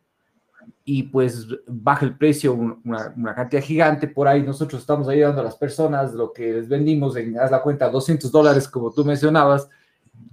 y 0.85 1.05
pues 1.05 1.47
baja 1.67 2.05
el 2.05 2.17
precio 2.17 2.55
una, 2.55 3.13
una, 3.17 3.35
cantidad 3.35 3.63
gigante. 3.63 4.09
Por 4.09 4.27
ahí 4.27 4.43
nosotros 4.43 4.81
estamos 4.81 5.09
ayudando 5.09 5.41
a 5.41 5.45
las 5.45 5.57
personas, 5.57 6.13
lo 6.15 6.33
que 6.33 6.53
les 6.53 6.69
vendimos 6.69 7.17
en, 7.17 7.39
haz 7.39 7.51
la 7.51 7.63
cuenta, 7.63 7.89
200 7.89 8.31
dólares, 8.33 8.67
como 8.69 8.91
tú 8.91 9.05
mencionabas, 9.05 9.69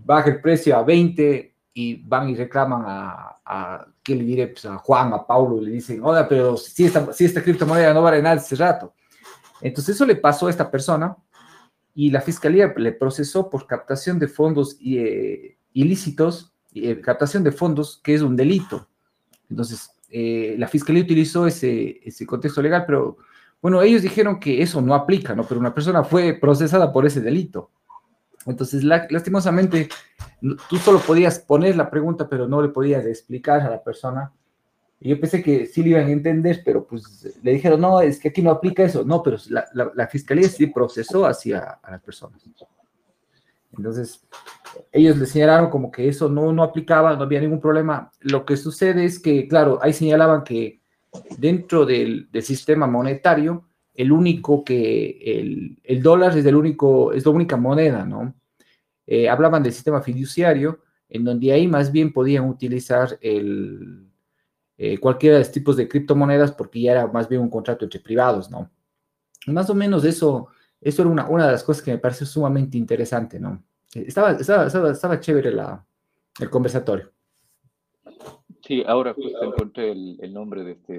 baja 0.05 0.29
el 0.29 0.41
precio 0.41 0.75
a 0.77 0.83
20 0.83 1.55
y 1.73 1.95
van 1.95 2.29
y 2.29 2.35
reclaman 2.35 2.83
a, 2.85 3.37
a 3.45 3.87
¿qué 4.03 4.15
le 4.15 4.23
diré? 4.23 4.47
Pues 4.47 4.65
a 4.65 4.77
Juan, 4.77 5.13
a 5.13 5.25
Paulo, 5.25 5.61
le 5.61 5.71
dicen, 5.71 6.01
oiga, 6.03 6.27
pero 6.27 6.57
si 6.57 6.85
esta, 6.85 7.11
si 7.13 7.25
esta 7.25 7.41
criptomoneda 7.41 7.93
no 7.93 8.01
vale 8.01 8.21
nada 8.21 8.35
hace 8.35 8.55
rato. 8.55 8.93
Entonces 9.61 9.95
eso 9.95 10.05
le 10.05 10.17
pasó 10.17 10.47
a 10.47 10.49
esta 10.49 10.69
persona 10.69 11.15
y 11.95 12.11
la 12.11 12.21
fiscalía 12.21 12.73
le 12.75 12.91
procesó 12.91 13.49
por 13.49 13.65
captación 13.65 14.19
de 14.19 14.27
fondos 14.27 14.77
eh, 14.83 15.57
ilícitos, 15.73 16.53
eh, 16.73 16.99
captación 16.99 17.43
de 17.43 17.51
fondos, 17.51 18.01
que 18.03 18.13
es 18.13 18.21
un 18.21 18.35
delito. 18.35 18.87
Entonces, 19.49 19.91
eh, 20.09 20.55
la 20.57 20.67
fiscalía 20.67 21.03
utilizó 21.03 21.47
ese, 21.47 21.99
ese 22.03 22.25
contexto 22.25 22.61
legal, 22.61 22.83
pero 22.85 23.17
bueno, 23.61 23.81
ellos 23.81 24.01
dijeron 24.01 24.39
que 24.39 24.61
eso 24.61 24.81
no 24.81 24.93
aplica, 24.93 25.35
¿no? 25.35 25.43
Pero 25.45 25.59
una 25.59 25.73
persona 25.73 26.03
fue 26.03 26.33
procesada 26.33 26.91
por 26.91 27.05
ese 27.05 27.21
delito. 27.21 27.71
Entonces, 28.45 28.83
lastimosamente, 28.83 29.89
tú 30.69 30.77
solo 30.77 30.99
podías 30.99 31.39
poner 31.39 31.75
la 31.75 31.89
pregunta, 31.89 32.27
pero 32.27 32.47
no 32.47 32.61
le 32.61 32.69
podías 32.69 33.05
explicar 33.05 33.61
a 33.61 33.69
la 33.69 33.83
persona. 33.83 34.31
Y 34.99 35.09
yo 35.09 35.19
pensé 35.19 35.43
que 35.43 35.65
sí 35.65 35.83
le 35.83 35.89
iban 35.89 36.07
a 36.07 36.11
entender, 36.11 36.61
pero 36.63 36.85
pues 36.85 37.37
le 37.41 37.51
dijeron, 37.51 37.81
no, 37.81 38.01
es 38.01 38.19
que 38.19 38.29
aquí 38.29 38.41
no 38.41 38.51
aplica 38.51 38.83
eso. 38.83 39.03
No, 39.03 39.21
pero 39.21 39.37
la, 39.49 39.65
la, 39.93 40.07
fiscalía 40.07 40.47
sí 40.47 40.67
procesó 40.67 41.25
hacia 41.25 41.59
a 41.81 41.91
las 41.91 42.01
personas. 42.01 42.41
Entonces, 43.77 44.25
ellos 44.91 45.17
le 45.17 45.25
señalaron 45.25 45.69
como 45.69 45.91
que 45.91 46.07
eso 46.07 46.29
no, 46.29 46.53
no 46.53 46.63
aplicaba, 46.63 47.15
no 47.15 47.23
había 47.23 47.41
ningún 47.41 47.59
problema. 47.59 48.11
Lo 48.21 48.45
que 48.45 48.55
sucede 48.57 49.05
es 49.05 49.19
que, 49.19 49.47
claro, 49.47 49.79
ahí 49.81 49.93
señalaban 49.93 50.43
que 50.43 50.81
dentro 51.37 51.85
del 51.85 52.29
sistema 52.41 52.87
monetario, 52.87 53.65
el 53.93 54.11
único 54.11 54.63
que, 54.63 55.17
el, 55.23 55.79
el, 55.83 56.01
dólar 56.01 56.37
es, 56.37 56.45
el 56.45 56.55
único, 56.55 57.13
es 57.13 57.25
la 57.25 57.31
única 57.31 57.57
moneda, 57.57 58.05
¿no? 58.05 58.33
Eh, 59.05 59.29
hablaban 59.29 59.63
del 59.63 59.73
sistema 59.73 60.01
fiduciario, 60.01 60.79
en 61.09 61.23
donde 61.23 61.51
ahí 61.51 61.67
más 61.67 61.91
bien 61.91 62.11
podían 62.11 62.49
utilizar 62.49 63.17
el, 63.21 64.07
eh, 64.77 64.97
cualquiera 64.97 65.37
de 65.37 65.43
los 65.43 65.51
tipos 65.51 65.77
de 65.77 65.87
criptomonedas 65.87 66.51
porque 66.51 66.81
ya 66.81 66.93
era 66.93 67.07
más 67.07 67.29
bien 67.29 67.41
un 67.41 67.49
contrato 67.49 67.85
entre 67.85 67.99
privados, 67.99 68.49
¿no? 68.49 68.71
Más 69.47 69.69
o 69.69 69.75
menos 69.75 70.05
eso 70.05 70.49
eso 70.83 71.01
era 71.01 71.11
una, 71.11 71.27
una 71.29 71.45
de 71.45 71.53
las 71.53 71.63
cosas 71.63 71.81
que 71.81 71.91
me 71.91 71.97
pareció 71.97 72.25
sumamente 72.27 72.77
interesante, 72.77 73.39
¿no? 73.39 73.63
Estaba, 73.93 74.31
estaba, 74.31 74.91
estaba, 74.91 75.19
chévere 75.19 75.51
la, 75.51 75.85
el 76.39 76.49
conversatorio. 76.49 77.11
Sí, 78.61 78.83
ahora 78.85 79.13
justo 79.13 79.43
encontré 79.43 79.91
el, 79.91 80.17
el 80.21 80.33
nombre 80.33 80.63
de 80.63 80.71
este, 80.73 80.93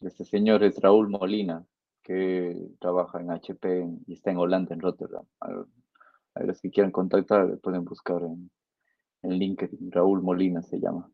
de 0.00 0.08
este 0.08 0.24
señor, 0.24 0.64
es 0.64 0.80
Raúl 0.80 1.08
Molina, 1.08 1.64
que 2.02 2.56
trabaja 2.80 3.20
en 3.20 3.30
HP 3.30 3.88
y 4.06 4.14
está 4.14 4.30
en 4.30 4.38
Holanda, 4.38 4.74
en 4.74 4.80
Rotterdam. 4.80 5.24
A, 5.40 5.64
los 6.42 6.60
que 6.60 6.70
quieran 6.70 6.92
contactar 6.92 7.58
pueden 7.58 7.84
buscar 7.84 8.22
en, 8.22 8.50
en 9.22 9.30
LinkedIn, 9.38 9.92
Raúl 9.92 10.22
Molina 10.22 10.62
se 10.62 10.80
llama. 10.80 11.10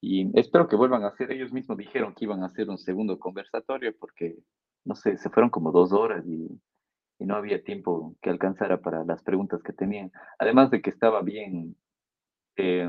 Y 0.00 0.38
espero 0.38 0.68
que 0.68 0.76
vuelvan 0.76 1.04
a 1.04 1.08
hacer, 1.08 1.30
ellos 1.32 1.52
mismos 1.52 1.78
dijeron 1.78 2.14
que 2.14 2.24
iban 2.24 2.42
a 2.42 2.46
hacer 2.46 2.68
un 2.68 2.78
segundo 2.78 3.18
conversatorio 3.18 3.94
porque, 3.98 4.36
no 4.84 4.94
sé, 4.94 5.16
se 5.16 5.30
fueron 5.30 5.50
como 5.50 5.72
dos 5.72 5.92
horas 5.92 6.26
y 6.26 6.48
y 7.22 7.24
no 7.24 7.36
había 7.36 7.62
tiempo 7.62 8.16
que 8.20 8.30
alcanzara 8.30 8.80
para 8.80 9.04
las 9.04 9.22
preguntas 9.22 9.62
que 9.62 9.72
tenían. 9.72 10.10
Además 10.38 10.70
de 10.70 10.82
que 10.82 10.90
estaba 10.90 11.22
bien, 11.22 11.76
eh, 12.56 12.88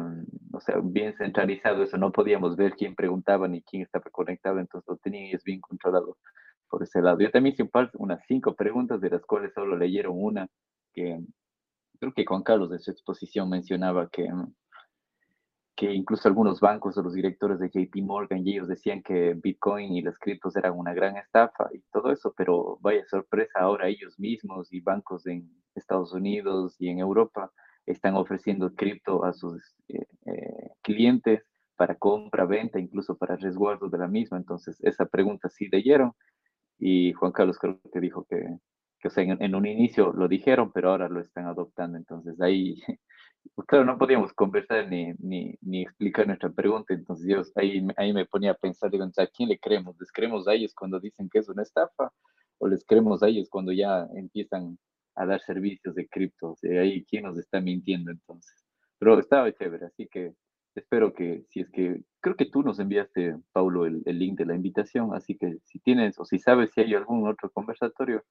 o 0.51 0.60
sea, 0.60 0.79
bien 0.84 1.13
centralizado 1.17 1.84
eso, 1.84 1.97
no 1.97 2.12
podíamos 2.12 2.56
ver 2.56 2.73
quién 2.73 2.95
preguntaba 2.95 3.47
ni 3.47 3.62
quién 3.62 3.84
estaba 3.84 4.06
conectado, 4.12 4.60
entonces 4.60 4.88
lo 4.88 4.97
tenían 4.97 5.25
ellos 5.25 5.43
bien 5.43 5.62
controlado 5.62 6.17
por 6.74 6.82
ese 6.82 7.04
lado. 7.04 7.20
Yo 7.20 7.30
también 7.30 7.54
hice 7.54 7.70
unas 8.00 8.26
cinco 8.26 8.56
preguntas, 8.56 9.00
de 9.00 9.12
las 9.12 9.24
cuales 9.28 9.54
solo 9.54 9.78
leyeron 9.78 10.16
una, 10.16 10.48
que 10.92 11.20
creo 12.00 12.14
que 12.16 12.26
Juan 12.26 12.42
Carlos 12.42 12.72
de 12.72 12.80
su 12.80 12.90
exposición 12.90 13.48
mencionaba 13.48 14.10
que 14.10 14.28
que 15.76 15.94
incluso 15.94 16.28
algunos 16.28 16.60
bancos 16.60 16.98
o 16.98 17.04
los 17.04 17.14
directores 17.14 17.60
de 17.60 17.70
JP 17.70 17.96
Morgan 18.04 18.46
y 18.46 18.54
ellos 18.54 18.68
decían 18.68 19.04
que 19.04 19.36
Bitcoin 19.36 19.94
y 19.94 20.02
las 20.02 20.18
criptos 20.18 20.56
eran 20.56 20.78
una 20.78 20.94
gran 20.94 21.18
estafa 21.18 21.70
y 21.74 21.80
todo 21.92 22.12
eso, 22.12 22.34
pero 22.36 22.78
vaya 22.82 23.06
sorpresa, 23.06 23.60
ahora 23.60 23.88
ellos 23.88 24.20
mismos 24.20 24.72
y 24.74 24.82
bancos 24.82 25.28
en 25.28 25.50
Estados 25.76 26.12
Unidos 26.14 26.76
y 26.80 26.90
en 26.90 27.00
Europa 27.00 27.52
están 27.86 28.16
ofreciendo 28.16 28.74
cripto 28.74 29.26
a 29.26 29.34
sus 29.34 29.62
eh, 29.90 30.06
eh, 30.26 30.72
clientes 30.82 31.44
para 31.76 31.96
compra, 31.96 32.46
venta, 32.46 32.80
incluso 32.80 33.16
para 33.16 33.36
resguardo 33.36 33.90
de 33.90 33.98
la 33.98 34.08
misma. 34.08 34.38
Entonces, 34.38 34.78
esa 34.82 35.06
pregunta 35.06 35.50
sí 35.50 35.68
leyeron 35.72 36.14
y 36.80 37.14
Juan 37.14 37.32
Carlos 37.32 37.58
creo 37.60 37.80
que 37.92 38.00
dijo 38.00 38.26
que, 38.30 38.58
que 39.00 39.08
o 39.08 39.12
sea, 39.12 39.24
en, 39.24 39.42
en, 39.42 39.56
un 39.56 39.66
inicio 39.66 40.14
lo 40.14 40.28
dijeron, 40.28 40.72
pero 40.74 40.92
ahora 40.92 41.10
lo 41.10 41.22
están 41.22 41.48
adoptando. 41.48 41.98
Entonces, 41.98 42.40
ahí 42.42 42.82
pues 43.56 43.68
claro, 43.68 43.86
no 43.86 43.98
podíamos 43.98 44.34
conversar 44.34 44.88
ni, 44.90 45.14
ni, 45.20 45.56
ni, 45.62 45.84
explicar 45.84 46.26
nuestra 46.28 46.50
pregunta, 46.50 46.94
entonces 46.94 47.28
yo 47.28 47.42
ahí, 47.56 47.86
ahí 47.98 48.13
me 48.13 48.26
ponía 48.26 48.52
a 48.52 48.56
pensar, 48.56 48.90
digo, 48.90 49.04
¿a 49.04 49.28
quién 49.28 49.50
le 49.50 49.60
creemos? 49.60 49.96
¿Les 50.00 50.12
creemos 50.12 50.48
a 50.48 50.54
ellos 50.54 50.74
cuando 50.74 51.00
dicen 51.00 51.30
que 51.30 51.40
es 51.40 51.50
una 51.50 51.63
estafa? 51.63 52.12
¿O 52.60 52.67
les 52.67 52.86
creemos 52.86 53.21
a 53.24 53.28
ellos 53.28 53.50
cuando 53.50 53.71
ya 53.71 54.08
empiezan 54.15 54.78
a 55.15 55.26
dar 55.26 55.42
servicios 55.42 55.96
de 55.96 56.08
cripto? 56.08 56.56
Y 56.62 56.78
ahí, 56.78 57.06
¿quién 57.06 57.24
nos 57.26 57.38
está 57.38 57.60
mintiendo 57.60 58.12
entonces? 58.12 58.65
Pero 58.98 59.19
estaba 59.19 59.52
chévere, 59.52 59.86
así 59.88 60.08
que 60.08 60.34
espero 60.76 61.13
que, 61.13 61.44
si 61.50 61.62
es 61.62 61.69
que, 61.69 62.02
creo 62.19 62.36
que 62.36 62.46
tú 62.46 62.63
nos 62.63 62.80
enviaste, 62.80 63.38
Paulo, 63.52 63.86
el, 63.86 64.02
el 64.06 64.19
link 64.19 64.38
de 64.38 64.46
la 64.46 64.56
invitación, 64.56 65.13
así 65.13 65.36
que 65.38 65.58
si 65.63 65.80
tienes 65.80 66.19
o 66.19 66.26
si 66.26 66.40
sabes 66.40 66.71
si 66.74 66.82
hay 66.82 66.94
algún 66.96 67.28
otro 67.28 67.50
conversatorio, 67.52 68.24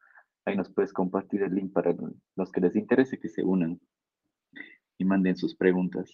ahí 0.44 0.56
nos 0.56 0.70
puedes 0.70 0.92
compartir 0.92 1.42
el 1.42 1.54
link 1.54 1.72
para 1.72 1.94
los 2.36 2.50
que 2.50 2.60
les 2.60 2.76
interese 2.76 3.18
que 3.18 3.28
se 3.28 3.42
unan 3.42 3.80
y 4.98 5.04
manden 5.04 5.36
sus 5.36 5.54
preguntas. 5.54 6.10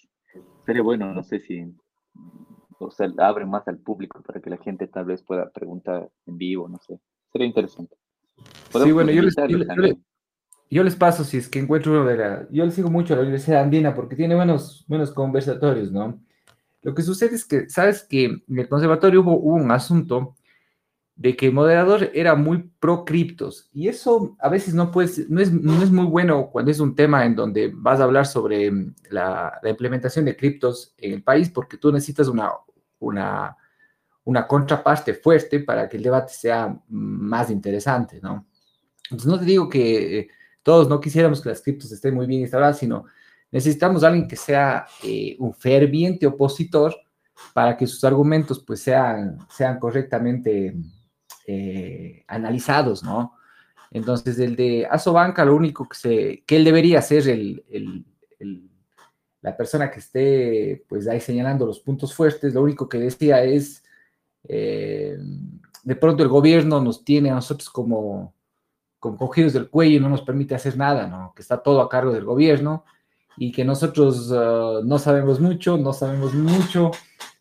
Sería 0.66 0.82
bueno, 0.82 1.12
no 1.14 1.22
sé 1.22 1.40
si 1.40 1.74
o 2.78 2.90
sea, 2.90 3.12
abre 3.18 3.44
más 3.44 3.66
al 3.68 3.78
público 3.78 4.22
para 4.22 4.40
que 4.40 4.50
la 4.50 4.58
gente 4.58 4.86
tal 4.86 5.06
vez 5.06 5.22
pueda 5.22 5.50
preguntar 5.50 6.10
en 6.26 6.38
vivo, 6.38 6.68
no 6.68 6.78
sé. 6.78 6.98
Sería 7.32 7.46
interesante. 7.46 7.96
Sí, 8.70 8.92
bueno, 8.92 9.10
yo 9.10 9.22
les, 9.22 9.34
yo, 9.36 9.58
les, 9.58 9.96
paso 10.98 11.24
si 11.24 11.38
es 11.38 11.48
que 11.48 11.58
encuentro 11.58 11.92
uno 11.92 12.04
de 12.04 12.16
la... 12.16 12.46
Yo 12.50 12.64
les 12.64 12.74
sigo 12.74 12.90
mucho 12.90 13.14
a 13.14 13.16
la 13.16 13.22
Universidad 13.22 13.62
Andina 13.62 13.94
porque 13.94 14.16
tiene 14.16 14.34
buenos, 14.34 14.84
buenos 14.88 15.10
conversatorios, 15.10 15.90
¿no? 15.90 16.20
Lo 16.82 16.94
que 16.94 17.02
sucede 17.02 17.34
es 17.34 17.44
que, 17.44 17.68
sabes 17.68 18.02
que 18.02 18.24
en 18.24 18.58
el 18.58 18.68
conservatorio 18.68 19.20
hubo, 19.20 19.38
hubo 19.38 19.54
un 19.54 19.70
asunto 19.70 20.34
de 21.16 21.34
que 21.36 21.46
el 21.46 21.52
moderador 21.52 22.10
era 22.14 22.36
muy 22.36 22.70
pro 22.78 23.04
criptos 23.04 23.68
y 23.72 23.88
eso 23.88 24.36
a 24.38 24.48
veces 24.48 24.72
no, 24.72 24.92
puede, 24.92 25.10
no, 25.28 25.40
es, 25.40 25.52
no 25.52 25.82
es 25.82 25.90
muy 25.90 26.04
bueno 26.04 26.48
cuando 26.52 26.70
es 26.70 26.78
un 26.78 26.94
tema 26.94 27.26
en 27.26 27.34
donde 27.34 27.72
vas 27.74 27.98
a 27.98 28.04
hablar 28.04 28.24
sobre 28.24 28.70
la, 29.10 29.58
la 29.60 29.70
implementación 29.70 30.24
de 30.26 30.36
criptos 30.36 30.94
en 30.96 31.14
el 31.14 31.22
país 31.24 31.50
porque 31.50 31.76
tú 31.76 31.90
necesitas 31.90 32.28
una, 32.28 32.52
una, 33.00 33.56
una 34.22 34.46
contraparte 34.46 35.12
fuerte 35.14 35.58
para 35.58 35.88
que 35.88 35.96
el 35.96 36.04
debate 36.04 36.32
sea 36.32 36.78
más 36.88 37.50
interesante, 37.50 38.20
¿no? 38.22 38.46
Entonces 39.10 39.26
no 39.26 39.40
te 39.40 39.46
digo 39.46 39.68
que 39.68 40.28
todos 40.62 40.88
no 40.88 41.00
quisiéramos 41.00 41.40
que 41.40 41.48
las 41.48 41.62
criptos 41.62 41.90
estén 41.92 42.14
muy 42.14 42.26
bien 42.26 42.42
instaladas, 42.42 42.78
sino 42.78 43.04
necesitamos 43.50 44.04
a 44.04 44.08
alguien 44.08 44.28
que 44.28 44.36
sea 44.36 44.86
eh, 45.02 45.36
un 45.38 45.54
ferviente 45.54 46.26
opositor 46.26 46.94
para 47.54 47.76
que 47.76 47.86
sus 47.86 48.04
argumentos 48.04 48.58
pues 48.60 48.80
sean, 48.80 49.38
sean 49.50 49.78
correctamente 49.78 50.76
eh, 51.46 52.24
analizados, 52.26 53.02
¿no? 53.02 53.34
Entonces, 53.90 54.38
el 54.38 54.54
de 54.54 54.86
Asobanca, 54.90 55.44
lo 55.44 55.56
único 55.56 55.88
que, 55.88 55.96
se, 55.96 56.44
que 56.46 56.56
él 56.56 56.64
debería 56.64 57.00
ser 57.00 57.26
el, 57.28 57.64
el, 57.70 58.04
la 59.40 59.56
persona 59.56 59.90
que 59.90 60.00
esté, 60.00 60.84
pues, 60.88 61.08
ahí 61.08 61.20
señalando 61.20 61.64
los 61.64 61.80
puntos 61.80 62.14
fuertes, 62.14 62.54
lo 62.54 62.62
único 62.62 62.88
que 62.88 62.98
decía 62.98 63.42
es, 63.42 63.82
eh, 64.46 65.16
de 65.84 65.96
pronto 65.96 66.22
el 66.22 66.28
gobierno 66.28 66.80
nos 66.82 67.04
tiene 67.04 67.30
a 67.30 67.34
nosotros 67.34 67.70
como, 67.70 68.34
como 68.98 69.16
cogidos 69.16 69.52
del 69.52 69.70
cuello 69.70 69.96
y 69.96 70.00
no 70.00 70.08
nos 70.08 70.22
permite 70.22 70.54
hacer 70.54 70.76
nada, 70.76 71.06
¿no? 71.06 71.32
Que 71.34 71.42
está 71.42 71.62
todo 71.62 71.80
a 71.80 71.88
cargo 71.88 72.12
del 72.12 72.24
gobierno 72.24 72.84
y 73.36 73.52
que 73.52 73.64
nosotros 73.64 74.30
uh, 74.30 74.84
no 74.84 74.98
sabemos 74.98 75.40
mucho, 75.40 75.78
no 75.78 75.92
sabemos 75.92 76.34
mucho, 76.34 76.90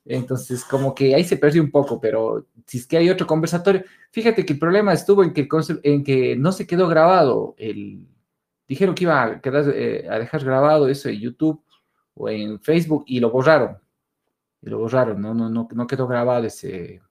entonces, 0.09 0.63
como 0.63 0.95
que 0.95 1.13
ahí 1.13 1.23
se 1.25 1.37
perdió 1.37 1.61
un 1.61 1.69
poco, 1.69 1.99
pero 1.99 2.47
si 2.65 2.77
es 2.77 2.87
que 2.87 2.97
hay 2.97 3.09
otro 3.09 3.27
conversatorio, 3.27 3.83
fíjate 4.11 4.45
que 4.45 4.53
el 4.53 4.59
problema 4.59 4.93
estuvo 4.93 5.23
en 5.23 5.33
que, 5.33 5.47
en 5.83 6.03
que 6.03 6.35
no 6.37 6.51
se 6.53 6.65
quedó 6.65 6.87
grabado. 6.87 7.55
El, 7.57 8.07
dijeron 8.67 8.95
que 8.95 9.03
iba 9.03 9.21
a, 9.21 9.41
quedar, 9.41 9.65
eh, 9.75 10.07
a 10.09 10.17
dejar 10.17 10.45
grabado 10.45 10.87
eso 10.87 11.09
en 11.09 11.19
YouTube 11.19 11.61
o 12.13 12.29
en 12.29 12.59
Facebook 12.61 13.03
y 13.07 13.19
lo 13.19 13.31
borraron. 13.31 13.77
Y 14.61 14.69
lo 14.69 14.79
borraron, 14.79 15.21
no, 15.21 15.33
no, 15.33 15.49
no, 15.49 15.67
no 15.69 15.87
quedó 15.87 16.07
grabado 16.07 16.45
ese, 16.45 17.01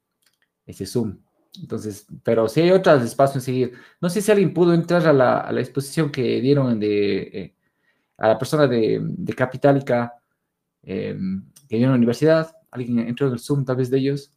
ese 0.64 0.86
Zoom. 0.86 1.18
Entonces, 1.60 2.06
pero 2.22 2.48
si 2.48 2.60
hay 2.60 2.70
otros 2.70 3.02
espacios 3.02 3.36
en 3.36 3.40
seguir. 3.42 3.72
No 4.00 4.08
sé 4.08 4.20
si 4.20 4.30
alguien 4.30 4.54
pudo 4.54 4.74
entrar 4.74 5.06
a 5.06 5.12
la, 5.12 5.40
a 5.40 5.52
la 5.52 5.60
exposición 5.60 6.10
que 6.10 6.40
dieron 6.40 6.78
de, 6.80 7.18
eh, 7.22 7.54
a 8.18 8.28
la 8.28 8.38
persona 8.38 8.66
de, 8.66 9.00
de 9.02 9.32
Capitalica 9.34 10.14
eh, 10.82 11.16
que 11.68 11.76
dio 11.76 11.86
en 11.86 11.92
la 11.92 11.96
universidad 11.96 12.56
¿Alguien 12.76 12.98
entró 12.98 13.26
en 13.26 13.32
el 13.32 13.38
Zoom 13.38 13.64
tal 13.64 13.76
vez 13.76 13.90
de 13.90 13.98
ellos? 13.98 14.30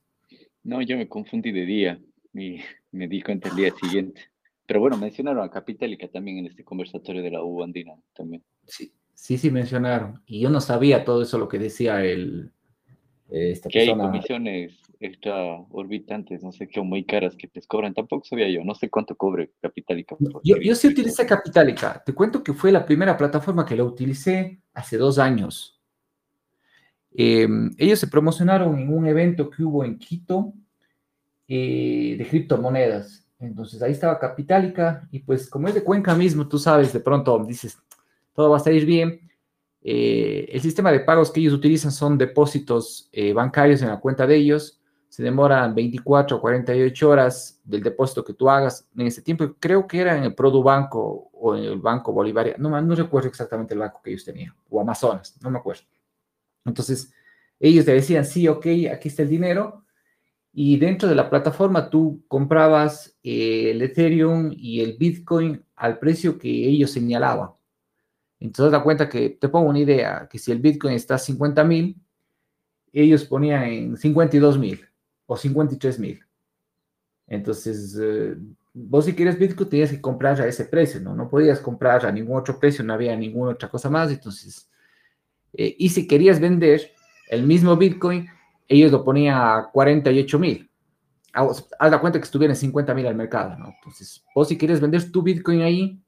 No, 0.64 0.82
yo 0.82 0.96
me 0.96 1.10
confundí 1.10 1.52
de 1.52 1.66
día 1.66 2.00
y 2.34 2.60
me 2.92 3.08
di 3.08 3.22
cuenta 3.22 3.50
el 3.50 3.56
día 3.56 3.74
siguiente. 3.76 4.22
Pero 4.66 4.80
bueno, 4.80 4.98
mencionaron 4.98 5.44
a 5.44 5.52
Capitalica 5.52 6.08
también 6.08 6.38
en 6.38 6.46
este 6.46 6.64
conversatorio 6.64 7.22
de 7.22 7.32
la 7.32 7.44
U 7.44 7.64
andina 7.64 7.96
también. 8.14 8.44
Sí, 8.66 8.94
sí, 9.14 9.38
sí 9.38 9.52
mencionaron. 9.52 10.22
Y 10.26 10.40
yo 10.40 10.50
no 10.50 10.62
sabía 10.62 11.04
todo 11.04 11.22
eso 11.22 11.38
lo 11.38 11.50
que 11.50 11.60
decía 11.60 12.04
el, 12.06 12.54
esta 13.32 13.70
que 13.70 13.80
hay 13.80 13.96
comisiones 13.96 14.80
extraorbitantes, 15.00 16.44
no 16.44 16.52
sé 16.52 16.68
qué, 16.68 16.82
muy 16.82 17.06
caras 17.06 17.36
que 17.36 17.48
te 17.48 17.62
cobran. 17.62 17.94
Tampoco 17.94 18.26
sabía 18.26 18.50
yo, 18.50 18.64
no 18.64 18.76
sé 18.76 18.90
cuánto 18.90 19.16
cobre 19.16 19.52
Capitalica. 19.62 20.16
Yo, 20.44 20.58
yo 20.58 20.76
sí 20.76 20.88
utilicé 20.88 21.26
Capitalica. 21.26 22.02
Te 22.06 22.14
cuento 22.14 22.44
que 22.44 22.54
fue 22.54 22.72
la 22.72 22.86
primera 22.86 23.16
plataforma 23.16 23.66
que 23.66 23.76
la 23.76 23.84
utilicé 23.84 24.62
hace 24.74 24.98
dos 24.98 25.20
años. 25.20 25.80
Em, 27.12 27.74
ellos 27.78 28.00
se 28.00 28.08
promocionaron 28.08 28.78
en 28.78 28.94
un 28.94 29.08
evento 29.08 29.50
que 29.50 29.64
hubo 29.64 29.84
en 29.84 29.98
Quito 29.98 30.54
eh, 31.48 32.16
de 32.18 32.28
criptomonedas. 32.28 33.26
Entonces 33.40 33.82
ahí 33.82 33.94
estaba 33.94 34.20
Capitalica 34.20 35.08
y 35.12 35.20
pues 35.20 35.50
como 35.50 35.68
es 35.68 35.74
de 35.74 35.84
Cuenca 35.84 36.14
mismo, 36.14 36.48
tú 36.48 36.60
sabes, 36.60 36.92
de 36.92 37.00
pronto 37.00 37.44
dices, 37.46 37.78
todo 38.34 38.50
va 38.50 38.58
a 38.58 38.62
salir 38.62 38.86
bien. 38.86 39.29
Eh, 39.82 40.50
el 40.52 40.62
sistema 40.62 40.92
de 40.92 41.00
pagos 41.00 41.32
que 41.32 41.40
ellos 41.40 41.54
utilizan 41.54 41.92
son 41.92 42.18
depósitos 42.18 43.10
eh, 43.12 43.34
bancarios 43.34 43.82
en 43.82 43.90
la 43.90 44.00
cuenta 44.00 44.28
de 44.28 44.36
ellos. 44.36 44.82
Se 45.08 45.24
demoran 45.24 45.74
24 45.74 46.38
o 46.38 46.42
48 46.42 47.10
horas 47.10 47.60
del 47.64 47.82
depósito 47.82 48.24
que 48.24 48.34
tú 48.34 48.50
hagas. 48.50 48.88
En 48.96 49.08
ese 49.08 49.22
tiempo 49.22 49.56
creo 49.60 49.88
que 49.88 50.02
era 50.02 50.18
en 50.18 50.24
el 50.24 50.36
Banco 50.64 51.30
o 51.34 51.56
en 51.56 51.64
el 51.64 51.80
Banco 51.80 52.14
Bolivariano. 52.14 52.70
No, 52.70 52.82
no 52.82 52.96
recuerdo 52.96 53.30
exactamente 53.30 53.74
el 53.74 53.80
banco 53.80 54.02
que 54.04 54.12
ellos 54.12 54.26
tenían. 54.26 54.54
O 54.70 54.80
Amazonas, 54.80 55.38
no 55.42 55.50
me 55.50 55.58
acuerdo. 55.58 55.84
Entonces, 56.66 57.12
ellos 57.60 57.86
te 57.86 57.94
decían, 57.94 58.26
sí, 58.26 58.48
ok, 58.48 58.66
aquí 58.94 59.08
está 59.08 59.24
el 59.24 59.30
dinero. 59.30 59.84
Y 60.54 60.78
dentro 60.78 61.08
de 61.08 61.16
la 61.16 61.30
plataforma 61.30 61.90
tú 61.90 62.24
comprabas 62.28 63.18
eh, 63.24 63.72
el 63.72 63.82
Ethereum 63.82 64.52
y 64.56 64.82
el 64.82 64.98
Bitcoin 64.98 65.64
al 65.76 66.00
precio 66.00 66.38
que 66.38 66.50
ellos 66.50 66.92
señalaban. 66.92 67.52
Entonces, 68.40 68.72
da 68.72 68.84
cuenta 68.84 69.10
que 69.10 69.32
te 69.32 69.50
pongo 69.50 69.70
una 69.70 69.80
idea, 69.80 70.28
que 70.30 70.40
si 70.40 70.52
el 70.52 70.60
Bitcoin 70.60 70.94
está 70.94 71.16
a 71.16 71.20
50 71.20 71.64
mil, 71.64 72.02
ellos 72.94 73.26
ponían 73.26 73.64
en 73.64 73.98
52 73.98 74.58
mil 74.58 74.86
o 75.26 75.38
53 75.38 76.00
mil. 76.00 76.20
Entonces, 77.28 77.98
eh, 78.02 78.36
vos 78.74 79.06
si 79.06 79.14
quieres 79.14 79.38
Bitcoin 79.38 79.70
tenías 79.70 79.92
que 79.92 80.02
comprar 80.02 80.42
a 80.42 80.48
ese 80.48 80.66
precio, 80.66 81.00
¿no? 81.00 81.16
No 81.16 81.30
podías 81.30 81.60
comprar 81.60 82.06
a 82.06 82.12
ningún 82.12 82.38
otro 82.38 82.60
precio, 82.60 82.84
no 82.84 82.94
había 82.94 83.16
ninguna 83.16 83.52
otra 83.52 83.70
cosa 83.70 83.90
más. 83.90 84.12
Entonces, 84.12 84.70
eh, 85.54 85.76
y 85.78 85.90
si 85.90 86.08
querías 86.08 86.40
vender 86.40 86.92
el 87.30 87.46
mismo 87.46 87.76
Bitcoin, 87.76 88.28
ellos 88.68 88.92
lo 88.92 89.04
ponían 89.04 89.38
a 89.38 89.70
48 89.72 90.40
mil. 90.40 90.70
Haz 91.34 91.68
la 91.80 92.02
cuenta 92.02 92.20
que 92.20 92.26
estuviera 92.26 92.54
en 92.54 92.60
50 92.60 92.94
mil 92.96 93.06
al 93.06 93.16
mercado, 93.16 93.56
¿no? 93.58 93.68
Entonces, 93.76 94.24
vos 94.34 94.48
si 94.48 94.58
quieres 94.58 94.82
vender 94.82 95.12
tu 95.12 95.22
Bitcoin 95.22 95.62
ahí, 95.62 96.02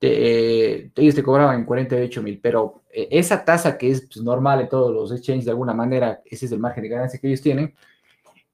eh, 0.00 0.90
ellos 0.96 1.14
te 1.14 1.22
cobraban 1.22 1.60
en 1.60 1.64
48 1.64 2.22
mil, 2.22 2.40
pero 2.40 2.82
eh, 2.90 3.08
esa 3.10 3.44
tasa 3.44 3.76
que 3.76 3.90
es 3.90 4.02
pues, 4.02 4.22
normal 4.24 4.60
en 4.60 4.68
todos 4.68 4.92
los 4.92 5.12
exchanges 5.12 5.44
de 5.44 5.50
alguna 5.50 5.74
manera, 5.74 6.22
ese 6.24 6.46
es 6.46 6.52
el 6.52 6.58
margen 6.58 6.82
de 6.82 6.88
ganancia 6.88 7.20
que 7.20 7.28
ellos 7.28 7.42
tienen, 7.42 7.74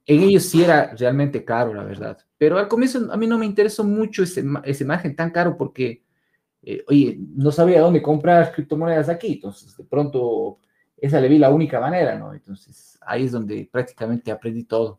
en 0.07 0.23
ellos 0.23 0.45
sí 0.45 0.63
era 0.63 0.95
realmente 0.97 1.45
caro, 1.45 1.75
la 1.75 1.85
verdad. 1.85 2.19
Pero 2.39 2.59
al 2.59 2.69
comienzo 2.69 3.13
a 3.13 3.17
mí 3.17 3.27
no 3.27 3.39
me 3.39 3.47
interesó 3.47 3.85
mucho 3.85 4.23
ese, 4.23 4.45
ese 4.65 4.85
margen 4.85 5.17
tan 5.17 5.31
caro 5.31 5.57
porque 5.57 6.03
eh, 6.63 6.85
oye, 6.89 7.17
no 7.37 7.53
sabía 7.53 7.81
dónde 7.81 8.03
comprar 8.03 8.53
criptomonedas 8.53 9.09
aquí, 9.09 9.35
entonces 9.35 9.77
de 9.77 9.85
pronto 9.85 10.59
esa 10.97 11.21
le 11.21 11.29
vi 11.29 11.39
la 11.39 11.51
única 11.51 11.79
manera, 11.79 12.19
¿no? 12.19 12.35
Entonces 12.35 12.99
ahí 13.03 13.25
es 13.25 13.33
donde 13.33 13.69
prácticamente 13.71 14.33
aprendí 14.33 14.65
todo. 14.65 14.99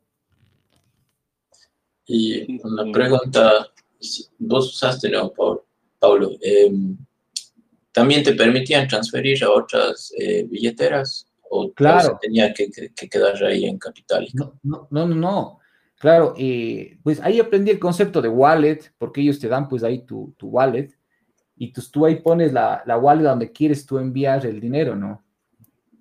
Y 2.05 2.61
una 2.63 2.89
pregunta, 2.89 3.67
vos 4.39 4.73
usaste, 4.73 5.09
¿no, 5.09 5.33
Pablo? 5.99 6.31
Em, 6.41 6.97
¿También 7.91 8.23
te 8.23 8.33
permitían 8.33 8.87
transferir 8.87 9.43
a 9.43 9.49
otras 9.51 10.13
eh, 10.17 10.45
billeteras? 10.49 11.27
¿O 11.49 11.71
claro. 11.73 12.19
tenía 12.21 12.53
que, 12.53 12.69
quedar 13.09 13.43
ahí 13.43 13.65
en 13.65 13.77
capital? 13.77 14.27
No, 14.33 14.53
no, 14.63 14.87
no, 14.91 15.07
no. 15.07 15.59
Claro, 15.97 16.35
eh, 16.37 16.99
pues 17.01 17.19
ahí 17.21 17.39
aprendí 17.39 17.71
el 17.71 17.79
concepto 17.79 18.21
de 18.21 18.29
wallet, 18.29 18.91
porque 18.97 19.21
ellos 19.21 19.39
te 19.39 19.47
dan 19.47 19.67
pues 19.67 19.83
ahí 19.83 20.05
tu, 20.05 20.35
tu 20.37 20.49
wallet 20.49 20.89
y 21.55 21.71
tú, 21.71 21.81
tú 21.91 22.05
ahí 22.05 22.17
pones 22.17 22.53
la, 22.53 22.83
la 22.85 22.97
wallet 22.97 23.23
donde 23.23 23.51
quieres 23.51 23.85
tú 23.85 23.97
enviar 23.97 24.45
el 24.45 24.59
dinero, 24.59 24.95
¿no? 24.95 25.23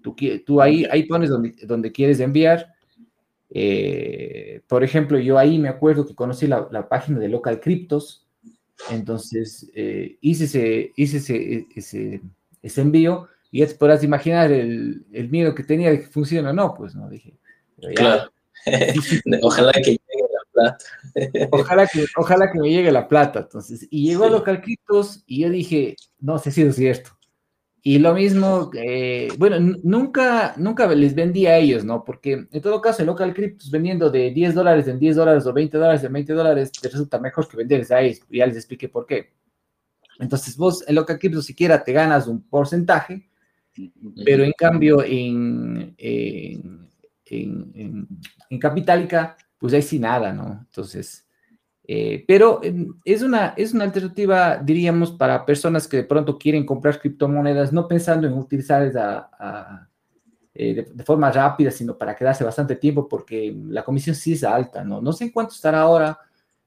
Tú, 0.02 0.14
tú 0.44 0.60
ahí, 0.60 0.86
ahí 0.90 1.04
pones 1.04 1.30
donde, 1.30 1.54
donde 1.62 1.90
quieres 1.90 2.20
enviar. 2.20 2.74
Eh, 3.48 4.60
por 4.68 4.84
ejemplo, 4.84 5.18
yo 5.18 5.38
ahí 5.38 5.58
me 5.58 5.68
acuerdo 5.68 6.06
que 6.06 6.14
conocí 6.14 6.46
la, 6.46 6.68
la 6.70 6.88
página 6.88 7.18
de 7.18 7.28
Local 7.28 7.58
Cryptos, 7.58 8.25
entonces 8.90 9.70
eh, 9.74 10.18
hice, 10.20 10.44
ese, 10.44 10.92
hice 10.96 11.16
ese, 11.18 11.66
ese, 11.74 12.20
ese, 12.62 12.80
envío 12.80 13.28
y 13.50 13.60
ya 13.60 13.66
te 13.66 13.74
podrás 13.74 14.04
imaginar 14.04 14.52
el, 14.52 15.04
el, 15.12 15.28
miedo 15.28 15.54
que 15.54 15.62
tenía 15.62 15.90
de 15.90 16.00
que 16.00 16.06
funcione 16.06 16.48
o 16.48 16.52
no, 16.52 16.74
pues 16.74 16.94
no, 16.94 17.08
dije. 17.08 17.34
claro. 17.94 18.30
Ojalá 19.42 19.72
que 19.72 19.96
Ojalá 21.50 21.86
que, 21.86 22.06
ojalá 22.16 22.50
que 22.50 22.58
me 22.58 22.70
llegue 22.70 22.90
la 22.90 23.08
plata. 23.08 23.40
Entonces, 23.40 23.86
y 23.90 24.08
llegó 24.08 24.24
a 24.24 24.30
Local 24.30 24.60
Cryptos 24.60 25.22
y 25.26 25.42
yo 25.42 25.50
dije, 25.50 25.96
no 26.18 26.38
sé 26.38 26.50
si 26.50 26.62
es 26.62 26.76
cierto. 26.76 27.15
Y 27.88 28.00
lo 28.00 28.14
mismo, 28.14 28.68
eh, 28.74 29.28
bueno, 29.38 29.60
nunca, 29.84 30.54
nunca 30.56 30.92
les 30.92 31.14
vendí 31.14 31.46
a 31.46 31.56
ellos, 31.56 31.84
¿no? 31.84 32.02
Porque 32.02 32.48
en 32.50 32.60
todo 32.60 32.80
caso, 32.80 33.00
en 33.00 33.06
Local 33.06 33.32
Cryptos 33.32 33.70
vendiendo 33.70 34.10
de 34.10 34.32
10 34.32 34.56
dólares 34.56 34.88
en 34.88 34.98
10 34.98 35.14
dólares 35.14 35.46
o 35.46 35.52
20 35.52 35.78
dólares 35.78 36.02
en 36.02 36.12
20 36.12 36.32
dólares, 36.32 36.72
te 36.72 36.88
resulta 36.88 37.20
mejor 37.20 37.46
que 37.46 37.56
venderles 37.56 37.92
a 37.92 38.00
ellos. 38.00 38.22
Ya 38.28 38.44
les 38.44 38.56
expliqué 38.56 38.88
por 38.88 39.06
qué. 39.06 39.34
Entonces, 40.18 40.56
vos 40.56 40.82
en 40.88 40.96
Local 40.96 41.16
Cryptos 41.16 41.46
siquiera 41.46 41.84
te 41.84 41.92
ganas 41.92 42.26
un 42.26 42.42
porcentaje, 42.42 43.28
pero 44.24 44.42
en 44.42 44.52
cambio 44.58 45.04
en, 45.04 45.94
en, 45.96 46.88
en, 47.26 48.08
en 48.50 48.58
Capitalica 48.58 49.36
pues 49.58 49.74
ahí 49.74 49.82
sí 49.82 50.00
nada, 50.00 50.32
¿no? 50.32 50.58
Entonces, 50.66 51.25
eh, 51.88 52.24
pero 52.26 52.60
em, 52.62 52.94
es 53.04 53.22
una, 53.22 53.54
es 53.56 53.72
una 53.72 53.84
alternativa, 53.84 54.56
diríamos, 54.58 55.12
para 55.12 55.44
personas 55.46 55.86
que 55.86 55.98
de 55.98 56.04
pronto 56.04 56.38
quieren 56.38 56.66
comprar 56.66 57.00
criptomonedas, 57.00 57.72
no 57.72 57.86
pensando 57.86 58.26
en 58.26 58.34
utilizar 58.34 58.82
esa, 58.82 59.88
de, 60.52 60.88
de, 60.92 61.04
forma 61.04 61.30
rápida, 61.30 61.70
sino 61.70 61.96
para 61.96 62.16
quedarse 62.16 62.44
bastante 62.44 62.76
tiempo, 62.76 63.08
porque 63.08 63.54
la 63.68 63.84
comisión 63.84 64.16
sí 64.16 64.32
es 64.32 64.44
alta, 64.44 64.84
¿no? 64.84 65.00
No 65.00 65.12
sé 65.12 65.24
en 65.24 65.30
cuánto 65.30 65.54
estará 65.54 65.80
ahora, 65.80 66.18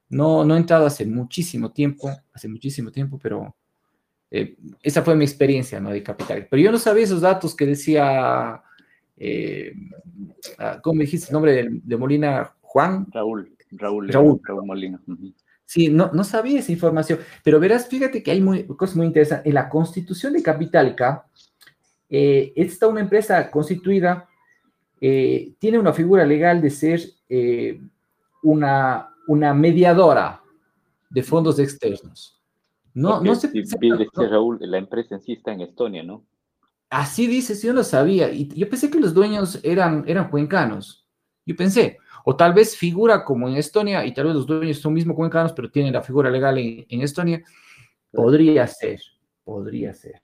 no, 0.09 0.43
no 0.43 0.55
he 0.55 0.57
entrado 0.57 0.85
hace 0.85 1.05
muchísimo 1.05 1.71
tiempo, 1.71 2.09
hace 2.33 2.47
muchísimo 2.47 2.91
tiempo, 2.91 3.19
pero 3.21 3.55
eh, 4.31 4.55
esa 4.81 5.03
fue 5.03 5.15
mi 5.15 5.25
experiencia, 5.25 5.79
¿no? 5.79 5.91
De 5.91 6.03
capital. 6.03 6.47
Pero 6.49 6.61
yo 6.61 6.71
no 6.71 6.77
sabía 6.77 7.03
esos 7.03 7.21
datos 7.21 7.55
que 7.55 7.65
decía, 7.65 8.61
eh, 9.17 9.73
ah, 10.57 10.79
¿cómo 10.81 10.95
me 10.95 11.03
dijiste 11.05 11.27
el 11.27 11.33
nombre 11.33 11.69
de, 11.83 11.97
Molina? 11.97 12.51
Juan. 12.61 13.07
Raúl, 13.11 13.55
Raúl, 13.71 14.09
Raúl, 14.09 14.39
Raúl 14.43 14.65
Molina. 14.65 15.01
Sí, 15.65 15.89
no, 15.89 16.09
no 16.13 16.23
sabía 16.23 16.59
esa 16.59 16.71
información, 16.71 17.19
pero 17.43 17.59
verás, 17.59 17.87
fíjate 17.87 18.23
que 18.23 18.31
hay 18.31 18.41
muy, 18.41 18.65
cosas 18.65 18.95
muy 18.95 19.05
interesantes. 19.05 19.45
En 19.45 19.53
la 19.53 19.69
constitución 19.69 20.33
de 20.33 20.41
Capitalca, 20.41 21.25
eh, 22.09 22.53
esta 22.55 22.87
una 22.87 23.01
empresa 23.01 23.51
constituida, 23.51 24.27
eh, 24.99 25.53
tiene 25.59 25.77
una 25.77 25.93
figura 25.93 26.25
legal 26.25 26.61
de 26.61 26.69
ser 26.71 27.01
eh, 27.29 27.79
una, 28.41 29.13
una 29.27 29.53
mediadora 29.53 30.41
de 31.09 31.23
fondos 31.23 31.59
externos. 31.59 32.41
No, 32.93 33.21
no 33.21 33.35
sé. 33.35 33.49
Si 33.49 33.77
bien 33.77 33.97
decía 33.97 34.27
Raúl, 34.27 34.57
la 34.61 34.77
empresa 34.77 35.15
en 35.15 35.21
sí 35.21 35.33
está 35.33 35.53
en 35.53 35.61
Estonia, 35.61 36.03
¿no? 36.03 36.25
Así 36.89 37.27
dice, 37.27 37.53
sí, 37.53 37.67
yo 37.67 37.73
lo 37.73 37.83
sabía. 37.83 38.31
Y 38.31 38.47
yo 38.47 38.67
pensé 38.67 38.89
que 38.89 38.99
los 38.99 39.13
dueños 39.13 39.59
eran, 39.63 40.03
eran 40.07 40.29
cuencanos. 40.29 41.05
Yo 41.45 41.55
pensé, 41.55 41.99
o 42.25 42.35
tal 42.35 42.53
vez 42.53 42.75
figura 42.75 43.23
como 43.23 43.47
en 43.47 43.55
Estonia, 43.55 44.05
y 44.05 44.13
tal 44.13 44.25
vez 44.25 44.35
los 44.35 44.45
dueños 44.45 44.77
son 44.77 44.93
mismo 44.93 45.15
cuencanos, 45.15 45.53
pero 45.53 45.69
tienen 45.69 45.93
la 45.93 46.01
figura 46.01 46.29
legal 46.29 46.57
en, 46.57 46.85
en 46.87 47.01
Estonia. 47.01 47.41
Podría 48.11 48.65
ser, 48.67 49.01
podría 49.43 49.93
ser. 49.93 50.21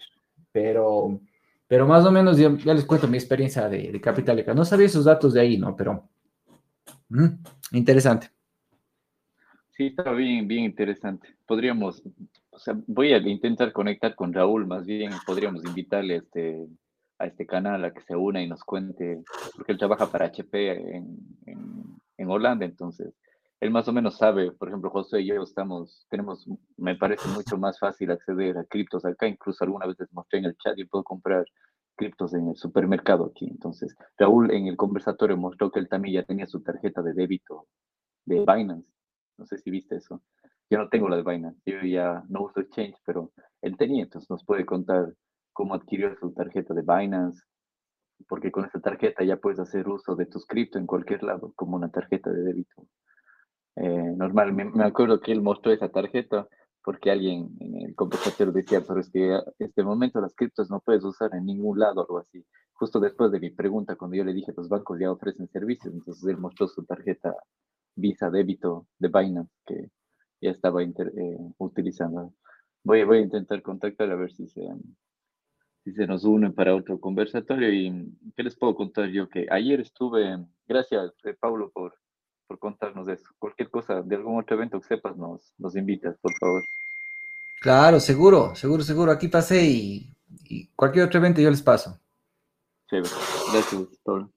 Pero, 0.51 1.19
pero 1.67 1.87
más 1.87 2.05
o 2.05 2.11
menos 2.11 2.37
ya, 2.37 2.55
ya 2.57 2.73
les 2.73 2.85
cuento 2.85 3.07
mi 3.07 3.17
experiencia 3.17 3.67
de, 3.69 3.91
de 3.91 4.01
Capitalica. 4.01 4.53
No 4.53 4.65
sabía 4.65 4.87
esos 4.87 5.05
datos 5.05 5.33
de 5.33 5.41
ahí, 5.41 5.57
¿no? 5.57 5.75
Pero 5.75 6.07
mm, 7.09 7.27
interesante. 7.73 8.29
Sí, 9.75 9.87
está 9.87 10.11
bien, 10.13 10.47
bien 10.47 10.63
interesante. 10.63 11.35
Podríamos, 11.45 12.01
o 12.49 12.57
sea, 12.57 12.79
voy 12.87 13.11
a 13.11 13.17
intentar 13.17 13.73
conectar 13.73 14.15
con 14.15 14.31
Raúl, 14.31 14.65
más 14.65 14.85
bien 14.85 15.11
podríamos 15.25 15.65
invitarle 15.65 16.13
a 16.13 16.17
este, 16.17 16.65
a 17.19 17.25
este 17.25 17.45
canal 17.45 17.83
a 17.85 17.93
que 17.93 18.01
se 18.01 18.15
una 18.15 18.41
y 18.41 18.47
nos 18.47 18.63
cuente, 18.63 19.23
porque 19.55 19.71
él 19.71 19.77
trabaja 19.77 20.07
para 20.07 20.25
HP 20.25 20.95
en, 20.95 21.17
en, 21.45 21.83
en 22.17 22.29
Holanda, 22.29 22.65
entonces 22.65 23.13
él 23.61 23.71
más 23.71 23.87
o 23.87 23.93
menos 23.93 24.17
sabe, 24.17 24.51
por 24.51 24.67
ejemplo, 24.67 24.89
José 24.89 25.21
y 25.21 25.27
yo 25.27 25.41
estamos, 25.41 26.05
tenemos, 26.09 26.47
me 26.77 26.95
parece 26.95 27.27
mucho 27.29 27.57
más 27.57 27.79
fácil 27.79 28.11
acceder 28.11 28.57
a 28.57 28.65
criptos 28.65 29.05
acá, 29.05 29.27
incluso 29.27 29.63
alguna 29.63 29.87
vez 29.87 29.97
les 29.99 30.11
mostré 30.13 30.39
en 30.39 30.45
el 30.45 30.57
chat 30.57 30.77
y 30.77 30.85
puedo 30.85 31.03
comprar 31.03 31.45
criptos 31.95 32.33
en 32.33 32.49
el 32.49 32.57
supermercado 32.57 33.25
aquí. 33.25 33.47
Entonces, 33.47 33.95
Raúl 34.17 34.51
en 34.51 34.67
el 34.67 34.75
conversatorio 34.75 35.37
mostró 35.37 35.71
que 35.71 35.79
él 35.79 35.87
también 35.87 36.15
ya 36.15 36.23
tenía 36.23 36.45
su 36.47 36.61
tarjeta 36.61 37.01
de 37.01 37.13
débito 37.13 37.67
de 38.25 38.41
Binance. 38.41 38.89
No 39.37 39.45
sé 39.45 39.57
si 39.57 39.71
viste 39.71 39.95
eso. 39.95 40.21
Yo 40.69 40.77
no 40.77 40.89
tengo 40.89 41.07
la 41.07 41.17
de 41.17 41.23
Binance, 41.23 41.61
yo 41.65 41.81
ya 41.81 42.23
no 42.27 42.43
uso 42.43 42.59
Exchange, 42.59 42.97
pero 43.05 43.31
él 43.61 43.77
tenía, 43.77 44.03
entonces 44.03 44.29
nos 44.29 44.43
puede 44.43 44.65
contar 44.65 45.13
cómo 45.55 45.73
adquirió 45.73 46.13
su 46.17 46.33
tarjeta 46.33 46.73
de 46.73 46.81
Binance, 46.81 47.41
porque 48.27 48.51
con 48.51 48.65
esa 48.65 48.79
tarjeta 48.81 49.23
ya 49.23 49.37
puedes 49.37 49.59
hacer 49.59 49.87
uso 49.87 50.15
de 50.15 50.25
tus 50.25 50.45
cripto 50.45 50.77
en 50.77 50.85
cualquier 50.85 51.23
lado, 51.23 51.53
como 51.55 51.77
una 51.77 51.89
tarjeta 51.89 52.29
de 52.29 52.43
débito. 52.43 52.85
Eh, 53.77 54.13
normal, 54.17 54.53
me, 54.53 54.65
me, 54.65 54.83
acuerdo 54.83 55.21
que 55.21 55.31
él 55.31 55.41
mostró 55.41 55.71
esa 55.71 55.89
tarjeta 55.89 56.47
porque 56.83 57.09
alguien 57.09 57.55
en 57.61 57.87
el 57.87 57.95
conversatorio 57.95 58.51
decía, 58.53 58.81
pero 58.85 58.99
es 58.99 59.09
que 59.09 59.33
en 59.33 59.41
este 59.57 59.83
momento 59.83 60.19
las 60.19 60.35
criptos 60.35 60.69
no 60.69 60.81
puedes 60.81 61.03
usar 61.05 61.33
en 61.33 61.45
ningún 61.45 61.79
lado 61.79 62.01
algo 62.01 62.19
así. 62.19 62.45
Justo 62.73 62.99
después 62.99 63.31
de 63.31 63.39
mi 63.39 63.49
pregunta, 63.49 63.95
cuando 63.95 64.17
yo 64.17 64.25
le 64.25 64.33
dije, 64.33 64.53
los 64.55 64.67
bancos 64.67 64.99
ya 64.99 65.09
ofrecen 65.09 65.47
servicios, 65.47 65.93
entonces 65.93 66.27
él 66.29 66.37
mostró 66.37 66.67
su 66.67 66.85
tarjeta 66.85 67.33
Visa 67.95 68.29
débito 68.29 68.87
de 68.99 69.07
Binance 69.07 69.53
que 69.65 69.89
ya 70.41 70.51
estaba 70.51 70.83
inter, 70.83 71.13
eh, 71.17 71.37
utilizando. 71.59 72.33
Voy, 72.83 73.05
voy 73.05 73.19
a 73.19 73.21
intentar 73.21 73.61
contactar 73.61 74.11
a 74.11 74.15
ver 74.15 74.33
si 74.33 74.47
se, 74.47 74.61
si 75.85 75.93
se 75.93 76.07
nos 76.07 76.23
unen 76.23 76.51
para 76.51 76.75
otro 76.75 76.99
conversatorio. 76.99 77.71
¿Y 77.71 78.11
qué 78.35 78.41
les 78.41 78.55
puedo 78.55 78.75
contar 78.75 79.07
yo? 79.09 79.29
Que 79.29 79.45
ayer 79.51 79.79
estuve, 79.79 80.43
gracias 80.67 81.13
eh, 81.23 81.35
Pablo 81.39 81.71
por, 81.71 81.93
por 82.47 82.57
contarnos 82.57 83.07
eso. 83.07 83.29
Cualquier 83.37 83.69
cosa, 83.69 84.01
de 84.01 84.15
algún 84.15 84.39
otro 84.39 84.55
evento 84.57 84.81
que 84.81 84.87
sepas, 84.87 85.15
nos, 85.15 85.53
nos 85.59 85.75
invitas, 85.75 86.17
por 86.17 86.33
favor. 86.39 86.63
Claro, 87.61 87.99
seguro, 87.99 88.55
seguro, 88.55 88.81
seguro. 88.81 89.11
Aquí 89.11 89.27
pasé 89.27 89.63
y, 89.63 90.17
y 90.45 90.67
cualquier 90.75 91.05
otro 91.05 91.19
evento 91.19 91.39
yo 91.39 91.51
les 91.51 91.61
paso. 91.61 91.99
Chévere. 92.89 93.09
Gracias, 93.53 94.01
Pablo. 94.03 94.31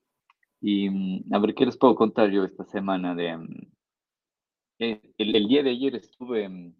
Y 0.60 0.88
a 1.34 1.38
ver, 1.38 1.54
¿qué 1.54 1.64
les 1.64 1.78
puedo 1.78 1.94
contar 1.94 2.30
yo 2.30 2.44
esta 2.44 2.66
semana? 2.66 3.14
De, 3.14 3.38
el, 4.78 5.00
el 5.16 5.48
día 5.48 5.62
de 5.62 5.70
ayer 5.70 5.94
estuve 5.94 6.74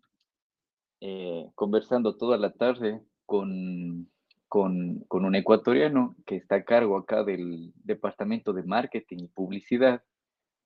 eh, 1.01 1.51
conversando 1.55 2.17
toda 2.17 2.37
la 2.37 2.53
tarde 2.53 3.01
con, 3.25 4.11
con, 4.49 5.01
con, 5.09 5.25
un 5.25 5.35
ecuatoriano 5.35 6.17
que 6.27 6.37
está 6.37 6.57
a 6.57 6.65
cargo 6.65 6.97
acá 6.97 7.23
del 7.23 7.73
departamento 7.85 8.53
de 8.53 8.63
marketing 8.63 9.19
y 9.25 9.29
publicidad 9.29 10.03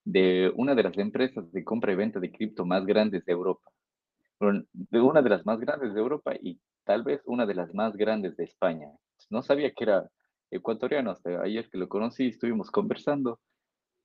de 0.05 0.53
una 0.57 0.75
de 0.75 0.83
las 0.83 0.97
empresas 0.99 1.51
de 1.53 1.65
compra 1.65 1.93
y 1.93 1.97
venta 1.97 2.21
de 2.21 2.33
cripto 2.33 2.65
más 2.65 2.87
grandes 2.87 3.25
de 3.25 3.33
Europa. 3.33 3.71
De 4.41 5.01
una 5.01 5.23
de 5.23 5.31
las 5.31 5.47
más 5.47 5.61
grandes 5.61 5.95
de 5.95 6.01
Europa 6.01 6.35
y 6.41 6.61
tal 6.85 7.05
vez 7.05 7.23
una 7.27 7.47
de 7.47 7.55
las 7.55 7.73
más 7.75 7.97
grandes 7.97 8.37
de 8.37 8.45
España. 8.45 8.89
No 9.31 9.43
sabía 9.43 9.73
que 9.73 9.85
era 9.85 10.09
ecuatoriano, 10.51 11.11
hasta 11.11 11.43
ayer 11.43 11.69
que 11.71 11.79
lo 11.79 11.89
conocí, 11.89 12.27
estuvimos 12.27 12.71
conversando 12.71 13.41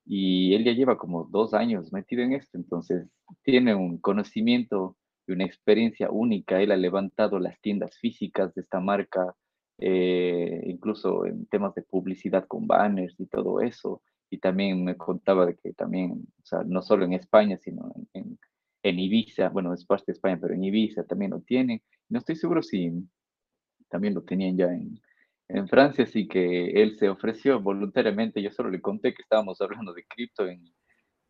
y 0.06 0.54
él 0.54 0.64
ya 0.64 0.72
lleva 0.72 0.96
como 0.96 1.24
dos 1.24 1.52
años 1.54 1.92
metido 1.92 2.22
en 2.22 2.32
esto, 2.32 2.56
entonces 2.56 3.06
tiene 3.42 3.74
un 3.74 3.98
conocimiento 3.98 4.96
y 5.26 5.32
una 5.32 5.44
experiencia 5.44 6.10
única. 6.10 6.60
Él 6.60 6.72
ha 6.72 6.76
levantado 6.76 7.38
las 7.38 7.60
tiendas 7.60 7.98
físicas 7.98 8.54
de 8.54 8.62
esta 8.62 8.80
marca, 8.80 9.34
eh, 9.78 10.62
incluso 10.66 11.24
en 11.26 11.46
temas 11.46 11.74
de 11.74 11.82
publicidad 11.82 12.46
con 12.46 12.66
banners 12.66 13.14
y 13.18 13.26
todo 13.26 13.60
eso. 13.60 14.02
Y 14.30 14.38
también 14.38 14.84
me 14.84 14.96
contaba 14.96 15.46
de 15.46 15.56
que 15.56 15.72
también, 15.72 16.26
o 16.42 16.46
sea, 16.46 16.62
no 16.64 16.82
solo 16.82 17.04
en 17.04 17.14
España, 17.14 17.56
sino 17.58 17.90
en, 17.94 18.08
en, 18.14 18.38
en 18.82 18.98
Ibiza, 18.98 19.48
bueno, 19.48 19.72
es 19.72 19.84
parte 19.84 20.06
de 20.08 20.12
España, 20.14 20.38
pero 20.40 20.54
en 20.54 20.64
Ibiza 20.64 21.04
también 21.04 21.30
lo 21.30 21.40
tienen. 21.40 21.82
No 22.08 22.18
estoy 22.18 22.36
seguro 22.36 22.62
si 22.62 22.92
también 23.88 24.14
lo 24.14 24.22
tenían 24.22 24.56
ya 24.56 24.66
en, 24.66 25.00
en 25.48 25.68
Francia, 25.68 26.04
así 26.04 26.28
que 26.28 26.70
él 26.70 26.98
se 26.98 27.08
ofreció 27.08 27.60
voluntariamente. 27.60 28.42
Yo 28.42 28.50
solo 28.50 28.70
le 28.70 28.80
conté 28.80 29.14
que 29.14 29.22
estábamos 29.22 29.60
hablando 29.60 29.92
de 29.94 30.04
cripto 30.04 30.46
en, 30.46 30.62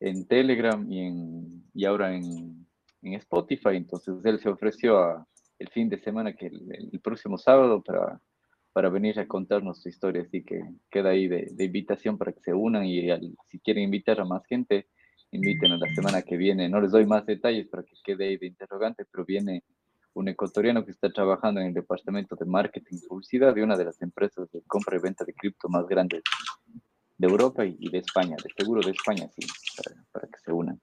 en, 0.00 0.26
Telegram 0.26 0.84
y, 0.90 1.00
en, 1.00 1.64
y 1.74 1.84
ahora 1.84 2.14
en, 2.14 2.66
en, 3.02 3.14
Spotify. 3.14 3.76
Entonces 3.76 4.14
él 4.24 4.40
se 4.40 4.48
ofreció 4.48 4.98
a, 4.98 5.26
el 5.58 5.68
fin 5.68 5.88
de 5.88 5.98
semana, 5.98 6.34
que 6.34 6.46
el, 6.46 6.90
el, 6.92 7.00
próximo 7.00 7.38
sábado, 7.38 7.82
para, 7.82 8.20
para 8.78 8.90
venir 8.90 9.18
a 9.18 9.26
contarnos 9.26 9.82
su 9.82 9.88
historia. 9.88 10.22
Así 10.22 10.44
que 10.44 10.62
queda 10.88 11.08
ahí 11.08 11.26
de, 11.26 11.48
de 11.50 11.64
invitación 11.64 12.16
para 12.16 12.30
que 12.30 12.38
se 12.38 12.54
unan 12.54 12.84
y 12.84 13.10
al, 13.10 13.36
si 13.48 13.58
quieren 13.58 13.82
invitar 13.82 14.20
a 14.20 14.24
más 14.24 14.46
gente, 14.46 14.86
inviten 15.32 15.72
a 15.72 15.78
la 15.78 15.92
semana 15.96 16.22
que 16.22 16.36
viene. 16.36 16.68
No 16.68 16.80
les 16.80 16.92
doy 16.92 17.04
más 17.04 17.26
detalles 17.26 17.66
para 17.66 17.82
que 17.82 17.96
quede 18.04 18.28
ahí 18.28 18.36
de 18.36 18.46
interrogante, 18.46 19.04
pero 19.10 19.24
viene 19.24 19.64
un 20.14 20.28
ecuatoriano 20.28 20.84
que 20.84 20.92
está 20.92 21.10
trabajando 21.10 21.60
en 21.60 21.66
el 21.66 21.74
departamento 21.74 22.36
de 22.36 22.46
marketing 22.46 22.98
y 23.02 23.08
publicidad 23.08 23.52
de 23.52 23.64
una 23.64 23.76
de 23.76 23.86
las 23.86 24.00
empresas 24.00 24.48
de 24.52 24.62
compra 24.68 24.96
y 24.96 25.00
venta 25.00 25.24
de 25.24 25.34
cripto 25.34 25.68
más 25.68 25.84
grandes 25.88 26.22
de 27.16 27.26
Europa 27.26 27.66
y 27.66 27.90
de 27.90 27.98
España, 27.98 28.36
de 28.40 28.50
seguro 28.56 28.80
de 28.80 28.92
España, 28.92 29.28
sí, 29.36 29.44
para, 29.76 30.04
para, 30.12 30.28
que 30.28 30.38
se 30.38 30.52
unan. 30.52 30.80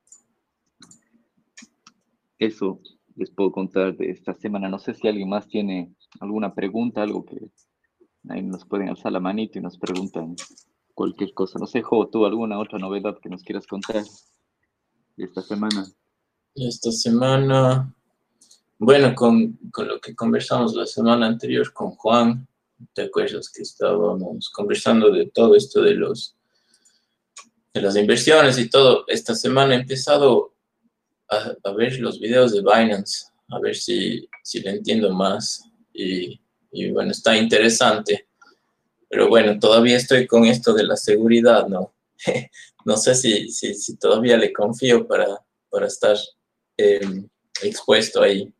Eso 2.39 2.81
les 3.15 3.31
puedo 3.31 3.53
contar 3.53 3.95
de 3.95 4.09
esta 4.11 4.33
semana. 4.33 4.67
No 4.67 4.79
sé 4.79 4.93
si 4.95 5.07
alguien 5.07 5.29
más 5.29 5.47
tiene 5.47 5.93
alguna 6.19 6.53
pregunta, 6.53 7.01
algo 7.01 7.23
que 7.23 7.37
ahí 8.29 8.41
nos 8.41 8.65
pueden 8.65 8.89
alzar 8.89 9.11
la 9.11 9.19
manito 9.19 9.59
y 9.59 9.61
nos 9.61 9.77
preguntan 9.77 10.35
cualquier 10.93 11.33
cosa. 11.33 11.59
No 11.59 11.67
sé, 11.67 11.81
Jo, 11.81 12.07
tú 12.07 12.25
alguna 12.25 12.59
otra 12.59 12.79
novedad 12.79 13.17
que 13.21 13.29
nos 13.29 13.43
quieras 13.43 13.67
contar 13.67 14.03
esta 15.17 15.41
semana. 15.41 15.85
Esta 16.55 16.91
semana, 16.91 17.93
bueno, 18.77 19.13
con, 19.13 19.57
con, 19.71 19.87
lo 19.87 19.99
que 19.99 20.15
conversamos 20.15 20.73
la 20.73 20.85
semana 20.85 21.27
anterior 21.27 21.71
con 21.73 21.91
Juan, 21.91 22.47
¿te 22.93 23.03
acuerdas 23.03 23.49
que 23.49 23.61
estábamos 23.61 24.49
conversando 24.49 25.11
de 25.11 25.27
todo 25.27 25.55
esto 25.55 25.81
de 25.81 25.95
los 25.95 26.35
de 27.73 27.81
las 27.81 27.97
inversiones 27.97 28.57
y 28.57 28.69
todo? 28.69 29.03
Esta 29.07 29.35
semana 29.35 29.75
he 29.75 29.79
empezado 29.79 30.53
a, 31.29 31.53
a 31.61 31.73
ver 31.73 31.99
los 31.99 32.19
videos 32.19 32.53
de 32.53 32.61
Binance, 32.61 33.27
a 33.49 33.59
ver 33.59 33.75
si, 33.75 34.29
si 34.41 34.61
le 34.61 34.71
entiendo 34.71 35.13
más 35.13 35.69
y, 35.93 36.39
y, 36.75 36.91
bueno, 36.91 37.11
está 37.11 37.37
interesante. 37.37 38.27
Pero 39.09 39.29
bueno, 39.29 39.57
todavía 39.59 39.95
estoy 39.95 40.27
con 40.27 40.45
esto 40.45 40.73
de 40.73 40.83
la 40.83 40.97
seguridad, 40.97 41.67
¿no? 41.67 41.93
no 42.85 42.97
sé 42.97 43.15
si, 43.15 43.49
si, 43.49 43.73
si, 43.73 43.97
todavía 43.97 44.37
le 44.37 44.51
confío 44.51 45.07
para, 45.07 45.27
para 45.69 45.87
estar 45.87 46.17
eh, 46.77 46.99
expuesto 47.63 48.21
ahí. 48.21 48.53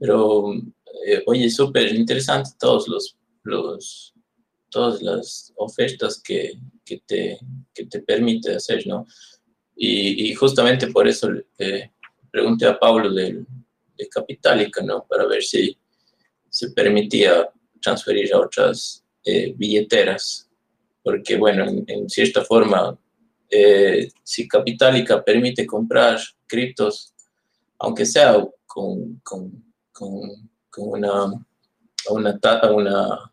Pero, 0.00 0.54
eh, 1.06 1.22
oye, 1.26 1.50
súper 1.50 1.94
interesante 1.94 2.50
todos 2.58 2.88
los, 2.88 3.16
los, 3.42 4.14
todas 4.70 5.02
las 5.02 5.52
ofertas 5.56 6.20
que, 6.22 6.58
que, 6.84 7.02
te, 7.06 7.38
que 7.74 7.86
te 7.86 8.00
permite 8.00 8.56
hacer, 8.56 8.86
¿no? 8.86 9.06
Y, 9.76 10.30
y 10.30 10.34
justamente 10.34 10.86
por 10.86 11.06
eso 11.06 11.30
le 11.30 11.92
pregunté 12.30 12.66
a 12.66 12.78
Pablo 12.78 13.12
de, 13.12 13.44
de 13.96 14.08
Capitalica, 14.08 14.82
¿no? 14.82 15.04
Para 15.06 15.26
ver 15.26 15.42
si 15.42 15.76
se 16.52 16.70
permitía 16.72 17.48
transferir 17.80 18.32
a 18.34 18.40
otras 18.40 19.02
eh, 19.24 19.54
billeteras, 19.56 20.50
porque 21.02 21.36
bueno, 21.36 21.64
en, 21.86 22.08
cierta 22.10 22.44
forma, 22.44 22.96
eh, 23.50 24.10
si 24.22 24.46
Capitalica 24.46 25.24
permite 25.24 25.66
comprar 25.66 26.20
criptos, 26.46 27.14
aunque 27.78 28.04
sea 28.04 28.36
con, 28.66 29.18
con, 29.24 29.64
con, 29.92 30.50
con 30.68 30.88
una, 30.90 31.24
una, 32.10 32.40
una, 32.70 33.32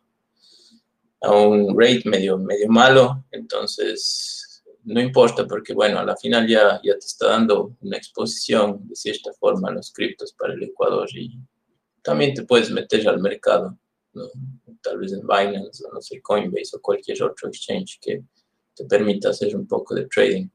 a 1.20 1.32
un 1.32 1.78
rate 1.78 2.02
medio, 2.06 2.38
medio 2.38 2.68
malo, 2.68 3.22
entonces 3.30 4.64
no 4.84 4.98
importa 4.98 5.46
porque 5.46 5.74
bueno, 5.74 5.98
a 5.98 6.04
la 6.04 6.16
final 6.16 6.48
ya, 6.48 6.80
ya 6.82 6.94
te 6.94 7.06
está 7.06 7.28
dando 7.28 7.76
una 7.82 7.98
exposición 7.98 8.88
de 8.88 8.96
cierta 8.96 9.30
forma 9.34 9.68
a 9.68 9.72
los 9.72 9.92
criptos 9.92 10.32
para 10.32 10.54
el 10.54 10.62
Ecuador 10.62 11.06
y 11.14 11.38
también 12.02 12.34
te 12.34 12.44
puedes 12.44 12.70
meter 12.70 13.08
al 13.08 13.20
mercado, 13.20 13.78
tal 14.82 14.98
vez 14.98 15.12
en 15.12 15.20
Binance 15.20 15.84
o 15.84 15.92
no 15.92 16.00
sé, 16.00 16.20
Coinbase 16.20 16.76
o 16.76 16.80
cualquier 16.80 17.22
otro 17.22 17.48
exchange 17.48 17.98
que 18.00 18.22
te 18.74 18.84
permita 18.84 19.30
hacer 19.30 19.54
un 19.56 19.66
poco 19.66 19.94
de 19.94 20.06
trading. 20.06 20.48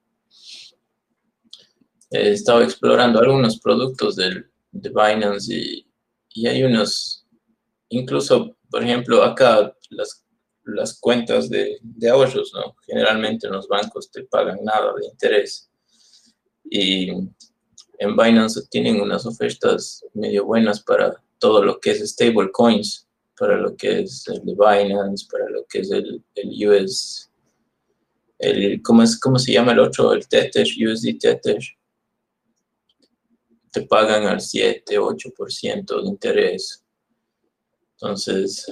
He 2.12 2.32
estado 2.32 2.62
explorando 2.62 3.20
algunos 3.20 3.60
productos 3.60 4.16
del, 4.16 4.50
de 4.72 4.90
Binance 4.90 5.54
y, 5.54 5.88
y 6.34 6.48
hay 6.48 6.64
unos, 6.64 7.26
incluso, 7.90 8.58
por 8.70 8.84
ejemplo, 8.84 9.24
acá 9.24 9.76
las, 9.90 10.24
las 10.66 11.00
cuentas 11.00 11.50
de, 11.50 11.78
de 11.82 12.10
ahorros, 12.10 12.52
¿no? 12.54 12.76
Generalmente 12.86 13.48
en 13.48 13.54
los 13.54 13.68
bancos 13.68 14.12
te 14.12 14.24
pagan 14.24 14.60
nada 14.64 14.94
de 15.00 15.08
interés. 15.08 15.70
Y 16.70 17.10
en 17.10 18.18
Binance 18.18 18.68
tienen 18.70 19.00
unas 19.00 19.26
ofertas 19.26 20.04
medio 20.14 20.46
buenas 20.46 20.82
para 20.82 21.22
todo 21.46 21.64
lo 21.64 21.80
que 21.80 21.92
es 21.92 22.00
stable 22.10 22.52
coins, 22.52 23.08
para 23.38 23.56
lo 23.56 23.76
que 23.76 24.00
es 24.00 24.28
el 24.30 24.44
de 24.44 24.54
Binance, 24.56 25.28
para 25.32 25.48
lo 25.48 25.64
que 25.70 25.82
es 25.82 25.92
el, 25.92 26.24
el 26.34 26.68
US, 26.68 27.32
el, 28.40 28.82
¿cómo, 28.82 29.04
es, 29.04 29.20
¿cómo 29.20 29.38
se 29.38 29.54
llama 29.54 29.74
el 29.74 29.80
otro? 29.80 30.12
El 30.14 30.28
Tether, 30.28 30.66
USD 30.66 31.20
Tether. 31.20 31.60
Te 33.72 33.84
pagan 33.84 34.26
al 34.26 34.42
7, 34.42 34.98
8% 34.98 36.02
de 36.02 36.08
interés. 36.08 36.84
Entonces, 37.92 38.66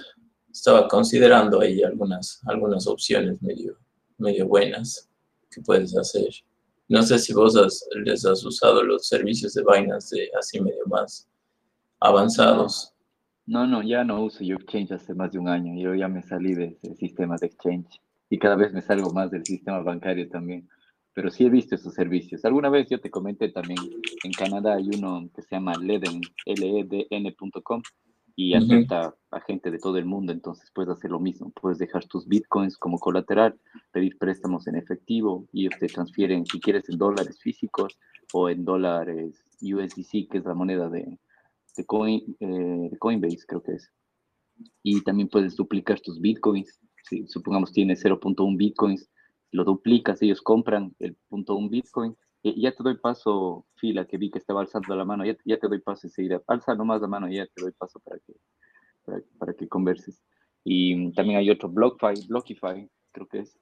estaba 0.51 0.87
considerando 0.87 1.61
ahí 1.61 1.83
algunas, 1.83 2.41
algunas 2.47 2.87
opciones 2.87 3.39
medio, 3.39 3.77
medio 4.17 4.47
buenas 4.47 5.07
que 5.51 5.61
puedes 5.61 5.95
hacer. 5.95 6.33
No 6.87 7.03
sé 7.03 7.19
si 7.19 7.33
vos 7.33 7.53
les 8.03 8.25
has 8.25 8.43
usado 8.43 8.81
los 8.81 9.05
servicios 9.05 9.53
de 9.53 9.63
Binance 9.63 10.15
de 10.15 10.31
así 10.35 10.59
medio 10.59 10.87
más 10.87 11.29
avanzados. 12.03 12.93
No, 13.45 13.65
no, 13.65 13.81
ya 13.81 14.03
no 14.03 14.21
uso 14.23 14.43
yo 14.43 14.55
Exchange 14.55 14.91
hace 14.91 15.13
más 15.13 15.31
de 15.31 15.39
un 15.39 15.47
año. 15.47 15.73
Yo 15.81 15.95
ya 15.95 16.07
me 16.07 16.21
salí 16.21 16.53
de 16.53 16.65
ese 16.65 16.95
sistema 16.95 17.37
de 17.37 17.47
Exchange 17.47 18.01
y 18.29 18.37
cada 18.37 18.55
vez 18.55 18.73
me 18.73 18.81
salgo 18.81 19.11
más 19.11 19.31
del 19.31 19.45
sistema 19.45 19.79
bancario 19.79 20.27
también. 20.29 20.67
Pero 21.13 21.29
sí 21.29 21.45
he 21.45 21.49
visto 21.49 21.75
esos 21.75 21.93
servicios. 21.93 22.43
Alguna 22.43 22.69
vez 22.69 22.89
yo 22.89 22.99
te 22.99 23.09
comenté 23.09 23.49
también, 23.49 23.79
en 24.23 24.31
Canadá 24.31 24.75
hay 24.75 24.89
uno 24.97 25.29
que 25.35 25.43
se 25.43 25.55
llama 25.55 25.73
Leden, 25.75 26.21
ledn.com, 26.45 27.81
y 28.35 28.55
acepta 28.55 29.13
a 29.29 29.39
gente 29.41 29.69
de 29.69 29.77
todo 29.77 29.99
el 29.99 30.05
mundo, 30.05 30.31
entonces 30.31 30.71
puedes 30.73 30.89
hacer 30.89 31.11
lo 31.11 31.19
mismo. 31.19 31.51
Puedes 31.51 31.77
dejar 31.77 32.05
tus 32.05 32.27
bitcoins 32.27 32.77
como 32.77 32.97
colateral, 32.97 33.55
pedir 33.91 34.17
préstamos 34.17 34.65
en 34.65 34.75
efectivo 34.75 35.45
y 35.53 35.67
ellos 35.67 35.79
te 35.79 35.85
transfieren, 35.85 36.43
si 36.47 36.59
quieres, 36.59 36.89
en 36.89 36.97
dólares 36.97 37.39
físicos 37.39 37.99
o 38.33 38.49
en 38.49 38.65
dólares 38.65 39.45
USDC, 39.61 40.31
que 40.31 40.39
es 40.39 40.45
la 40.45 40.55
moneda 40.55 40.89
de, 40.89 41.19
de, 41.75 41.85
Coin, 41.85 42.35
eh, 42.39 42.91
Coinbase, 42.99 43.45
creo 43.47 43.61
que 43.61 43.73
es. 43.73 43.91
Y 44.83 45.01
también 45.01 45.29
puedes 45.29 45.55
duplicar 45.55 45.99
tus 45.99 46.19
bitcoins. 46.19 46.79
Si 47.03 47.27
supongamos 47.27 47.71
tienes 47.71 48.03
0.1 48.03 48.57
bitcoins, 48.57 49.09
lo 49.51 49.63
duplicas, 49.63 50.21
ellos 50.21 50.41
compran 50.41 50.95
el 50.99 51.17
.1 51.29 51.69
bitcoin. 51.69 52.15
Y 52.41 52.61
ya 52.61 52.75
te 52.75 52.83
doy 52.83 52.97
paso, 52.97 53.65
fila, 53.75 54.05
que 54.05 54.17
vi 54.17 54.29
que 54.29 54.39
estaba 54.39 54.61
alzando 54.61 54.95
la 54.95 55.05
mano, 55.05 55.25
ya, 55.25 55.37
ya 55.45 55.57
te 55.57 55.67
doy 55.67 55.79
paso 55.79 56.07
enseguida. 56.07 56.41
Alza 56.47 56.75
nomás 56.75 57.01
la 57.01 57.07
mano 57.07 57.29
ya 57.29 57.45
te 57.45 57.61
doy 57.61 57.71
paso 57.71 58.01
para 58.01 58.19
que, 58.19 58.33
para, 59.37 59.53
que 59.53 59.67
converses. 59.67 60.21
Y 60.65 61.11
también 61.13 61.39
hay 61.39 61.49
otro, 61.49 61.69
BlockFi, 61.69 62.27
Blockify, 62.27 62.89
creo 63.11 63.27
que 63.27 63.39
es. 63.39 63.57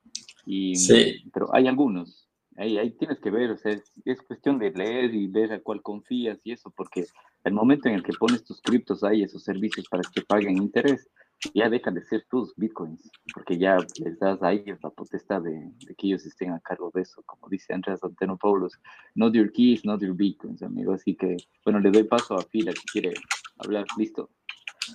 Y, 0.46 0.76
sí. 0.76 1.30
Pero 1.32 1.54
hay 1.54 1.68
algunos. 1.68 2.31
Ahí, 2.58 2.78
ahí 2.78 2.92
tienes 2.92 3.20
que 3.20 3.32
ver, 3.32 3.52
o 3.52 3.58
sea, 3.58 3.72
es, 3.72 3.84
es, 4.04 4.22
cuestión 4.22 4.60
de 4.60 4.72
leer 4.72 5.14
y 5.16 5.28
ver 5.28 5.54
a 5.54 5.62
cuál 5.62 5.82
confías 5.82 6.40
y 6.44 6.52
eso, 6.52 6.70
porque 6.70 7.06
el 7.44 7.54
momento 7.54 7.88
en 7.88 7.96
el 7.96 8.04
que 8.04 8.14
pones 8.14 8.44
tus 8.44 8.62
criptos 8.62 9.04
ahí, 9.04 9.24
esos 9.24 9.44
servicios 9.44 9.88
para 9.90 10.04
que 10.04 10.22
te 10.22 10.26
paguen 10.26 10.58
interés, 10.58 11.10
ya 11.54 11.70
dejan 11.70 11.96
de 11.96 12.04
ser 12.04 12.26
tus 12.30 12.54
bitcoins, 12.56 13.10
porque 13.34 13.58
ya 13.58 13.78
les 14.04 14.20
das 14.20 14.42
a 14.44 14.52
ellos 14.52 14.80
la 14.84 14.90
potestad 14.92 15.42
de, 15.42 15.72
que 15.98 16.08
ellos 16.08 16.26
estén 16.26 16.52
a 16.52 16.60
cargo 16.60 16.92
de 16.94 17.02
eso, 17.02 17.24
como 17.24 17.50
dice 17.50 17.74
Andrés 17.74 18.04
Antenopoulos, 18.04 18.80
not 19.16 19.34
your 19.34 19.52
keys, 19.52 19.84
not 19.84 20.02
your 20.02 20.16
bitcoins, 20.16 20.62
amigo. 20.62 20.94
Así 20.94 21.16
que, 21.16 21.38
bueno, 21.66 21.80
le 21.80 21.90
doy 21.90 22.04
paso 22.04 22.36
a 22.36 22.44
Fila 22.44 22.72
si 22.74 22.86
quiere 22.88 23.14
hablar. 23.58 23.86
Listo. 23.98 24.30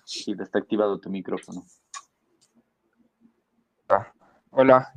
Sí, 0.05 0.35
está 0.39 0.59
activado 0.59 0.99
tu 0.99 1.11
micrófono. 1.11 1.65
Ah, 3.89 4.13
hola. 4.51 4.93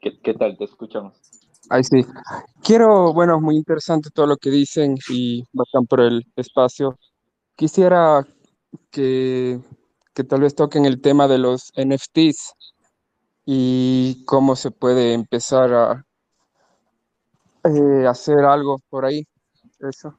¿Qué, 0.00 0.18
¿Qué 0.20 0.34
tal? 0.34 0.56
Te 0.56 0.64
escuchamos. 0.64 1.19
Ahí 1.70 1.84
sí. 1.84 2.04
Quiero, 2.64 3.12
bueno, 3.12 3.40
muy 3.40 3.56
interesante 3.56 4.10
todo 4.12 4.26
lo 4.26 4.36
que 4.36 4.50
dicen 4.50 4.96
y 5.08 5.44
bacán 5.52 5.86
por 5.86 6.00
el 6.00 6.26
espacio. 6.34 6.98
Quisiera 7.54 8.26
que, 8.90 9.60
que 10.12 10.24
tal 10.24 10.40
vez 10.40 10.56
toquen 10.56 10.84
el 10.84 11.00
tema 11.00 11.28
de 11.28 11.38
los 11.38 11.72
NFTs 11.76 12.54
y 13.46 14.24
cómo 14.24 14.56
se 14.56 14.72
puede 14.72 15.14
empezar 15.14 15.72
a 15.72 16.06
eh, 17.64 18.06
hacer 18.06 18.40
algo 18.40 18.80
por 18.88 19.04
ahí. 19.04 19.24
Eso. 19.78 20.18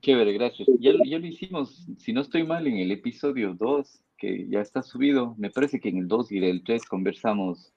Chévere, 0.00 0.32
gracias. 0.32 0.66
Ya, 0.80 0.92
lo 0.92 1.26
hicimos, 1.26 1.86
si 1.98 2.14
no 2.14 2.22
estoy 2.22 2.46
mal, 2.46 2.66
en 2.66 2.78
el 2.78 2.90
episodio 2.90 3.54
2, 3.54 4.00
que 4.16 4.48
ya 4.48 4.60
está 4.60 4.82
subido. 4.82 5.34
Me 5.36 5.50
parece 5.50 5.78
que 5.78 5.90
en 5.90 5.98
el 5.98 6.08
2 6.08 6.32
y 6.32 6.38
el 6.38 6.64
3 6.64 6.86
conversamos 6.86 7.73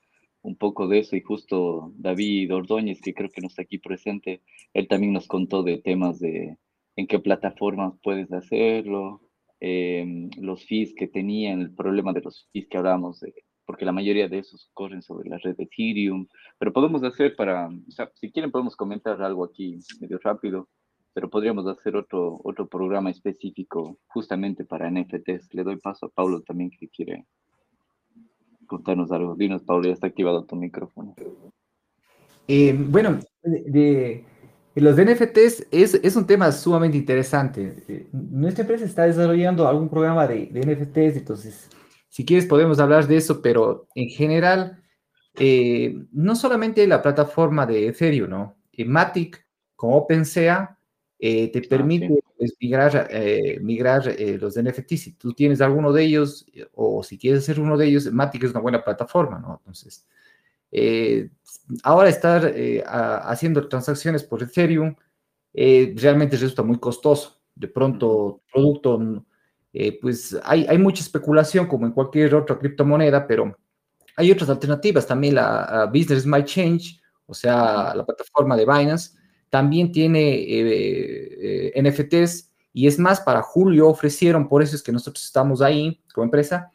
un 0.48 0.56
poco 0.56 0.88
de 0.88 1.00
eso 1.00 1.18
y 1.18 1.22
justo 1.22 1.92
David 1.98 2.54
Ordóñez, 2.54 3.02
que 3.02 3.14
creo 3.14 3.30
que 3.30 3.42
no 3.42 3.48
está 3.48 3.64
aquí 3.64 3.80
presente, 3.80 4.42
él 4.74 4.88
también 4.88 5.12
nos 5.12 5.28
contó 5.28 5.62
de 5.62 5.80
temas 5.80 6.20
de 6.20 6.58
en 6.96 7.06
qué 7.08 7.20
plataformas 7.20 7.96
puedes 8.02 8.32
hacerlo, 8.32 9.22
em, 9.60 10.30
los 10.40 10.66
fees 10.66 10.94
que 10.96 11.08
tenían, 11.08 11.60
el 11.62 11.76
problema 11.76 12.14
de 12.14 12.22
los 12.22 12.48
fees 12.54 12.68
que 12.70 12.78
hablábamos, 12.78 13.20
porque 13.66 13.84
la 13.84 13.92
mayoría 13.92 14.30
de 14.30 14.40
esos 14.40 14.70
corren 14.74 15.02
sobre 15.02 15.30
la 15.30 15.38
red 15.38 15.58
de 15.58 15.66
Ethereum, 15.66 16.28
pero 16.58 16.72
podemos 16.72 17.04
hacer 17.04 17.36
para, 17.36 17.68
o 17.68 17.92
sea, 17.92 18.10
si 18.16 18.32
quieren 18.32 18.52
podemos 18.52 18.76
comentar 18.78 19.22
algo 19.22 19.44
aquí 19.44 19.78
medio 20.00 20.18
rápido, 20.24 20.70
pero 21.14 21.30
podríamos 21.30 21.68
hacer 21.68 21.98
otro, 21.98 22.40
otro 22.44 22.68
programa 22.70 23.10
específico 23.10 24.00
justamente 24.08 24.64
para 24.64 24.90
NFTs. 24.90 25.54
Le 25.54 25.64
doy 25.64 25.78
paso 25.78 26.06
a 26.06 26.10
Pablo 26.10 26.42
también 26.42 26.70
que 26.70 26.88
quiere 26.90 27.26
contarnos 28.68 29.12
algo. 29.12 29.36
Dinos, 29.36 29.64
Pablo, 29.64 29.88
ya 29.88 29.94
está 29.94 30.08
activado 30.08 30.46
tu 30.46 30.56
micrófono. 30.56 31.16
Eh, 32.48 32.76
bueno, 32.78 33.20
de, 33.42 34.24
los 34.76 34.96
NFTs 34.96 35.68
es, 35.72 35.96
es, 35.96 36.16
un 36.16 36.28
tema 36.28 36.52
sumamente 36.52 36.98
interesante. 36.98 37.84
Eh, 37.88 38.08
nuestra 38.12 38.62
empresa 38.62 38.86
está 38.86 39.04
desarrollando 39.04 39.68
algún 39.68 39.90
programa 39.90 40.28
de, 40.28 40.46
de, 40.48 40.62
NFTs, 40.62 41.18
entonces, 41.18 41.70
si 42.10 42.26
quieres 42.26 42.46
podemos 42.46 42.80
hablar 42.80 43.08
de 43.08 43.18
eso, 43.18 43.42
pero 43.42 43.88
en 43.96 44.10
general, 44.10 44.84
eh, 45.40 45.96
no 46.12 46.36
solamente 46.36 46.86
la 46.88 47.02
plataforma 47.02 47.66
de 47.66 47.88
Ethereum, 47.88 48.30
¿no? 48.30 48.58
Matic, 48.86 49.44
como 49.76 49.98
OpenSea, 49.98 50.78
te 51.20 51.52
ah, 51.56 51.62
permite 51.68 52.20
es 52.40 52.56
migrar, 52.60 53.08
eh, 53.12 53.60
migrar 53.62 54.08
eh, 54.08 54.38
los 54.40 54.58
NFTs. 54.58 55.02
Si 55.02 55.14
tú 55.14 55.34
tienes 55.34 55.62
alguno 55.62 55.92
de 55.92 56.04
ellos 56.04 56.46
o 56.74 57.04
si 57.04 57.18
quieres 57.18 57.46
ser 57.46 57.60
uno 57.60 57.78
de 57.78 57.88
ellos, 57.88 58.12
Matic 58.12 58.44
es 58.44 58.52
una 58.52 58.60
buena 58.60 58.84
plataforma, 58.84 59.40
¿no? 59.40 59.58
Entonces, 59.60 60.08
eh, 60.72 61.30
ahora 61.84 62.10
estar 62.10 62.54
haciendo 62.86 63.68
transacciones 63.68 64.24
por 64.24 64.44
Ethereum 64.44 64.96
realmente 65.54 66.38
resulta 66.38 66.64
muy 66.64 66.80
costoso. 66.80 67.42
De 67.56 67.68
pronto, 67.68 68.42
producto, 68.52 69.24
pues 70.02 70.38
hay, 70.44 70.66
hay 70.68 70.78
mucha 70.78 71.02
especulación 71.02 71.68
como 71.68 71.86
en 71.88 71.94
cualquier 71.94 72.36
otra 72.36 72.60
criptomoneda, 72.60 73.26
pero 73.26 73.58
hay 74.16 74.32
otras 74.32 74.50
alternativas. 74.50 75.08
También 75.08 75.36
la 75.36 75.90
Business 75.92 76.26
Might 76.26 76.46
Change, 76.46 77.00
o 77.26 77.34
sea, 77.34 77.94
la 77.96 78.06
plataforma 78.06 78.56
de 78.56 78.66
Binance, 78.66 79.17
también 79.50 79.92
tiene 79.92 80.34
eh, 80.36 81.72
eh, 81.76 81.82
NFTs 81.82 82.48
y 82.78 82.86
es 82.86 83.00
más, 83.00 83.22
para 83.22 83.42
julio 83.42 83.88
ofrecieron, 83.88 84.48
por 84.48 84.62
eso 84.62 84.76
es 84.76 84.84
que 84.84 84.92
nosotros 84.92 85.26
estamos 85.26 85.64
ahí 85.64 86.00
como 86.14 86.26
empresa, 86.26 86.72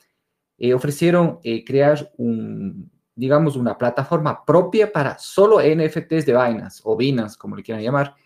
eh, 0.58 0.74
ofrecieron 0.74 1.38
eh, 1.44 1.64
crear 1.64 2.12
un, 2.16 2.90
digamos, 3.14 3.54
una 3.54 3.78
plataforma 3.78 4.44
propia 4.44 4.92
para 4.92 5.16
solo 5.18 5.60
NFTs 5.60 6.26
de 6.26 6.32
Binance 6.32 6.80
o 6.82 6.96
Binance, 6.96 7.38
como 7.38 7.54
le 7.54 7.62
quieran 7.62 7.84
llamar. 7.84 8.16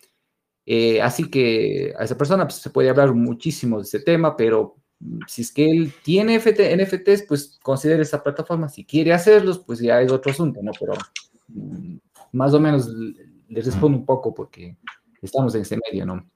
Eh, 0.64 1.03
así 1.03 1.28
que 1.28 1.94
a 1.99 2.05
esa 2.05 2.16
persona 2.16 2.44
pues, 2.44 2.57
se 2.57 2.70
puede 2.70 2.88
hablar 2.88 3.12
muchísimo 3.12 3.76
de 3.76 3.82
ese 3.82 4.01
tema, 4.01 4.34
pero 4.36 4.76
si 5.26 5.42
es 5.42 5.53
que 5.53 5.70
él 5.70 5.92
tiene 6.03 6.38
NFTs, 6.38 7.24
pues 7.28 7.59
considere 7.62 8.05
esa 8.05 8.22
plataforma. 8.22 8.70
Si 8.70 8.86
quiere 8.86 9.12
hacerlos, 9.12 9.59
pues 9.59 9.80
ya 9.80 10.01
es 10.01 10.11
otro 10.11 10.32
asunto, 10.32 10.61
¿no? 10.62 10.72
Pero 10.80 10.94
mm, 11.49 11.97
más 12.32 12.55
o 12.55 12.61
menos 12.61 12.90
les 13.49 13.66
respondo 13.66 13.99
un 13.99 14.07
poco 14.07 14.34
porque 14.34 14.76
estamos 15.22 15.55
en 15.55 15.62
ese 15.62 15.78
medio, 15.88 16.07
¿no? 16.07 16.30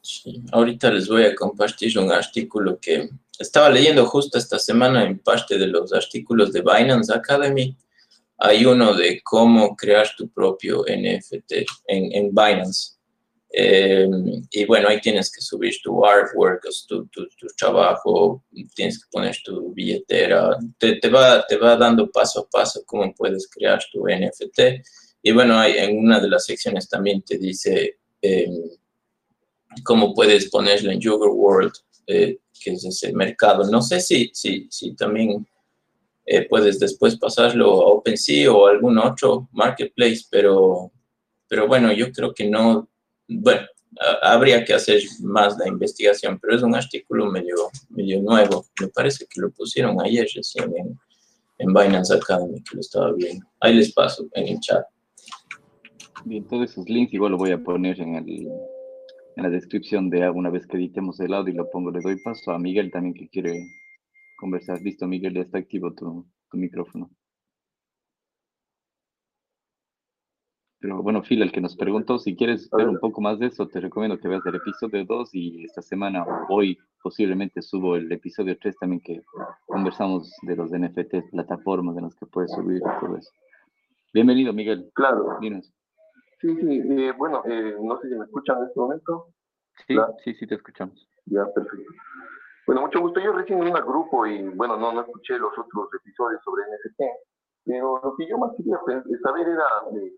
Sí, 0.00 0.42
ahorita 0.52 0.90
les 0.90 1.08
voy 1.08 1.24
a 1.24 1.34
compartir 1.34 1.98
un 1.98 2.12
artículo 2.12 2.78
que 2.78 3.08
estaba 3.38 3.70
leyendo 3.70 4.04
justo 4.06 4.36
esta 4.36 4.58
semana 4.58 5.04
en 5.04 5.18
parte 5.18 5.56
de 5.56 5.66
los 5.66 5.92
artículos 5.92 6.52
de 6.52 6.60
Binance 6.60 7.12
Academy 7.12 7.76
hay 8.38 8.66
uno 8.66 8.94
de 8.94 9.20
cómo 9.22 9.76
crear 9.76 10.08
tu 10.16 10.28
propio 10.28 10.84
NFT 10.84 11.52
en, 11.86 12.12
en 12.12 12.34
Binance. 12.34 12.94
Eh, 13.56 14.08
y 14.50 14.64
bueno, 14.64 14.88
ahí 14.88 15.00
tienes 15.00 15.30
que 15.32 15.40
subir 15.40 15.74
tu 15.82 16.04
artwork, 16.04 16.66
tu, 16.88 17.06
tu, 17.06 17.28
tu, 17.28 17.46
trabajo, 17.56 18.44
tienes 18.74 19.04
que 19.04 19.08
poner 19.12 19.36
tu 19.44 19.72
billetera, 19.72 20.58
te, 20.76 20.96
te, 20.96 21.08
va, 21.08 21.46
te 21.46 21.56
va 21.56 21.76
dando 21.76 22.10
paso 22.10 22.40
a 22.40 22.48
paso 22.50 22.82
cómo 22.84 23.14
puedes 23.14 23.48
crear 23.48 23.80
tu 23.92 24.04
NFT. 24.08 24.82
Y 25.26 25.32
bueno, 25.32 25.58
hay, 25.58 25.78
en 25.78 25.98
una 25.98 26.20
de 26.20 26.28
las 26.28 26.44
secciones 26.44 26.86
también 26.86 27.22
te 27.22 27.38
dice 27.38 27.96
eh, 28.20 28.46
cómo 29.82 30.12
puedes 30.12 30.50
ponerlo 30.50 30.92
en 30.92 31.00
Yuga 31.00 31.26
World, 31.26 31.72
eh, 32.06 32.40
que 32.62 32.72
es 32.72 32.84
ese 32.84 33.10
mercado. 33.14 33.64
No 33.70 33.80
sé 33.80 34.00
si, 34.00 34.30
si, 34.34 34.68
si 34.70 34.94
también 34.94 35.46
eh, 36.26 36.46
puedes 36.46 36.78
después 36.78 37.16
pasarlo 37.16 37.70
a 37.70 37.86
OpenSea 37.94 38.52
o 38.52 38.66
a 38.66 38.72
algún 38.72 38.98
otro 38.98 39.48
marketplace, 39.52 40.26
pero, 40.30 40.92
pero 41.48 41.66
bueno, 41.66 41.90
yo 41.90 42.12
creo 42.12 42.34
que 42.34 42.46
no, 42.46 42.90
bueno, 43.26 43.66
habría 44.20 44.62
que 44.62 44.74
hacer 44.74 45.00
más 45.22 45.56
la 45.56 45.68
investigación, 45.68 46.38
pero 46.38 46.54
es 46.54 46.62
un 46.62 46.74
artículo 46.74 47.30
medio, 47.30 47.70
medio 47.88 48.20
nuevo, 48.20 48.66
me 48.78 48.88
parece 48.88 49.24
que 49.24 49.40
lo 49.40 49.50
pusieron 49.52 49.98
ayer 50.02 50.28
recién 50.34 50.70
en, 50.76 51.00
en 51.56 51.72
Binance 51.72 52.12
Academy, 52.12 52.62
que 52.62 52.74
lo 52.74 52.80
estaba 52.82 53.10
viendo. 53.14 53.46
Ahí 53.60 53.72
les 53.72 53.90
paso 53.90 54.26
en 54.34 54.48
el 54.48 54.60
chat. 54.60 54.84
Bien, 56.22 56.46
todos 56.46 56.70
esos 56.70 56.88
links 56.88 57.12
igual 57.12 57.32
lo 57.32 57.38
voy 57.38 57.50
a 57.50 57.62
poner 57.62 58.00
en, 58.00 58.14
el, 58.14 58.48
en 59.36 59.42
la 59.42 59.50
descripción 59.50 60.08
de 60.08 60.30
una 60.30 60.48
vez 60.48 60.66
que 60.66 60.76
editemos 60.76 61.18
el 61.20 61.34
audio 61.34 61.52
y 61.52 61.56
lo 61.56 61.70
pongo, 61.70 61.90
le 61.90 62.00
doy 62.00 62.16
paso 62.22 62.52
a 62.52 62.58
Miguel 62.58 62.90
también 62.90 63.14
que 63.14 63.28
quiere 63.28 63.66
conversar. 64.36 64.80
Listo, 64.80 65.06
Miguel, 65.06 65.34
ya 65.34 65.42
está 65.42 65.58
activo 65.58 65.92
tu, 65.92 66.26
micrófono. 66.52 67.10
Pero 70.78 71.02
bueno, 71.02 71.22
Phil, 71.22 71.42
el 71.42 71.50
que 71.50 71.60
nos 71.60 71.76
preguntó, 71.76 72.18
si 72.18 72.36
quieres 72.36 72.70
ver 72.70 72.88
un 72.88 73.00
poco 73.00 73.20
más 73.20 73.38
de 73.38 73.46
eso, 73.46 73.66
te 73.66 73.80
recomiendo 73.80 74.18
que 74.18 74.28
veas 74.28 74.46
el 74.46 74.54
episodio 74.54 75.04
2 75.04 75.34
y 75.34 75.64
esta 75.64 75.82
semana, 75.82 76.24
hoy, 76.48 76.78
posiblemente 77.02 77.60
subo 77.60 77.96
el 77.96 78.10
episodio 78.12 78.56
3 78.56 78.76
también 78.78 79.00
que 79.00 79.22
conversamos 79.66 80.32
de 80.42 80.56
los 80.56 80.70
NFT, 80.70 81.30
plataformas 81.32 81.96
en 81.96 82.04
las 82.04 82.14
que 82.14 82.26
puedes 82.26 82.52
subir 82.52 82.80
todo 83.00 83.16
eso. 83.16 83.30
Bienvenido, 84.12 84.52
Miguel. 84.52 84.90
Claro. 84.94 85.38
Dinos. 85.40 85.72
Sí, 86.44 86.54
sí, 86.60 86.82
eh, 87.00 87.12
bueno, 87.16 87.40
eh, 87.46 87.74
no 87.80 87.98
sé 88.02 88.10
si 88.10 88.14
me 88.16 88.26
escuchan 88.26 88.58
en 88.58 88.64
este 88.64 88.78
momento. 88.78 89.28
Sí, 89.88 89.96
sí, 90.22 90.34
sí, 90.34 90.46
te 90.46 90.56
escuchamos. 90.56 91.08
Ya, 91.24 91.46
perfecto. 91.54 91.90
Bueno, 92.66 92.82
mucho 92.82 93.00
gusto. 93.00 93.18
Yo 93.18 93.32
recién 93.32 93.62
en 93.62 93.74
un 93.74 93.80
grupo 93.80 94.26
y 94.26 94.46
bueno, 94.50 94.76
no, 94.76 94.92
no 94.92 95.00
escuché 95.00 95.38
los 95.38 95.56
otros 95.56 95.88
episodios 95.98 96.42
sobre 96.44 96.64
NFT, 96.64 97.00
pero 97.64 97.98
lo 98.04 98.14
que 98.16 98.28
yo 98.28 98.36
más 98.36 98.52
quería 98.58 98.76
saber 99.22 99.48
era, 99.48 99.64
eh, 99.96 100.12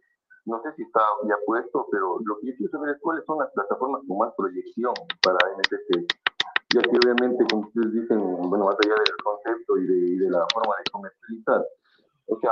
no 0.47 0.61
sé 0.63 0.73
si 0.75 0.83
está 0.83 1.01
ya 1.29 1.37
puesto, 1.47 1.87
pero 1.93 2.19
lo 2.25 2.41
que 2.41 2.49
yo 2.49 2.57
quiero 2.59 2.73
saber 2.73 2.97
es 2.97 3.01
cuáles 3.03 3.25
son 3.25 3.39
las 3.39 3.53
plataformas 3.53 4.03
con 4.09 4.19
más 4.19 4.35
proyección 4.37 4.95
para 5.23 5.39
NFT. 5.59 6.11
Ya 6.75 6.83
que 6.83 6.99
obviamente, 7.07 7.47
como 7.49 7.69
ustedes 7.69 7.93
dicen, 7.93 8.19
bueno, 8.51 8.65
más 8.65 8.77
allá 8.85 8.95
del 8.99 9.23
concepto 9.23 9.79
y 9.79 9.87
de, 9.87 9.97
y 9.97 10.17
de 10.17 10.31
la 10.31 10.45
forma 10.53 10.75
de 10.75 10.91
comercializar, 10.91 11.65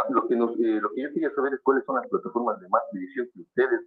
o 0.01 0.15
lo 0.15 0.29
que, 0.29 0.37
nos, 0.37 0.51
eh, 0.59 0.81
lo 0.81 0.91
que 0.93 1.03
yo 1.03 1.13
quería 1.13 1.31
saber 1.35 1.55
es 1.55 1.61
cuáles 1.63 1.85
son 1.85 1.97
las 1.97 2.09
plataformas 2.09 2.61
de 2.61 2.69
más 2.69 2.83
proyección 2.91 3.29
que 3.33 3.41
ustedes 3.41 3.81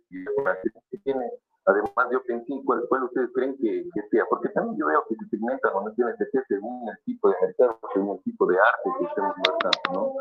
que 0.89 0.97
tienen 0.99 1.29
además 1.67 2.09
de 2.09 2.15
OpenSea, 2.15 2.63
¿cuál, 2.65 2.85
¿cuál, 2.87 3.03
ustedes 3.03 3.29
creen 3.35 3.55
que, 3.57 3.83
que, 3.93 4.01
sea? 4.09 4.23
Porque 4.29 4.49
también 4.49 4.77
yo 4.79 4.87
veo 4.87 5.03
que 5.07 5.15
se 5.15 5.27
segmentan 5.27 5.73
los 5.73 5.91
NFT 5.91 6.47
según 6.47 6.87
el 6.87 6.97
tipo 7.03 7.29
de 7.29 7.35
mercado, 7.41 7.79
según 7.93 8.17
el 8.17 8.23
tipo 8.23 8.47
de 8.47 8.55
arte 8.55 8.89
que 8.97 9.05
estemos 9.05 9.35
mostrando, 9.35 9.91
¿no? 9.91 10.13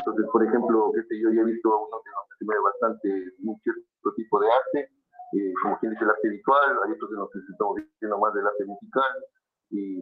Entonces, 0.00 0.26
por 0.32 0.42
ejemplo, 0.44 0.90
sé 0.96 1.20
yo, 1.20 1.30
ya 1.30 1.42
he 1.42 1.44
visto 1.44 1.68
uno 1.68 2.00
que 2.00 2.36
se 2.38 2.44
mueve 2.44 2.62
bastante 2.62 3.08
un 3.44 3.60
cierto 3.60 4.12
tipo 4.16 4.40
de 4.40 4.48
arte, 4.48 4.80
eh, 5.36 5.52
como 5.62 5.78
quien 5.78 5.92
dice 5.92 6.04
el 6.04 6.10
arte 6.10 6.28
visual, 6.28 6.76
hay 6.84 6.92
otros 6.92 7.10
en 7.12 7.16
los 7.16 7.30
que 7.30 7.38
estamos 7.52 7.76
viendo 8.00 8.18
más 8.18 8.32
del 8.32 8.46
arte 8.46 8.64
musical, 8.64 9.12
y 9.70 10.00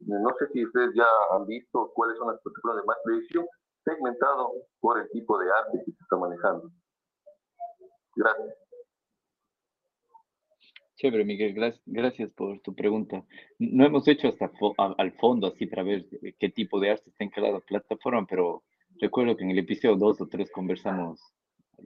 no 0.00 0.30
sé 0.38 0.48
si 0.52 0.66
ustedes 0.66 0.90
ya 0.94 1.06
han 1.30 1.46
visto 1.46 1.92
cuáles 1.94 2.18
son 2.18 2.26
las 2.32 2.42
plataformas 2.42 2.82
de 2.82 2.86
más 2.86 2.98
predicción 3.04 3.46
segmentado 3.88 4.52
por 4.80 5.00
el 5.00 5.08
tipo 5.10 5.38
de 5.38 5.46
arte 5.50 5.82
que 5.84 5.92
se 5.92 6.02
está 6.02 6.16
manejando. 6.16 6.70
Gracias. 8.16 8.54
Chévere, 10.96 11.24
Miguel, 11.24 11.54
gracias, 11.86 12.30
por 12.32 12.60
tu 12.60 12.74
pregunta. 12.74 13.24
No 13.60 13.86
hemos 13.86 14.08
hecho 14.08 14.28
hasta 14.28 14.50
al 14.98 15.12
fondo 15.12 15.46
así 15.46 15.66
para 15.66 15.84
ver 15.84 16.06
qué 16.40 16.48
tipo 16.48 16.80
de 16.80 16.90
arte 16.90 17.10
está 17.10 17.22
en 17.22 17.30
cada 17.30 17.60
plataforma, 17.60 18.26
pero 18.28 18.64
recuerdo 19.00 19.36
que 19.36 19.44
en 19.44 19.52
el 19.52 19.60
episodio 19.60 19.94
2 19.96 20.20
o 20.20 20.26
3 20.26 20.50
conversamos 20.50 21.20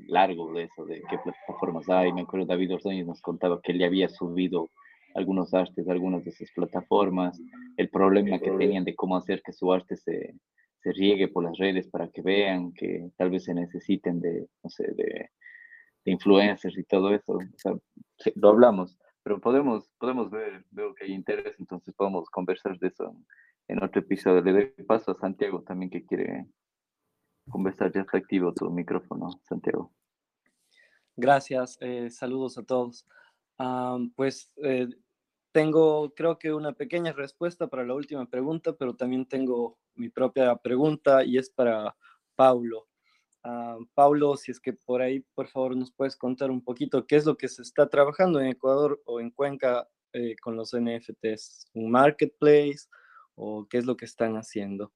largo 0.06 0.54
de 0.54 0.62
eso, 0.64 0.86
de 0.86 1.02
qué 1.10 1.18
plataformas 1.18 1.90
hay. 1.90 2.10
Me 2.14 2.22
acuerdo 2.22 2.46
David 2.46 2.74
Ordóñez 2.74 3.06
nos 3.06 3.20
contaba 3.20 3.60
que 3.60 3.74
le 3.74 3.84
había 3.84 4.08
subido 4.08 4.70
algunos 5.14 5.52
artes 5.52 5.86
algunas 5.88 6.24
de 6.24 6.30
esas 6.30 6.50
plataformas, 6.52 7.38
el 7.76 7.90
problema 7.90 8.38
que 8.38 8.50
tenían 8.50 8.84
de 8.84 8.94
cómo 8.94 9.14
hacer 9.14 9.42
que 9.42 9.52
su 9.52 9.70
arte 9.70 9.94
se, 9.96 10.34
se 10.82 10.92
riegue 10.92 11.28
por 11.28 11.44
las 11.44 11.56
redes 11.58 11.88
para 11.88 12.08
que 12.08 12.22
vean 12.22 12.72
que 12.72 13.10
tal 13.16 13.30
vez 13.30 13.44
se 13.44 13.54
necesiten 13.54 14.20
de, 14.20 14.48
no 14.62 14.70
sé, 14.70 14.84
de, 14.94 15.30
de 16.04 16.12
influencers 16.12 16.76
y 16.76 16.84
todo 16.84 17.14
eso. 17.14 17.32
O 17.32 17.58
sea, 17.58 17.74
lo 18.34 18.48
hablamos 18.48 18.96
pero 19.22 19.40
podemos, 19.40 19.88
podemos 19.98 20.30
ver, 20.30 20.64
veo 20.70 20.94
que 20.94 21.04
hay 21.04 21.12
interés, 21.12 21.54
entonces 21.58 21.94
podemos 21.94 22.28
conversar 22.30 22.78
de 22.78 22.88
eso 22.88 23.14
en, 23.68 23.82
otro 23.82 24.00
episodio. 24.00 24.42
Le 24.42 24.52
doy 24.52 24.66
paso 24.84 25.12
a 25.12 25.18
Santiago 25.18 25.62
también 25.62 25.90
que 25.90 26.04
quiere 26.04 26.48
conversar, 27.48 27.92
ya 27.92 28.00
está 28.00 28.18
activo 28.18 28.52
tu 28.52 28.70
micrófono, 28.70 29.30
Santiago. 29.44 29.92
Gracias, 31.16 31.78
eh, 31.80 32.10
saludos 32.10 32.58
a 32.58 32.64
todos. 32.64 33.06
pues 34.16 34.50
eh, 34.64 34.88
tengo, 35.52 36.12
creo 36.14 36.38
que 36.38 36.52
una 36.52 36.72
pequeña 36.72 37.12
respuesta 37.12 37.68
para 37.68 37.84
la 37.84 37.94
última 37.94 38.26
pregunta, 38.26 38.72
pero 38.72 38.96
también 38.96 39.26
tengo 39.26 39.78
mi 39.94 40.08
propia 40.08 40.56
pregunta 40.56 41.24
y 41.24 41.38
es 41.38 41.50
para 41.50 41.96
Paulo. 42.36 42.88
Uh, 43.44 43.84
Paulo, 43.94 44.36
si 44.36 44.52
es 44.52 44.60
que 44.60 44.72
por 44.72 45.02
ahí, 45.02 45.20
por 45.34 45.48
favor, 45.48 45.76
nos 45.76 45.92
puedes 45.92 46.16
contar 46.16 46.50
un 46.50 46.62
poquito 46.62 47.06
qué 47.06 47.16
es 47.16 47.26
lo 47.26 47.36
que 47.36 47.48
se 47.48 47.62
está 47.62 47.88
trabajando 47.88 48.40
en 48.40 48.46
Ecuador 48.46 49.02
o 49.04 49.20
en 49.20 49.30
Cuenca 49.30 49.88
eh, 50.12 50.36
con 50.40 50.56
los 50.56 50.72
NFTs, 50.74 51.68
un 51.74 51.90
marketplace 51.90 52.86
o 53.34 53.66
qué 53.68 53.78
es 53.78 53.86
lo 53.86 53.96
que 53.96 54.04
están 54.04 54.36
haciendo. 54.36 54.92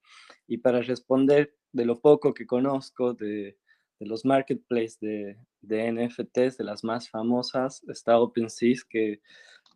Y 0.47 0.59
para 0.59 0.81
responder 0.81 1.55
de 1.71 1.85
lo 1.85 1.99
poco 1.99 2.33
que 2.33 2.45
conozco 2.45 3.13
de, 3.13 3.57
de 3.99 4.05
los 4.05 4.25
marketplaces 4.25 4.99
de, 4.99 5.37
de, 5.61 5.91
NFTs, 5.91 6.57
de 6.57 6.63
las 6.63 6.83
más 6.83 7.09
famosas, 7.09 7.83
está 7.89 8.19
OpenSea, 8.19 8.75
que, 8.89 9.21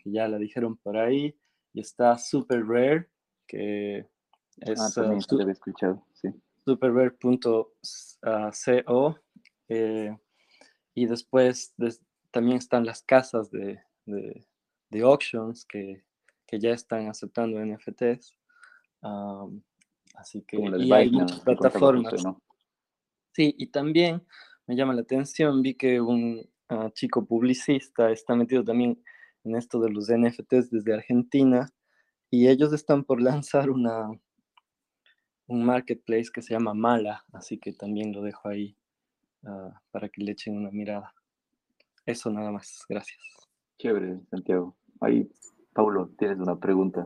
que, 0.03 0.11
ya 0.11 0.27
la 0.27 0.37
dijeron 0.37 0.77
por 0.77 0.97
ahí, 0.97 1.35
y 1.73 1.81
está 1.81 2.17
Super 2.17 2.65
Rare, 2.65 3.09
que 3.47 4.07
es... 4.57 4.79
Ah, 4.79 4.89
también 4.93 5.19
uh, 5.19 5.21
su 5.21 5.41
escuchado, 5.49 6.05
sí 6.13 6.29
superrare.co 6.65 7.73
eh, 9.69 10.17
y 10.93 11.05
después 11.05 11.73
también 12.31 12.57
están 12.57 12.85
las 12.85 13.01
casas 13.03 13.49
de, 13.51 13.79
de, 14.05 15.01
auctions 15.01 15.65
que, 15.65 16.03
que, 16.45 16.59
ya 16.59 16.71
están 16.71 17.07
aceptando 17.07 17.63
NFTs. 17.63 18.37
así 20.15 20.41
que 20.43 20.57
y 20.57 20.91
hay 20.91 21.09
muchas 21.09 21.39
plataformas. 21.39 22.21
Sí, 23.33 23.55
y 23.57 23.67
también 23.67 24.21
me 24.67 24.75
llama 24.75 24.93
la 24.93 25.01
atención, 25.01 25.61
vi 25.61 25.75
que 25.75 26.01
un 26.01 26.49
ah, 26.67 26.89
chico 26.93 27.25
publicista 27.25 28.11
está 28.11 28.35
metido 28.35 28.63
también 28.63 29.01
en 29.45 29.55
esto 29.55 29.79
de 29.79 29.89
los 29.89 30.09
NFTs 30.09 30.69
desde 30.69 30.93
Argentina 30.93 31.69
y 32.29 32.49
ellos 32.49 32.73
están 32.73 33.05
por 33.05 33.21
lanzar 33.21 33.69
una, 33.69 34.09
un 35.51 35.65
marketplace 35.65 36.31
que 36.33 36.41
se 36.41 36.53
llama 36.53 36.73
Mala, 36.73 37.25
así 37.33 37.57
que 37.57 37.73
también 37.73 38.13
lo 38.13 38.21
dejo 38.21 38.49
ahí 38.49 38.75
uh, 39.43 39.71
para 39.91 40.09
que 40.09 40.23
le 40.23 40.31
echen 40.31 40.57
una 40.57 40.71
mirada. 40.71 41.13
Eso 42.05 42.29
nada 42.29 42.51
más, 42.51 42.83
gracias. 42.87 43.19
Chévere, 43.77 44.19
Santiago. 44.29 44.75
Ahí, 44.99 45.29
Paulo, 45.73 46.11
tienes 46.17 46.37
una 46.39 46.59
pregunta. 46.59 47.05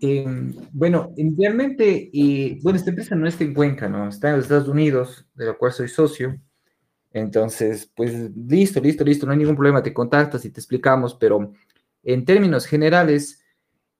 Em, 0.00 0.52
bueno, 0.72 1.12
inicialmente, 1.16 2.10
y, 2.12 2.60
bueno, 2.60 2.76
esta 2.76 2.90
empresa 2.90 3.14
no 3.14 3.28
está 3.28 3.44
en 3.44 3.54
Cuenca, 3.54 3.88
¿no? 3.88 4.08
Está 4.08 4.30
en 4.30 4.36
los 4.36 4.46
Estados 4.46 4.68
Unidos, 4.68 5.26
de 5.34 5.46
la 5.46 5.54
cual 5.54 5.72
soy 5.72 5.88
socio. 5.88 6.40
Entonces, 7.12 7.90
pues 7.94 8.30
listo, 8.34 8.80
listo, 8.80 9.04
listo, 9.04 9.26
no 9.26 9.32
hay 9.32 9.38
ningún 9.38 9.54
problema, 9.54 9.82
te 9.82 9.92
contactas 9.92 10.44
y 10.44 10.50
te 10.50 10.60
explicamos, 10.60 11.14
pero 11.14 11.52
en 12.02 12.24
términos 12.24 12.66
generales, 12.66 13.41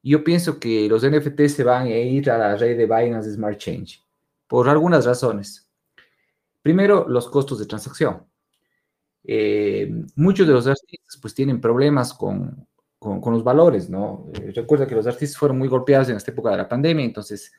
yo 0.03 0.25
pienso 0.25 0.59
que 0.59 0.89
los 0.89 1.09
NFT 1.09 1.47
se 1.47 1.65
van 1.65 1.87
a 1.87 1.97
ir 1.97 2.31
a 2.31 2.39
la 2.39 2.57
red 2.57 2.77
de 2.77 2.87
Binance 2.87 3.33
Smart 3.33 3.57
Change 3.57 4.03
por 4.49 4.69
algunas 4.69 5.07
razones. 5.07 5.69
Primero, 6.61 7.07
los 7.09 7.29
costos 7.29 7.59
de 7.59 7.67
transacción. 7.67 8.25
Eh, 9.25 9.91
muchos 10.17 10.47
de 10.47 10.53
los 10.53 10.67
artistas 10.67 11.17
pues 11.21 11.35
tienen 11.35 11.61
problemas 11.61 12.13
con, 12.13 12.67
con, 12.99 13.33
los 13.33 13.45
valores, 13.45 13.89
¿no? 13.89 14.27
Eh, 14.35 14.53
recuerda 14.55 14.87
que 14.87 14.97
los 14.97 15.07
artistas 15.07 15.39
fueron 15.39 15.59
muy 15.59 15.69
golpeados 15.69 16.09
en 16.09 16.17
esta 16.17 16.33
época 16.33 16.51
de 16.51 16.57
la 16.57 16.69
pandemia, 16.69 17.05
entonces 17.05 17.53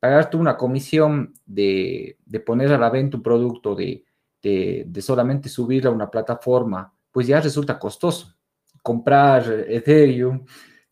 pagarte 0.00 0.36
una 0.36 0.56
comisión 0.56 1.34
de, 1.46 2.18
de 2.26 2.40
poner 2.40 2.72
a 2.72 2.78
la 2.78 2.90
venta 2.90 3.16
un 3.16 3.22
producto, 3.22 3.74
de, 3.74 4.04
de, 4.42 4.84
de, 4.86 5.02
solamente 5.02 5.48
subirlo 5.48 5.90
a 5.90 5.94
una 5.94 6.10
plataforma, 6.10 6.92
pues 7.10 7.26
ya 7.26 7.40
resulta 7.40 7.78
costoso. 7.78 8.34
Comprar 8.82 9.48
Ethereum, 9.68 10.44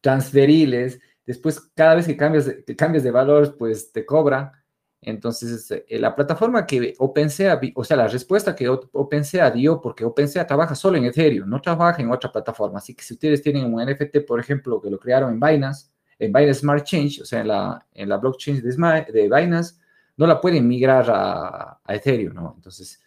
transferirles, 0.03 1.01
después 1.25 1.61
cada 1.75 1.95
vez 1.95 2.07
que 2.07 2.17
cambias, 2.17 2.51
cambias 2.77 3.05
de 3.05 3.11
valores, 3.11 3.51
pues 3.59 3.91
te 3.93 4.05
cobran. 4.05 4.53
Entonces, 5.01 5.71
eh, 5.71 5.99
la 5.99 6.15
plataforma 6.15 6.67
que 6.67 6.95
OpenSea, 6.99 7.61
o 7.75 7.85
sea, 7.85 7.97
la 7.97 8.09
respuesta 8.09 8.55
que 8.55 8.69
OpenSea 8.69 9.51
dio, 9.51 9.81
porque 9.81 10.05
OpenSea 10.05 10.47
trabaja 10.47 10.75
solo 10.75 10.99
en 10.99 11.07
Ethereum, 11.07 11.49
no 11.49 11.61
trabaja 11.61 12.03
en 12.03 12.11
otra 12.11 12.31
plataforma. 12.31 12.79
Así 12.79 12.95
que 12.95 13.03
si 13.03 13.15
ustedes 13.15 13.43
tienen 13.43 13.73
un 13.73 13.83
NFT, 13.83 14.19
por 14.27 14.39
ejemplo, 14.39 14.81
que 14.81 14.91
lo 14.91 14.99
crearon 14.99 15.33
en 15.33 15.41
Binance, 15.41 15.91
en 16.19 16.33
Binance 16.33 16.61
Smart 16.61 16.85
Change, 16.85 17.23
o 17.23 17.25
sea, 17.25 17.41
en 17.41 17.49
la, 17.49 17.87
en 17.95 18.09
la 18.09 18.19
blockchain 18.19 18.63
de, 18.63 19.07
de 19.13 19.23
Binance, 19.23 19.75
no 20.17 20.27
la 20.27 20.41
pueden 20.41 20.69
migrar 20.69 21.07
a, 21.09 21.81
Ethereum, 21.89 22.35
¿no? 22.35 22.53
Entonces, 22.57 23.03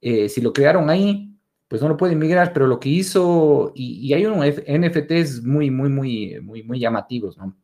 eh, 0.00 0.28
si 0.28 0.40
lo 0.40 0.52
crearon 0.52 0.88
ahí, 0.88 1.29
pues 1.70 1.80
no 1.80 1.88
lo 1.88 1.96
pueden 1.96 2.18
migrar, 2.18 2.52
pero 2.52 2.66
lo 2.66 2.80
que 2.80 2.88
hizo, 2.88 3.70
y, 3.76 4.04
y 4.04 4.12
hay 4.12 4.26
unos 4.26 4.44
NFTs 4.44 5.44
muy, 5.44 5.70
muy, 5.70 5.88
muy, 5.88 6.40
muy, 6.40 6.64
muy 6.64 6.80
llamativos, 6.80 7.38
¿no? 7.38 7.56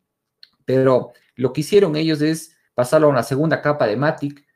Pero 0.65 1.11
lo 1.35 1.53
que 1.53 1.63
hicieron 1.63 1.97
ellos 1.97 2.23
es 2.23 2.57
pasarlo 2.73 3.09
a 3.09 3.11
una 3.11 3.25
segunda 3.25 3.61
capa 3.61 3.85
de 3.89 3.97
Matic. 3.97 4.47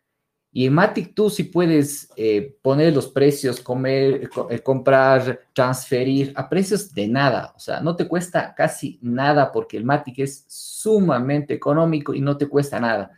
Y 0.52 0.66
en 0.66 0.74
Matic 0.74 1.16
tú 1.16 1.30
sí 1.30 1.42
puedes 1.42 2.12
eh, 2.14 2.58
poner 2.62 2.94
los 2.94 3.08
precios, 3.08 3.60
comer, 3.60 4.30
eh, 4.50 4.60
comprar, 4.60 5.40
transferir 5.52 6.32
a 6.36 6.48
precios 6.48 6.94
de 6.94 7.08
nada. 7.08 7.52
O 7.56 7.58
sea, 7.58 7.80
no 7.80 7.96
te 7.96 8.06
cuesta 8.06 8.54
casi 8.54 9.00
nada 9.02 9.50
porque 9.50 9.76
el 9.76 9.84
Matic 9.84 10.20
es 10.20 10.44
sumamente 10.46 11.54
económico 11.54 12.14
y 12.14 12.20
no 12.20 12.36
te 12.36 12.46
cuesta 12.46 12.78
nada. 12.78 13.10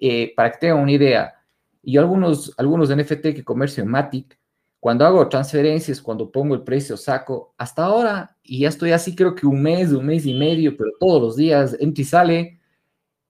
Eh, 0.00 0.32
para 0.34 0.50
que 0.50 0.58
tengan 0.60 0.78
una 0.78 0.92
idea, 0.92 1.34
yo 1.82 2.00
algunos, 2.00 2.54
algunos 2.56 2.88
NFT 2.88 3.34
que 3.34 3.44
comercio 3.44 3.82
en 3.82 3.90
Matic, 3.90 4.38
cuando 4.84 5.06
hago 5.06 5.26
transferencias, 5.30 6.02
cuando 6.02 6.30
pongo 6.30 6.54
el 6.54 6.62
precio, 6.62 6.98
saco, 6.98 7.54
hasta 7.56 7.86
ahora, 7.86 8.36
y 8.42 8.58
ya 8.58 8.68
estoy 8.68 8.92
así 8.92 9.16
creo 9.16 9.34
que 9.34 9.46
un 9.46 9.62
mes, 9.62 9.92
un 9.92 10.04
mes 10.04 10.26
y 10.26 10.34
medio, 10.34 10.76
pero 10.76 10.90
todos 11.00 11.22
los 11.22 11.36
días 11.36 11.74
entra 11.80 12.02
y 12.02 12.04
sale, 12.04 12.60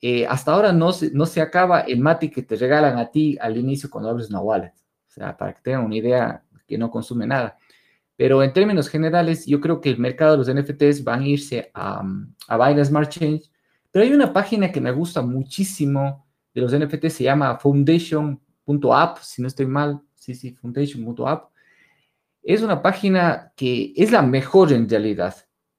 eh, 0.00 0.26
hasta 0.26 0.52
ahora 0.52 0.72
no 0.72 0.92
se, 0.92 1.12
no 1.12 1.26
se 1.26 1.40
acaba 1.40 1.82
el 1.82 2.00
MATI 2.00 2.28
que 2.30 2.42
te 2.42 2.57
regalan 2.57 2.98
a 2.98 3.09
ti 3.09 3.38
al 3.40 3.57
inicio 3.57 3.88
cuando 3.88 4.11
abres 4.11 4.30
una 4.30 4.40
wallet. 4.40 4.72
O 5.07 5.11
sea, 5.12 5.36
para 5.36 5.55
que 5.55 5.61
tengan 5.62 5.84
una 5.84 5.94
idea 5.94 6.42
que 6.66 6.76
no 6.76 6.90
consume 6.90 7.24
nada. 7.24 7.57
Pero 8.16 8.42
en 8.42 8.52
términos 8.52 8.88
generales, 8.88 9.46
yo 9.46 9.61
creo 9.61 9.80
que 9.80 9.90
el 9.90 9.98
mercado 9.98 10.32
de 10.32 10.38
los 10.38 10.52
NFTs 10.52 11.05
van 11.05 11.20
a 11.20 11.28
irse 11.28 11.70
a, 11.72 12.02
a 12.48 12.57
Binance 12.57 12.90
Smart 12.90 13.11
Change. 13.11 13.44
Pero 13.92 14.05
hay 14.05 14.12
una 14.12 14.32
página 14.32 14.72
que 14.72 14.80
me 14.80 14.90
gusta 14.90 15.22
muchísimo 15.22 16.26
de 16.52 16.62
los 16.62 16.76
NFTs, 16.76 17.12
se 17.12 17.22
llama 17.22 17.61
foundation.app, 17.61 19.18
si 19.18 19.40
no 19.40 19.46
estoy 19.46 19.66
mal. 19.66 20.02
Sí, 20.24 20.34
sí, 20.34 20.52
foundation.app. 20.52 21.50
Es 22.42 22.62
una 22.62 22.80
página 22.80 23.52
que 23.54 23.92
es 23.94 24.10
la 24.10 24.22
mejor 24.22 24.72
en 24.72 24.88
realidad. 24.88 25.36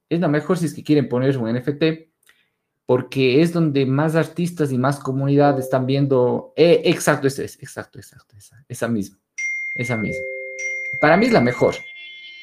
Es 0.07 0.19
la 0.19 0.27
mejor 0.27 0.59
si 0.59 0.67
es 0.67 0.75
que 0.75 0.83
quieren 0.83 1.09
poner 1.09 1.35
un 1.39 1.51
NFT 1.51 1.83
porque 2.85 3.41
es 3.41 3.51
donde 3.51 3.87
más 3.87 4.15
artistas 4.15 4.71
y 4.71 4.77
más 4.77 4.99
comunidad 4.99 5.57
están 5.57 5.87
viendo, 5.87 6.53
eh, 6.55 6.83
exacto, 6.85 7.25
es, 7.25 7.39
exacto, 7.39 7.97
exacto, 7.97 8.37
esa, 8.37 8.63
esa 8.69 8.87
misma, 8.87 9.17
esa 9.73 9.97
misma. 9.97 10.23
Para 11.01 11.17
mí 11.17 11.25
es 11.25 11.31
la 11.31 11.41
mejor, 11.41 11.73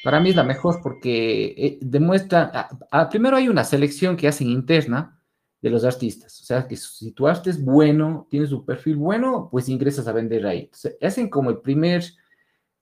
para 0.03 0.19
mí 0.19 0.31
es 0.31 0.35
la 0.35 0.43
mejor 0.43 0.81
porque 0.83 1.55
eh, 1.57 1.77
demuestra, 1.79 2.67
primero 3.09 3.37
hay 3.37 3.47
una 3.47 3.63
selección 3.63 4.17
que 4.17 4.27
hacen 4.27 4.49
interna 4.49 5.22
de 5.63 5.69
los 5.69 5.85
artistas, 5.85 6.41
o 6.41 6.43
sea 6.43 6.67
que 6.67 6.75
si 6.75 7.13
tu 7.13 7.25
arte 7.25 7.49
es 7.49 7.63
bueno, 7.63 8.27
tienes 8.29 8.51
un 8.51 8.65
perfil 8.65 8.97
bueno, 8.97 9.47
pues 9.49 9.69
ingresas 9.69 10.05
a 10.09 10.11
vender 10.11 10.45
ahí. 10.45 10.63
Entonces, 10.65 10.97
hacen 11.01 11.29
como 11.29 11.49
el 11.51 11.59
primer, 11.59 12.03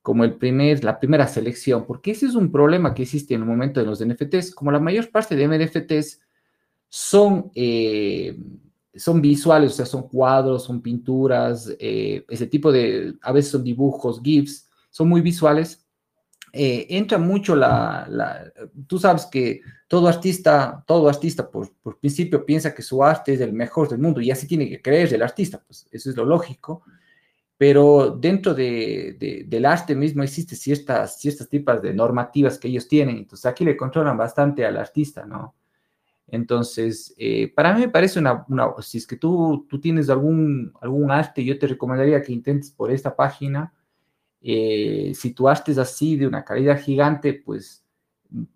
como 0.02 0.24
el 0.24 0.36
primer, 0.36 0.82
la 0.82 0.98
primera 0.98 1.28
selección, 1.28 1.86
porque 1.86 2.10
ese 2.10 2.26
es 2.26 2.34
un 2.34 2.50
problema 2.50 2.92
que 2.92 3.02
existe 3.02 3.34
en 3.34 3.42
el 3.42 3.46
momento 3.46 3.78
de 3.78 3.86
los 3.86 4.04
NFTs, 4.04 4.52
como 4.52 4.72
la 4.72 4.80
mayor 4.80 5.12
parte 5.12 5.36
de 5.36 5.46
NFTs 5.46 6.20
son, 6.88 7.52
eh, 7.54 8.36
son 8.96 9.22
visuales, 9.22 9.70
o 9.70 9.74
sea, 9.76 9.86
son 9.86 10.08
cuadros, 10.08 10.64
son 10.64 10.82
pinturas, 10.82 11.72
eh, 11.78 12.24
ese 12.28 12.48
tipo 12.48 12.72
de, 12.72 13.14
a 13.22 13.30
veces 13.30 13.52
son 13.52 13.62
dibujos, 13.62 14.20
GIFs, 14.20 14.68
son 14.90 15.08
muy 15.08 15.20
visuales. 15.20 15.81
Eh, 16.52 16.86
entra 16.90 17.16
mucho 17.16 17.56
la, 17.56 18.06
la, 18.10 18.52
tú 18.86 18.98
sabes 18.98 19.24
que 19.26 19.62
todo 19.88 20.06
artista, 20.06 20.84
todo 20.86 21.08
artista 21.08 21.50
por, 21.50 21.72
por, 21.76 21.98
principio 21.98 22.44
piensa 22.44 22.74
que 22.74 22.82
su 22.82 23.02
arte 23.02 23.32
es 23.32 23.40
el 23.40 23.54
mejor 23.54 23.88
del 23.88 24.00
mundo 24.00 24.20
y 24.20 24.30
así 24.30 24.46
tiene 24.46 24.68
que 24.68 24.82
creer 24.82 25.14
el 25.14 25.22
artista, 25.22 25.62
pues 25.66 25.88
eso 25.90 26.10
es 26.10 26.16
lo 26.16 26.26
lógico, 26.26 26.82
pero 27.56 28.10
dentro 28.20 28.52
de, 28.52 29.16
de, 29.18 29.44
del 29.46 29.64
arte 29.64 29.94
mismo 29.94 30.22
existen 30.22 30.58
ciertas, 30.58 31.18
ciertas 31.18 31.48
tipos 31.48 31.80
de 31.80 31.94
normativas 31.94 32.58
que 32.58 32.68
ellos 32.68 32.86
tienen, 32.86 33.16
entonces 33.16 33.46
aquí 33.46 33.64
le 33.64 33.76
controlan 33.76 34.18
bastante 34.18 34.66
al 34.66 34.76
artista, 34.76 35.24
¿no? 35.24 35.54
Entonces, 36.32 37.14
eh, 37.18 37.52
para 37.54 37.74
mí 37.74 37.82
me 37.82 37.88
parece 37.90 38.18
una, 38.18 38.46
si 38.80 38.96
es 38.98 39.06
que 39.06 39.16
tú, 39.16 39.66
tú 39.68 39.78
tienes 39.78 40.08
algún, 40.08 40.72
algún 40.80 41.10
arte, 41.10 41.44
yo 41.44 41.58
te 41.58 41.66
recomendaría 41.66 42.22
que 42.22 42.32
intentes 42.32 42.70
por 42.70 42.90
esta 42.90 43.14
página. 43.14 43.72
Eh, 44.42 45.12
si 45.14 45.32
tu 45.32 45.48
arte 45.48 45.72
es 45.72 45.78
así, 45.78 46.16
de 46.16 46.26
una 46.26 46.44
calidad 46.44 46.80
gigante, 46.80 47.32
pues 47.34 47.84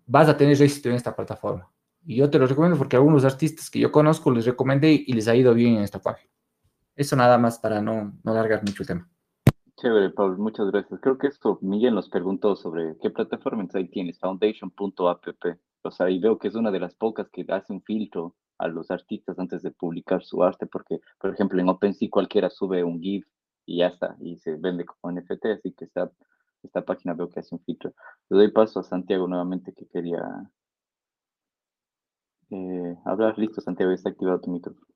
vas 0.05 0.27
a 0.27 0.35
tener 0.35 0.61
éxito 0.61 0.89
en 0.89 0.95
esta 0.95 1.15
plataforma. 1.15 1.71
Y 2.05 2.17
yo 2.17 2.29
te 2.29 2.39
lo 2.39 2.47
recomiendo 2.47 2.77
porque 2.77 2.95
algunos 2.95 3.25
artistas 3.25 3.69
que 3.69 3.79
yo 3.79 3.91
conozco 3.91 4.31
les 4.31 4.45
recomendé 4.45 5.03
y 5.05 5.13
les 5.13 5.27
ha 5.27 5.35
ido 5.35 5.53
bien 5.53 5.77
en 5.77 5.83
esta 5.83 5.99
página. 5.99 6.29
Eso 6.95 7.15
nada 7.15 7.37
más 7.37 7.59
para 7.59 7.81
no, 7.81 8.13
no 8.23 8.31
alargar 8.31 8.61
mucho 8.63 8.83
el 8.83 8.87
tema. 8.87 9.09
Chévere, 9.77 10.09
Pablo, 10.09 10.37
muchas 10.37 10.71
gracias. 10.71 10.99
Creo 10.99 11.17
que 11.17 11.27
esto 11.27 11.59
Miguel 11.61 11.93
nos 11.93 12.09
preguntó 12.09 12.55
sobre 12.55 12.97
qué 13.01 13.11
plataforma 13.11 13.67
ahí 13.73 13.87
tienes, 13.87 14.19
foundation.app. 14.19 15.23
O 15.83 15.91
sea, 15.91 16.09
y 16.09 16.19
veo 16.19 16.39
que 16.39 16.47
es 16.47 16.55
una 16.55 16.71
de 16.71 16.79
las 16.79 16.95
pocas 16.95 17.29
que 17.29 17.45
hace 17.49 17.71
un 17.71 17.83
filtro 17.83 18.35
a 18.57 18.67
los 18.67 18.89
artistas 18.89 19.37
antes 19.37 19.61
de 19.61 19.69
publicar 19.69 20.23
su 20.23 20.43
arte, 20.43 20.65
porque, 20.65 20.99
por 21.19 21.31
ejemplo, 21.31 21.61
en 21.61 21.69
OpenSea 21.69 22.09
cualquiera 22.09 22.49
sube 22.49 22.83
un 22.83 22.99
GIF 22.99 23.27
y 23.67 23.79
ya 23.79 23.87
está, 23.87 24.15
y 24.21 24.37
se 24.37 24.55
vende 24.55 24.85
como 24.85 25.11
NFT, 25.11 25.45
así 25.57 25.73
que 25.73 25.85
esta, 25.85 26.09
esta 26.63 26.83
página 26.83 27.13
veo 27.13 27.29
que 27.29 27.41
hace 27.41 27.53
un 27.53 27.61
filtro. 27.61 27.93
Le 28.29 28.37
doy 28.37 28.51
paso 28.51 28.79
a 28.79 28.83
Santiago 28.83 29.27
nuevamente 29.27 29.73
que 29.73 29.85
quería 29.87 30.23
eh, 32.49 32.95
hablar. 33.03 33.37
Listo, 33.37 33.59
Santiago, 33.59 33.91
ya 33.91 33.95
está 33.95 34.09
activado 34.09 34.39
tu 34.39 34.51
micrófono. 34.51 34.87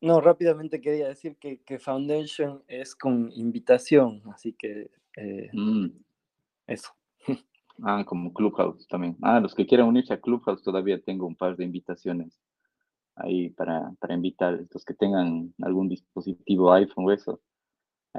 No, 0.00 0.20
rápidamente 0.20 0.80
quería 0.80 1.08
decir 1.08 1.38
que, 1.38 1.62
que 1.62 1.78
Foundation 1.78 2.62
es 2.68 2.94
con 2.94 3.32
invitación, 3.32 4.22
así 4.32 4.52
que 4.52 4.90
eh, 5.16 5.50
mm. 5.52 5.88
eso. 6.68 6.92
Ah, 7.82 8.04
como 8.04 8.32
Clubhouse 8.34 8.88
también. 8.88 9.16
Ah, 9.22 9.38
los 9.38 9.54
que 9.54 9.64
quieran 9.64 9.86
unirse 9.86 10.12
a 10.12 10.20
Clubhouse 10.20 10.62
todavía 10.62 11.00
tengo 11.00 11.26
un 11.26 11.36
par 11.36 11.56
de 11.56 11.64
invitaciones 11.64 12.38
ahí 13.20 13.50
para, 13.50 13.92
para 14.00 14.14
invitar. 14.14 14.66
Los 14.72 14.84
que 14.84 14.94
tengan 14.94 15.54
algún 15.62 15.88
dispositivo 15.88 16.72
iPhone 16.72 17.06
o 17.06 17.12
eso, 17.12 17.40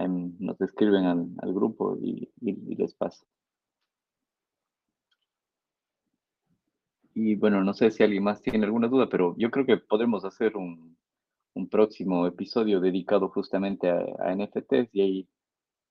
nos 0.08 0.62
escriben 0.62 1.06
al, 1.06 1.54
grupo 1.54 1.98
y, 2.02 2.30
les 2.42 2.94
paso. 2.96 3.26
Y 7.14 7.36
bueno, 7.36 7.64
no 7.64 7.74
sé 7.74 7.92
si 7.92 8.04
alguien 8.04 8.24
más 8.24 8.42
tiene 8.42 8.66
alguna 8.66 8.88
duda, 8.88 9.10
pero 9.10 9.36
yo 9.38 9.52
creo 9.52 9.66
que 9.66 9.78
podremos 9.78 10.24
hacer 10.26 10.56
un, 10.56 10.98
próximo 11.70 12.26
episodio 12.26 12.80
dedicado 12.80 13.28
justamente 13.28 13.90
a, 13.90 14.00
a 14.20 14.34
NFTs 14.34 14.96
y 14.96 15.02
ahí 15.02 15.30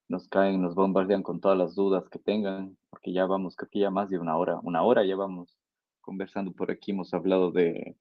nos 0.09 0.27
caen, 0.29 0.63
nos 0.63 0.75
bombardean 0.75 1.23
con 1.23 1.41
todas 1.41 1.59
las 1.59 1.75
dudas 1.75 2.09
que 2.09 2.19
tengan, 2.19 2.79
porque 2.89 3.13
ya 3.13 3.27
vamos, 3.27 3.55
creo 3.55 3.69
que 3.71 3.81
ya 3.81 3.91
más 3.91 4.09
de 4.09 4.19
una 4.19 4.39
hora, 4.39 4.59
una 4.63 4.83
hora 4.83 5.05
ya 5.05 5.15
vamos 5.15 5.59
conversando 6.01 6.53
por 6.53 6.71
aquí, 6.71 6.93
hemos 6.93 7.13
hablado 7.13 7.53
de, 7.53 7.97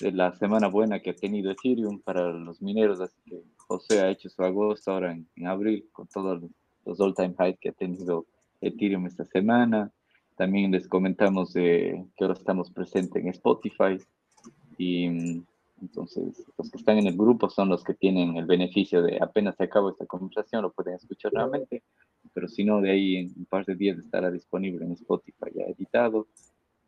la 0.00 0.32
semana 0.32 0.68
buena 0.68 1.00
que 1.00 1.10
ha 1.10 1.14
tenido 1.14 1.50
Ethereum 1.50 2.00
para 2.00 2.32
los 2.32 2.62
mineros, 2.62 3.00
así 3.00 3.20
que 3.26 3.42
José 3.56 4.00
ha 4.00 4.10
hecho 4.10 4.28
su 4.28 4.42
agosto 4.42 4.92
ahora 4.92 5.12
en, 5.12 5.46
abril 5.46 5.88
con 5.92 6.06
todos 6.08 6.42
los, 6.84 7.00
all-time 7.00 7.34
highs 7.38 7.58
que 7.60 7.68
ha 7.68 7.72
tenido 7.72 8.26
Ethereum 8.60 9.06
esta 9.06 9.24
semana. 9.24 9.92
También 10.36 10.72
les 10.72 10.88
comentamos 10.88 11.52
que 11.52 12.02
ahora 12.18 12.34
estamos 12.34 12.70
presentes 12.70 13.22
en 13.22 13.28
Spotify 13.28 13.98
Y 14.78 15.08
mm, 15.08 15.44
entonces, 15.82 16.46
los 16.58 16.70
que 16.70 16.78
están 16.78 16.98
en 16.98 17.06
el 17.06 17.16
grupo 17.16 17.48
son 17.48 17.68
los 17.68 17.82
que 17.84 17.94
tienen 17.94 18.36
el 18.36 18.46
beneficio 18.46 19.02
de 19.02 19.18
apenas 19.20 19.56
se 19.56 19.64
acabó 19.64 19.90
esta 19.90 20.06
conversación, 20.06 20.62
lo 20.62 20.72
pueden 20.72 20.94
escuchar 20.94 21.32
nuevamente, 21.32 21.82
pero 22.34 22.48
si 22.48 22.64
no, 22.64 22.80
de 22.80 22.90
ahí 22.90 23.16
en 23.16 23.32
un 23.36 23.46
par 23.46 23.64
de 23.64 23.76
días 23.76 23.98
estará 23.98 24.30
disponible 24.30 24.84
en 24.84 24.92
Spotify 24.92 25.50
ya 25.54 25.64
editado. 25.64 26.26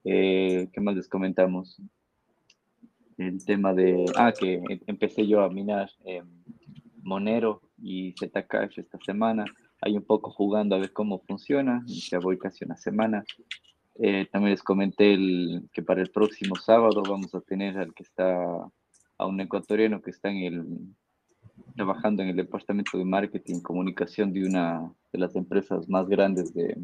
Eh, 0.04 0.68
¿Qué 0.72 0.80
más 0.80 0.96
les 0.96 1.08
comentamos? 1.08 1.80
El 3.18 3.44
tema 3.44 3.74
de, 3.74 4.04
ah, 4.16 4.32
que 4.32 4.54
em, 4.54 4.80
empecé 4.86 5.26
yo 5.26 5.42
a 5.42 5.50
minar 5.50 5.90
Monero 7.02 7.62
y 7.78 8.14
Zcash 8.16 8.78
esta 8.78 8.98
semana. 9.04 9.44
Hay 9.80 9.96
un 9.96 10.04
poco 10.04 10.30
jugando 10.30 10.76
a 10.76 10.78
ver 10.78 10.92
cómo 10.92 11.20
funciona, 11.26 11.82
ya 11.86 12.18
voy 12.20 12.38
casi 12.38 12.64
una 12.64 12.76
semana. 12.76 13.24
Eh, 13.96 14.26
también 14.30 14.52
les 14.52 14.62
comenté 14.62 15.12
el, 15.12 15.68
que 15.72 15.82
para 15.82 16.00
el 16.00 16.10
próximo 16.10 16.56
sábado 16.56 17.02
vamos 17.02 17.34
a 17.34 17.40
tener 17.40 17.76
al 17.78 17.92
que 17.92 18.04
está, 18.04 18.36
a 19.18 19.26
un 19.26 19.40
ecuatoriano 19.40 20.00
que 20.00 20.10
está 20.10 20.30
en 20.30 20.36
el, 20.36 20.66
trabajando 21.76 22.22
en 22.22 22.30
el 22.30 22.36
departamento 22.36 22.96
de 22.96 23.04
marketing 23.04 23.56
y 23.56 23.62
comunicación 23.62 24.32
de 24.32 24.46
una 24.46 24.92
de 25.12 25.18
las 25.18 25.36
empresas 25.36 25.88
más 25.88 26.08
grandes 26.08 26.54
de 26.54 26.76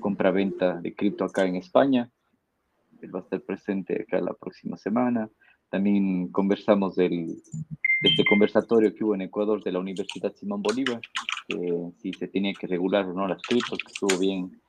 compra-venta 0.00 0.80
de 0.80 0.94
cripto 0.94 1.24
acá 1.24 1.46
en 1.46 1.56
España. 1.56 2.10
Él 3.00 3.14
va 3.14 3.20
a 3.20 3.22
estar 3.22 3.40
presente 3.40 4.02
acá 4.02 4.20
la 4.20 4.34
próxima 4.34 4.76
semana. 4.76 5.28
También 5.72 6.28
conversamos 6.28 6.96
del, 6.96 7.28
de 7.28 8.08
este 8.10 8.26
conversatorio 8.26 8.94
que 8.94 9.04
hubo 9.04 9.14
en 9.14 9.22
Ecuador 9.22 9.64
de 9.64 9.72
la 9.72 9.78
Universidad 9.78 10.34
Simón 10.34 10.60
Bolívar, 10.60 11.00
que 11.48 11.92
si 11.96 12.12
se 12.12 12.28
tenía 12.28 12.52
que 12.52 12.66
regular 12.66 13.06
o 13.06 13.14
no 13.14 13.26
las 13.26 13.42
criptos, 13.42 13.78
que 13.78 13.90
estuvo 13.90 14.18
bien, 14.18 14.60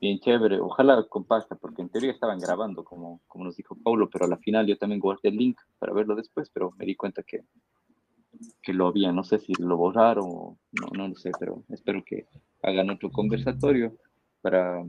bien 0.00 0.18
chévere. 0.18 0.58
Ojalá 0.58 1.04
compacta, 1.10 1.56
porque 1.56 1.82
en 1.82 1.90
teoría 1.90 2.10
estaban 2.10 2.38
grabando, 2.38 2.84
como, 2.84 3.20
como 3.26 3.44
nos 3.44 3.54
dijo 3.54 3.76
Paulo, 3.84 4.08
pero 4.08 4.24
a 4.24 4.28
la 4.28 4.38
final 4.38 4.66
yo 4.66 4.78
también 4.78 4.98
guardé 4.98 5.28
el 5.28 5.36
link 5.36 5.58
para 5.78 5.92
verlo 5.92 6.14
después, 6.16 6.48
pero 6.48 6.72
me 6.78 6.86
di 6.86 6.96
cuenta 6.96 7.22
que, 7.22 7.44
que 8.62 8.72
lo 8.72 8.86
había, 8.86 9.12
no 9.12 9.24
sé 9.24 9.38
si 9.40 9.52
lo 9.58 9.76
borraron 9.76 10.24
o 10.26 10.58
no, 10.72 10.88
no 10.96 11.08
lo 11.08 11.16
sé, 11.16 11.32
pero 11.38 11.64
espero 11.68 12.02
que 12.02 12.28
hagan 12.62 12.88
otro 12.88 13.10
conversatorio 13.10 13.92
para, 14.40 14.82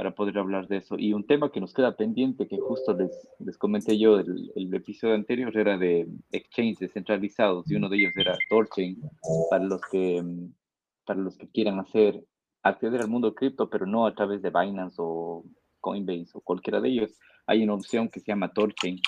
para 0.00 0.14
poder 0.14 0.38
hablar 0.38 0.66
de 0.66 0.78
eso. 0.78 0.96
Y 0.98 1.12
un 1.12 1.26
tema 1.26 1.52
que 1.52 1.60
nos 1.60 1.74
queda 1.74 1.94
pendiente, 1.94 2.48
que 2.48 2.58
justo 2.58 2.94
les, 2.94 3.10
les 3.38 3.58
comenté 3.58 3.98
yo 3.98 4.18
el, 4.18 4.50
el 4.56 4.72
episodio 4.72 5.14
anterior, 5.14 5.54
era 5.54 5.76
de 5.76 6.08
exchanges 6.32 6.78
descentralizados 6.78 7.70
y 7.70 7.74
uno 7.74 7.90
de 7.90 7.98
ellos 7.98 8.12
era 8.16 8.34
Torchain, 8.48 8.98
para 9.50 9.62
los 9.62 9.82
que, 9.92 10.24
para 11.04 11.20
los 11.20 11.36
que 11.36 11.50
quieran 11.50 11.80
hacer, 11.80 12.24
acceder 12.62 13.02
al 13.02 13.10
mundo 13.10 13.34
cripto, 13.34 13.68
pero 13.68 13.84
no 13.84 14.06
a 14.06 14.14
través 14.14 14.40
de 14.40 14.48
Binance 14.48 14.96
o 15.00 15.44
Coinbase 15.80 16.30
o 16.32 16.40
cualquiera 16.40 16.80
de 16.80 16.88
ellos. 16.88 17.18
Hay 17.46 17.62
una 17.62 17.74
opción 17.74 18.08
que 18.08 18.20
se 18.20 18.28
llama 18.28 18.54
Torchain, 18.54 18.98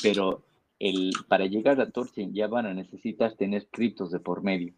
pero 0.00 0.44
el, 0.78 1.10
para 1.26 1.46
llegar 1.46 1.80
a 1.80 1.90
Torchain 1.90 2.32
ya 2.32 2.46
van 2.46 2.66
a 2.66 2.72
necesitar 2.72 3.34
tener 3.34 3.66
criptos 3.72 4.12
de 4.12 4.20
por 4.20 4.44
medio, 4.44 4.74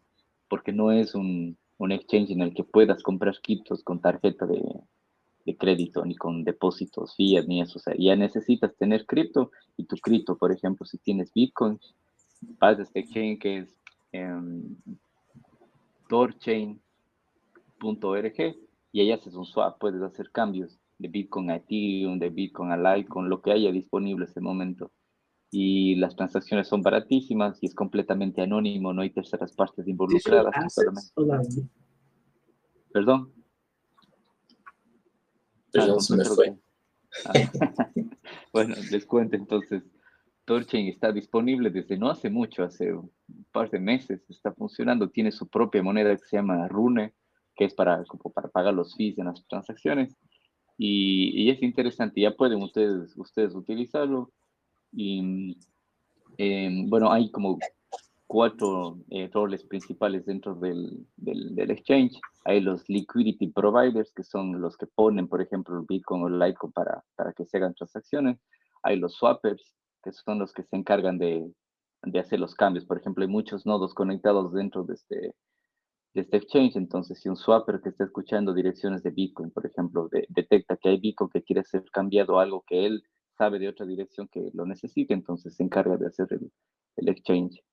porque 0.47 0.73
no 0.73 0.91
es 0.91 1.13
un, 1.13 1.59
un 1.79 1.91
exchange 1.91 2.31
en 2.31 2.41
el 2.41 2.53
que 2.53 2.63
puedas 2.63 3.01
comprar 3.01 3.35
criptos 3.41 3.83
con 3.83 3.99
tarjeta 3.99 4.45
de, 4.45 4.61
crédito, 5.57 6.05
ni 6.05 6.15
con 6.15 6.43
depósitos, 6.43 7.15
fiat, 7.15 7.47
ni 7.47 7.59
eso. 7.59 7.79
Ya 7.97 8.15
necesitas 8.15 8.75
tener 8.75 9.07
cripto 9.07 9.49
y 9.77 9.85
tu 9.85 9.95
cripto, 9.97 10.37
por 10.37 10.51
ejemplo, 10.51 10.85
si 10.85 10.99
tienes 10.99 11.33
Bitcoin, 11.33 11.79
vas 12.59 12.77
a 12.77 12.83
este 12.83 12.99
exchange 12.99 13.39
que 13.39 13.57
es 13.57 13.75
um, 14.13 14.75
torchain.org 16.07 16.79
y 18.91 19.01
ahí 19.01 19.11
haces 19.11 19.33
un 19.33 19.45
swap, 19.45 19.79
puedes 19.79 20.03
hacer 20.03 20.29
cambios 20.31 20.77
de 20.99 21.07
Bitcoin 21.07 21.49
a 21.49 21.55
Ethereum, 21.55 22.19
de 22.19 22.29
Bitcoin 22.29 22.71
a 22.71 22.77
Litecoin, 22.77 23.27
lo 23.27 23.41
que 23.41 23.51
haya 23.51 23.71
disponible 23.71 24.25
en 24.25 24.31
ese 24.31 24.41
momento 24.41 24.91
y 25.51 25.95
las 25.95 26.15
transacciones 26.15 26.67
son 26.67 26.81
baratísimas 26.81 27.57
y 27.61 27.67
es 27.67 27.73
completamente 27.73 28.41
anónimo, 28.41 28.93
no 28.93 29.01
hay 29.01 29.09
terceras 29.09 29.53
partes 29.53 29.87
involucradas. 29.87 30.53
Perdón. 32.91 33.33
Perdón, 35.71 35.97
ah, 35.97 36.01
se 36.01 36.17
me 36.17 36.25
fue. 36.25 36.57
Ah. 37.25 37.33
bueno, 38.53 38.75
les 38.91 39.05
cuento 39.05 39.35
entonces. 39.35 39.83
Torchain 40.45 40.87
está 40.87 41.11
disponible 41.11 41.69
desde 41.69 41.95
no 41.95 42.09
hace 42.09 42.27
mucho, 42.27 42.63
hace 42.63 42.91
un 42.91 43.11
par 43.51 43.69
de 43.69 43.79
meses, 43.79 44.27
está 44.29 44.51
funcionando, 44.51 45.11
tiene 45.11 45.31
su 45.31 45.47
propia 45.47 45.83
moneda 45.83 46.15
que 46.15 46.25
se 46.25 46.37
llama 46.37 46.67
Rune, 46.67 47.13
que 47.55 47.65
es 47.65 47.75
para, 47.75 48.03
como 48.05 48.33
para 48.33 48.49
pagar 48.49 48.73
los 48.73 48.95
fees 48.95 49.19
en 49.19 49.25
las 49.25 49.45
transacciones. 49.47 50.17
Y, 50.75 51.43
y 51.43 51.51
es 51.51 51.61
interesante, 51.61 52.21
ya 52.21 52.35
pueden 52.35 52.63
ustedes, 52.63 53.15
ustedes 53.15 53.53
utilizarlo 53.53 54.31
y 54.91 55.57
em, 56.37 56.89
bueno, 56.89 57.11
hay 57.11 57.31
como 57.31 57.57
cuatro 58.29 58.99
eh, 59.09 59.27
roles 59.33 59.63
principales 59.63 60.25
dentro 60.25 60.53
del, 60.53 61.05
del, 61.17 61.71
exchange. 61.71 62.19
Hay 62.45 62.61
los 62.61 62.87
liquidity 62.87 63.47
providers, 63.47 64.11
que 64.13 64.23
son 64.23 64.61
los 64.61 64.77
que 64.77 64.85
ponen, 64.85 65.27
por 65.27 65.41
ejemplo, 65.41 65.79
el 65.79 65.85
Bitcoin 65.87 66.23
o 66.23 66.29
Litecoin 66.29 66.71
para, 66.71 67.03
para 67.15 67.33
que 67.33 67.45
se 67.45 67.57
hagan 67.57 67.73
transacciones. 67.73 68.39
Hay 68.83 68.97
los 68.97 69.15
swappers, 69.15 69.73
que 70.03 70.11
son 70.11 70.37
los 70.37 70.53
que 70.53 70.63
se 70.63 70.75
encargan 70.75 71.17
de, 71.17 71.51
de 72.03 72.19
hacer 72.19 72.39
los 72.39 72.53
cambios. 72.53 72.85
Por 72.85 72.99
ejemplo, 72.99 73.23
hay 73.23 73.29
muchos 73.29 73.65
nodos 73.65 73.95
conectados 73.95 74.53
dentro 74.53 74.83
de 74.83 74.93
este, 74.93 75.35
de 76.13 76.21
este 76.21 76.37
exchange. 76.37 76.75
Entonces, 76.75 77.19
si 77.19 77.29
un 77.29 77.35
swapper 77.35 77.81
que 77.81 77.89
está 77.89 78.03
escuchando 78.03 78.53
direcciones 78.53 79.01
de 79.01 79.09
Bitcoin, 79.09 79.51
por 79.51 79.65
ejemplo, 79.65 80.07
de, 80.09 80.25
detecta 80.29 80.77
que 80.77 80.89
hay 80.89 80.99
Bitcoin 80.99 81.31
que 81.31 81.43
quiere 81.43 81.63
ser 81.63 81.83
cambiado 81.91 82.39
algo 82.39 82.63
que 82.67 82.85
él 82.85 83.03
sabe 83.39 83.57
de 83.57 83.69
otra 83.69 83.85
dirección 83.85 84.27
que 84.27 84.51
lo 84.53 84.65
necesite, 84.65 85.13
entonces 85.13 85.55
se 85.55 85.63
encarga 85.63 85.95
de 85.95 86.07
hacer 86.07 86.27
el, 86.31 86.51
el 86.97 87.07
exchange. 87.07 87.63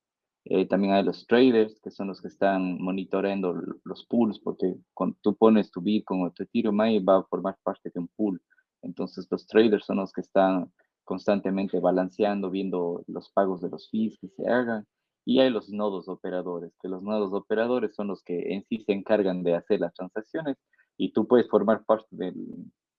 Eh, 0.44 0.64
también 0.68 0.92
hay 0.94 1.02
los 1.02 1.26
traders, 1.26 1.80
que 1.80 1.90
son 1.90 2.06
los 2.06 2.22
que 2.22 2.28
están 2.28 2.78
monitoreando 2.80 3.52
los 3.82 4.06
pools, 4.06 4.38
porque 4.38 4.76
cuando 4.94 5.16
tú 5.20 5.34
pones 5.34 5.72
tu 5.72 5.80
Bitcoin 5.80 6.24
o 6.24 6.30
tu 6.30 6.44
Ethereum 6.44 6.80
ahí 6.80 7.00
va 7.00 7.18
a 7.18 7.24
formar 7.24 7.58
parte 7.64 7.90
de 7.92 7.98
un 7.98 8.08
pool. 8.16 8.40
Entonces 8.82 9.26
los 9.28 9.44
traders 9.48 9.84
son 9.84 9.96
los 9.96 10.12
que 10.12 10.20
están 10.20 10.72
constantemente 11.02 11.80
balanceando, 11.80 12.48
viendo 12.48 13.02
los 13.08 13.28
pagos 13.30 13.60
de 13.60 13.70
los 13.70 13.90
fees 13.90 14.16
que 14.20 14.28
se 14.28 14.48
hagan. 14.48 14.86
Y 15.24 15.40
hay 15.40 15.50
los 15.50 15.68
nodos 15.70 16.08
operadores, 16.08 16.72
que 16.80 16.88
los 16.88 17.02
nodos 17.02 17.32
operadores 17.32 17.96
son 17.96 18.06
los 18.06 18.22
que 18.22 18.54
en 18.54 18.64
sí 18.68 18.84
se 18.86 18.92
encargan 18.92 19.42
de 19.42 19.56
hacer 19.56 19.80
las 19.80 19.92
transacciones 19.94 20.56
y 20.96 21.12
tú 21.12 21.26
puedes 21.26 21.48
formar 21.48 21.84
parte 21.84 22.06
del, 22.12 22.36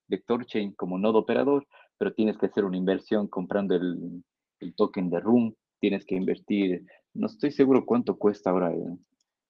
de 0.07 0.17
Torchain 0.19 0.73
como 0.73 0.97
nodo 0.97 1.19
operador, 1.19 1.65
pero 1.97 2.13
tienes 2.13 2.37
que 2.37 2.47
hacer 2.47 2.65
una 2.65 2.77
inversión 2.77 3.27
comprando 3.27 3.75
el, 3.75 4.23
token 4.75 5.09
de 5.09 5.19
Room, 5.19 5.55
tienes 5.79 6.05
que 6.05 6.15
invertir, 6.15 6.85
no 7.13 7.27
estoy 7.27 7.51
seguro 7.51 7.85
cuánto 7.85 8.17
cuesta 8.17 8.49
ahora 8.49 8.73
el, 8.73 8.97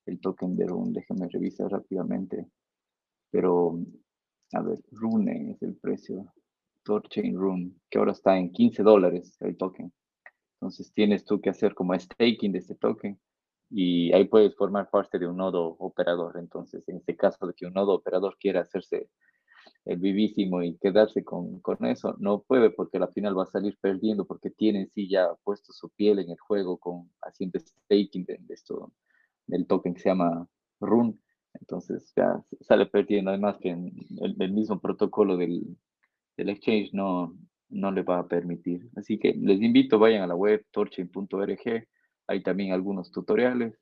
el 0.05 0.19
token 0.19 0.55
de 0.55 0.65
Room, 0.65 0.93
déjame 0.93 1.27
revisar 1.29 1.71
rápidamente, 1.71 2.47
pero 3.31 3.79
a 4.53 4.61
ver, 4.61 4.79
Rune 4.91 5.51
es 5.51 5.61
el 5.61 5.75
precio, 5.75 6.33
Torchain 6.83 7.37
Room, 7.37 7.77
que 7.89 7.99
ahora 7.99 8.13
está 8.13 8.37
en 8.37 8.51
15 8.51 8.83
dólares 8.83 9.35
el 9.41 9.57
token. 9.57 9.91
Entonces 10.53 10.91
tienes 10.93 11.25
tú 11.25 11.41
que 11.41 11.49
hacer 11.49 11.75
como 11.75 11.97
staking 11.97 12.51
de 12.51 12.59
este 12.59 12.75
token 12.75 13.19
y 13.69 14.11
ahí 14.13 14.25
puedes 14.25 14.55
formar 14.55 14.89
parte 14.89 15.19
de 15.19 15.27
un 15.27 15.37
nodo 15.37 15.75
operador. 15.79 16.37
Entonces, 16.37 16.87
en 16.87 16.97
este 16.97 17.15
caso 17.15 17.45
de 17.45 17.53
que 17.53 17.65
un 17.65 17.73
nodo 17.73 17.93
operador 17.93 18.37
quiera 18.39 18.61
hacerse 18.61 19.09
el 19.87 19.97
vivísimo 19.97 20.61
y 20.61 20.77
quedarse 20.77 21.23
con, 21.23 21.59
con, 21.61 21.85
eso, 21.85 22.15
no 22.19 22.41
puede 22.41 22.69
porque 22.69 22.97
al 22.97 23.11
final 23.13 23.37
va 23.37 23.43
a 23.43 23.47
salir 23.47 23.77
perdiendo 23.79 24.25
porque 24.25 24.49
tiene 24.49 24.81
en 24.81 24.89
sí 24.89 25.09
ya 25.09 25.29
puesto 25.43 25.71
su 25.73 25.89
piel 25.89 26.19
en 26.19 26.29
el 26.31 26.39
juego 26.39 26.77
con 26.77 27.09
haciendo 27.21 27.59
staking 27.59 28.25
de, 28.25 28.37
de 28.41 28.53
esto, 28.53 28.91
del 29.47 29.65
token 29.65 29.93
que 29.93 30.01
se 30.01 30.09
llama 30.09 30.47
Run. 30.81 31.19
Entonces 31.59 32.11
ya 32.15 32.43
sale 32.61 32.85
perdiendo, 32.85 33.31
además 33.31 33.57
que 33.59 33.71
el, 33.71 34.35
el 34.39 34.51
mismo 34.51 34.79
protocolo 34.79 35.37
del, 35.37 35.77
del, 36.35 36.49
exchange 36.49 36.93
no, 36.93 37.35
no 37.69 37.91
le 37.91 38.03
va 38.03 38.19
a 38.19 38.27
permitir. 38.27 38.89
Así 38.95 39.17
que 39.17 39.33
les 39.33 39.61
invito, 39.61 39.99
vayan 39.99 40.21
a 40.21 40.27
la 40.27 40.35
web 40.35 40.65
torchain.org, 40.71 41.87
hay 42.27 42.43
también 42.43 42.73
algunos 42.73 43.11
tutoriales 43.11 43.73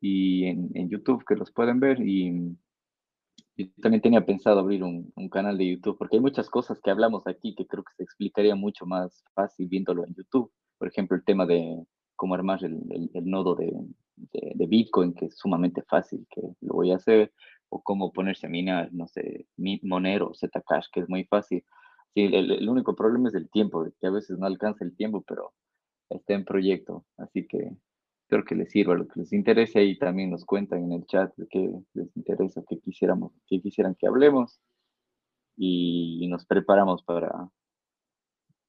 y 0.00 0.44
en, 0.44 0.70
en 0.74 0.90
YouTube 0.90 1.24
que 1.26 1.34
los 1.34 1.50
pueden 1.50 1.80
ver 1.80 2.00
y 2.00 2.56
yo 3.56 3.66
también 3.80 4.02
tenía 4.02 4.24
pensado 4.26 4.60
abrir 4.60 4.82
un, 4.82 5.12
canal 5.30 5.58
de 5.58 5.68
YouTube, 5.68 5.96
porque 5.98 6.16
hay 6.16 6.20
muchas 6.20 6.48
cosas 6.50 6.80
que 6.80 6.90
hablamos 6.90 7.26
aquí 7.26 7.54
que 7.54 7.66
creo 7.66 7.84
que 7.84 7.94
se 7.96 8.02
explicaría 8.02 8.54
mucho 8.54 8.86
más 8.86 9.24
fácil 9.34 9.68
viéndolo 9.68 10.04
en 10.04 10.14
YouTube. 10.14 10.52
Por 10.78 10.88
ejemplo, 10.88 11.16
el 11.16 11.24
tema 11.24 11.46
de 11.46 11.84
cómo 12.16 12.34
armar 12.34 12.64
el, 12.64 13.10
el, 13.12 13.26
nodo 13.26 13.54
de, 13.54 13.72
de, 14.16 14.66
Bitcoin, 14.66 15.14
que 15.14 15.26
es 15.26 15.36
sumamente 15.38 15.82
fácil, 15.82 16.26
que 16.30 16.42
lo 16.60 16.74
voy 16.74 16.92
a 16.92 16.96
hacer, 16.96 17.32
o 17.68 17.82
cómo 17.82 18.12
ponerse 18.12 18.46
a 18.46 18.88
no 18.92 19.08
sé, 19.08 19.46
Monero, 19.82 20.32
Zcash, 20.34 20.86
que 20.92 21.00
es 21.00 21.08
muy 21.08 21.24
fácil. 21.24 21.64
Sí, 22.14 22.22
el, 22.22 22.50
el 22.52 22.68
único 22.68 22.94
problema 22.94 23.28
es 23.28 23.34
el 23.34 23.50
tiempo, 23.50 23.86
que 24.00 24.06
a 24.06 24.10
veces 24.10 24.38
no 24.38 24.46
alcanza 24.46 24.84
el 24.84 24.96
tiempo, 24.96 25.24
pero 25.26 25.52
está 26.10 26.34
en 26.34 26.44
proyecto. 26.44 27.04
Así 27.16 27.46
que 27.46 27.70
espero 28.24 28.44
que 28.44 28.54
les 28.54 28.70
sirva 28.70 28.94
lo 28.94 29.06
que 29.06 29.20
les 29.20 29.32
interese 29.34 29.84
y 29.84 29.98
también 29.98 30.30
nos 30.30 30.46
cuentan 30.46 30.82
en 30.82 30.92
el 30.92 31.06
chat 31.06 31.30
de 31.36 31.46
qué 31.46 31.70
les 31.92 32.16
interesa, 32.16 32.62
qué 32.66 32.80
quisiéramos, 32.80 33.32
qué 33.46 33.60
quisieran 33.60 33.94
que 33.94 34.06
hablemos 34.06 34.60
y, 35.56 36.26
nos 36.28 36.46
preparamos 36.46 37.02
para, 37.02 37.50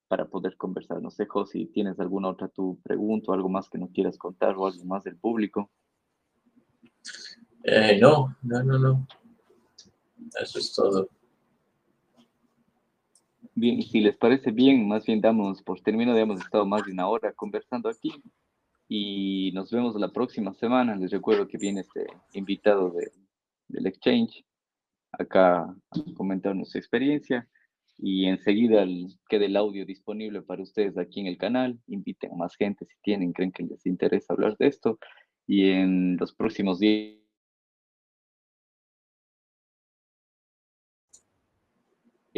para 0.10 0.26
poder 0.26 0.58
conversar. 0.58 1.02
No 1.02 1.10
sé, 1.10 1.26
si 1.52 1.68
¿tienes 1.68 2.00
alguna 2.00 2.30
otra 2.30 2.50
tu 2.50 2.80
pregunta 2.84 3.32
o 3.32 3.34
algo 3.34 3.48
más 3.48 3.70
que 3.70 3.78
no 3.78 3.88
quieras 3.88 4.18
contar 4.18 4.56
o 4.58 4.68
algo 4.68 4.84
más 4.84 5.06
del 5.06 5.16
público? 5.16 5.72
Eh, 7.64 7.98
no, 8.00 8.36
no, 8.44 8.62
no, 8.62 8.78
no. 8.78 9.08
Eso 10.40 10.60
es 10.60 10.74
todo. 10.74 11.08
Bien, 13.56 13.82
si 13.82 14.02
les 14.02 14.18
parece 14.18 14.52
bien, 14.52 14.86
más 14.86 15.06
bien 15.06 15.22
damos 15.22 15.64
por 15.64 15.80
término, 15.80 16.16
hemos 16.16 16.42
estado 16.42 16.66
más 16.66 16.86
de 16.86 16.92
una 16.92 17.08
hora 17.08 17.32
conversando 17.32 17.88
aquí 17.88 18.12
y 18.88 19.52
nos 19.54 19.72
vemos 19.72 19.96
la 19.96 20.10
próxima 20.10 20.54
semana. 20.54 20.96
Les 20.96 21.12
recuerdo 21.12 21.48
que 21.48 21.58
viene 21.58 21.82
este 21.82 22.06
invitado 22.34 22.92
de, 22.92 23.12
del 23.68 23.88
Exchange 23.88 24.46
acá 25.12 25.62
a 25.62 25.76
comentarnos 26.16 26.72
su 26.72 26.78
experiencia 26.78 27.48
y 27.98 28.26
enseguida 28.26 28.86
quede 29.30 29.46
el 29.46 29.56
audio 29.56 29.86
disponible 29.86 30.42
para 30.42 30.64
ustedes 30.64 30.98
aquí 30.98 31.22
en 31.22 31.28
el 31.28 31.38
canal. 31.38 31.80
Inviten 31.88 32.34
a 32.34 32.36
más 32.36 32.56
gente 32.56 32.86
si 32.86 32.96
tienen, 33.02 33.34
creen 33.34 33.52
que 33.52 33.64
les 33.64 33.86
interesa 33.86 34.34
hablar 34.34 34.58
de 34.58 34.68
esto 34.68 35.00
y 35.48 35.70
en 35.70 36.18
los 36.18 36.34
próximos 36.34 36.80
días 36.80 37.16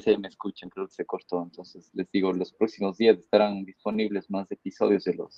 se 0.04 0.18
me 0.18 0.28
escuchan, 0.28 0.70
creo 0.70 0.88
que 0.88 0.94
se 0.94 1.06
cortó. 1.06 1.42
Entonces, 1.42 1.90
les 1.94 2.10
digo, 2.12 2.32
los 2.32 2.54
próximos 2.54 2.98
días 2.98 3.18
estarán 3.18 3.66
disponibles 3.66 4.30
más 4.30 4.50
episodios 4.52 5.04
de 5.04 5.16
los 5.16 5.36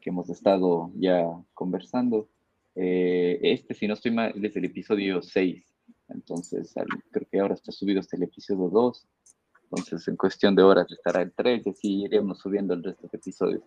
que 0.00 0.10
hemos 0.10 0.28
estado 0.30 0.90
ya 0.94 1.24
conversando. 1.54 2.28
Eh, 2.74 3.38
este, 3.42 3.74
si 3.74 3.86
no 3.86 3.94
estoy 3.94 4.12
mal, 4.12 4.32
es 4.44 4.56
el 4.56 4.64
episodio 4.64 5.22
6. 5.22 5.64
Entonces, 6.08 6.74
creo 7.10 7.28
que 7.30 7.40
ahora 7.40 7.54
está 7.54 7.72
subido 7.72 8.00
hasta 8.00 8.16
el 8.16 8.24
episodio 8.24 8.68
2. 8.68 9.06
Entonces, 9.64 10.08
en 10.08 10.16
cuestión 10.16 10.56
de 10.56 10.62
horas 10.62 10.90
estará 10.90 11.22
el 11.22 11.32
3 11.32 11.66
y 11.66 11.70
así 11.70 12.02
iremos 12.02 12.40
subiendo 12.40 12.74
el 12.74 12.82
resto 12.82 13.08
de 13.10 13.18
episodios. 13.18 13.62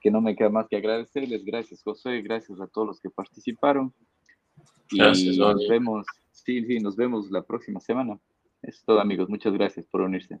Que 0.00 0.10
no 0.10 0.20
me 0.20 0.36
queda 0.36 0.50
más 0.50 0.68
que 0.68 0.76
agradecerles. 0.76 1.44
Gracias, 1.44 1.82
José. 1.82 2.20
Gracias 2.20 2.60
a 2.60 2.66
todos 2.66 2.86
los 2.86 3.00
que 3.00 3.08
participaron. 3.08 3.94
Y 4.90 4.98
gracias, 4.98 5.36
nos 5.36 5.66
vemos. 5.68 6.06
Sí, 6.30 6.64
sí, 6.64 6.78
nos 6.78 6.96
vemos 6.96 7.30
la 7.30 7.42
próxima 7.42 7.80
semana. 7.80 8.18
Es 8.62 8.84
todo, 8.84 9.00
amigos. 9.00 9.28
Muchas 9.28 9.52
gracias 9.54 9.86
por 9.86 10.02
unirse. 10.02 10.40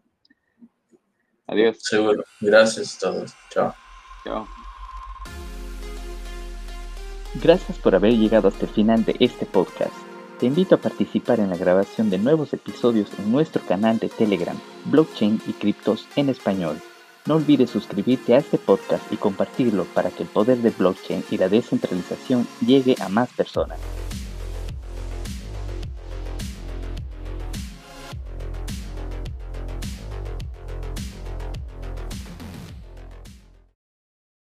Adiós. 1.46 1.78
Seguro. 1.80 2.24
Gracias 2.40 2.96
a 2.96 3.10
todos. 3.10 3.34
Chao. 3.50 3.74
Chao. 4.24 4.65
Gracias 7.42 7.78
por 7.78 7.94
haber 7.94 8.14
llegado 8.14 8.48
hasta 8.48 8.64
el 8.64 8.72
final 8.72 9.04
de 9.04 9.14
este 9.20 9.44
podcast. 9.44 9.92
Te 10.40 10.46
invito 10.46 10.74
a 10.74 10.78
participar 10.78 11.38
en 11.38 11.50
la 11.50 11.56
grabación 11.56 12.08
de 12.08 12.18
nuevos 12.18 12.52
episodios 12.54 13.10
en 13.18 13.30
nuestro 13.30 13.62
canal 13.62 13.98
de 13.98 14.08
Telegram, 14.08 14.58
Blockchain 14.86 15.40
y 15.46 15.52
Criptos 15.52 16.06
en 16.16 16.30
Español. 16.30 16.80
No 17.26 17.34
olvides 17.36 17.70
suscribirte 17.70 18.34
a 18.34 18.38
este 18.38 18.56
podcast 18.56 19.12
y 19.12 19.16
compartirlo 19.16 19.84
para 19.84 20.10
que 20.10 20.22
el 20.22 20.28
poder 20.28 20.58
de 20.58 20.70
blockchain 20.70 21.24
y 21.30 21.36
la 21.36 21.48
descentralización 21.48 22.46
llegue 22.64 22.96
a 23.00 23.08
más 23.08 23.30
personas. 23.32 23.80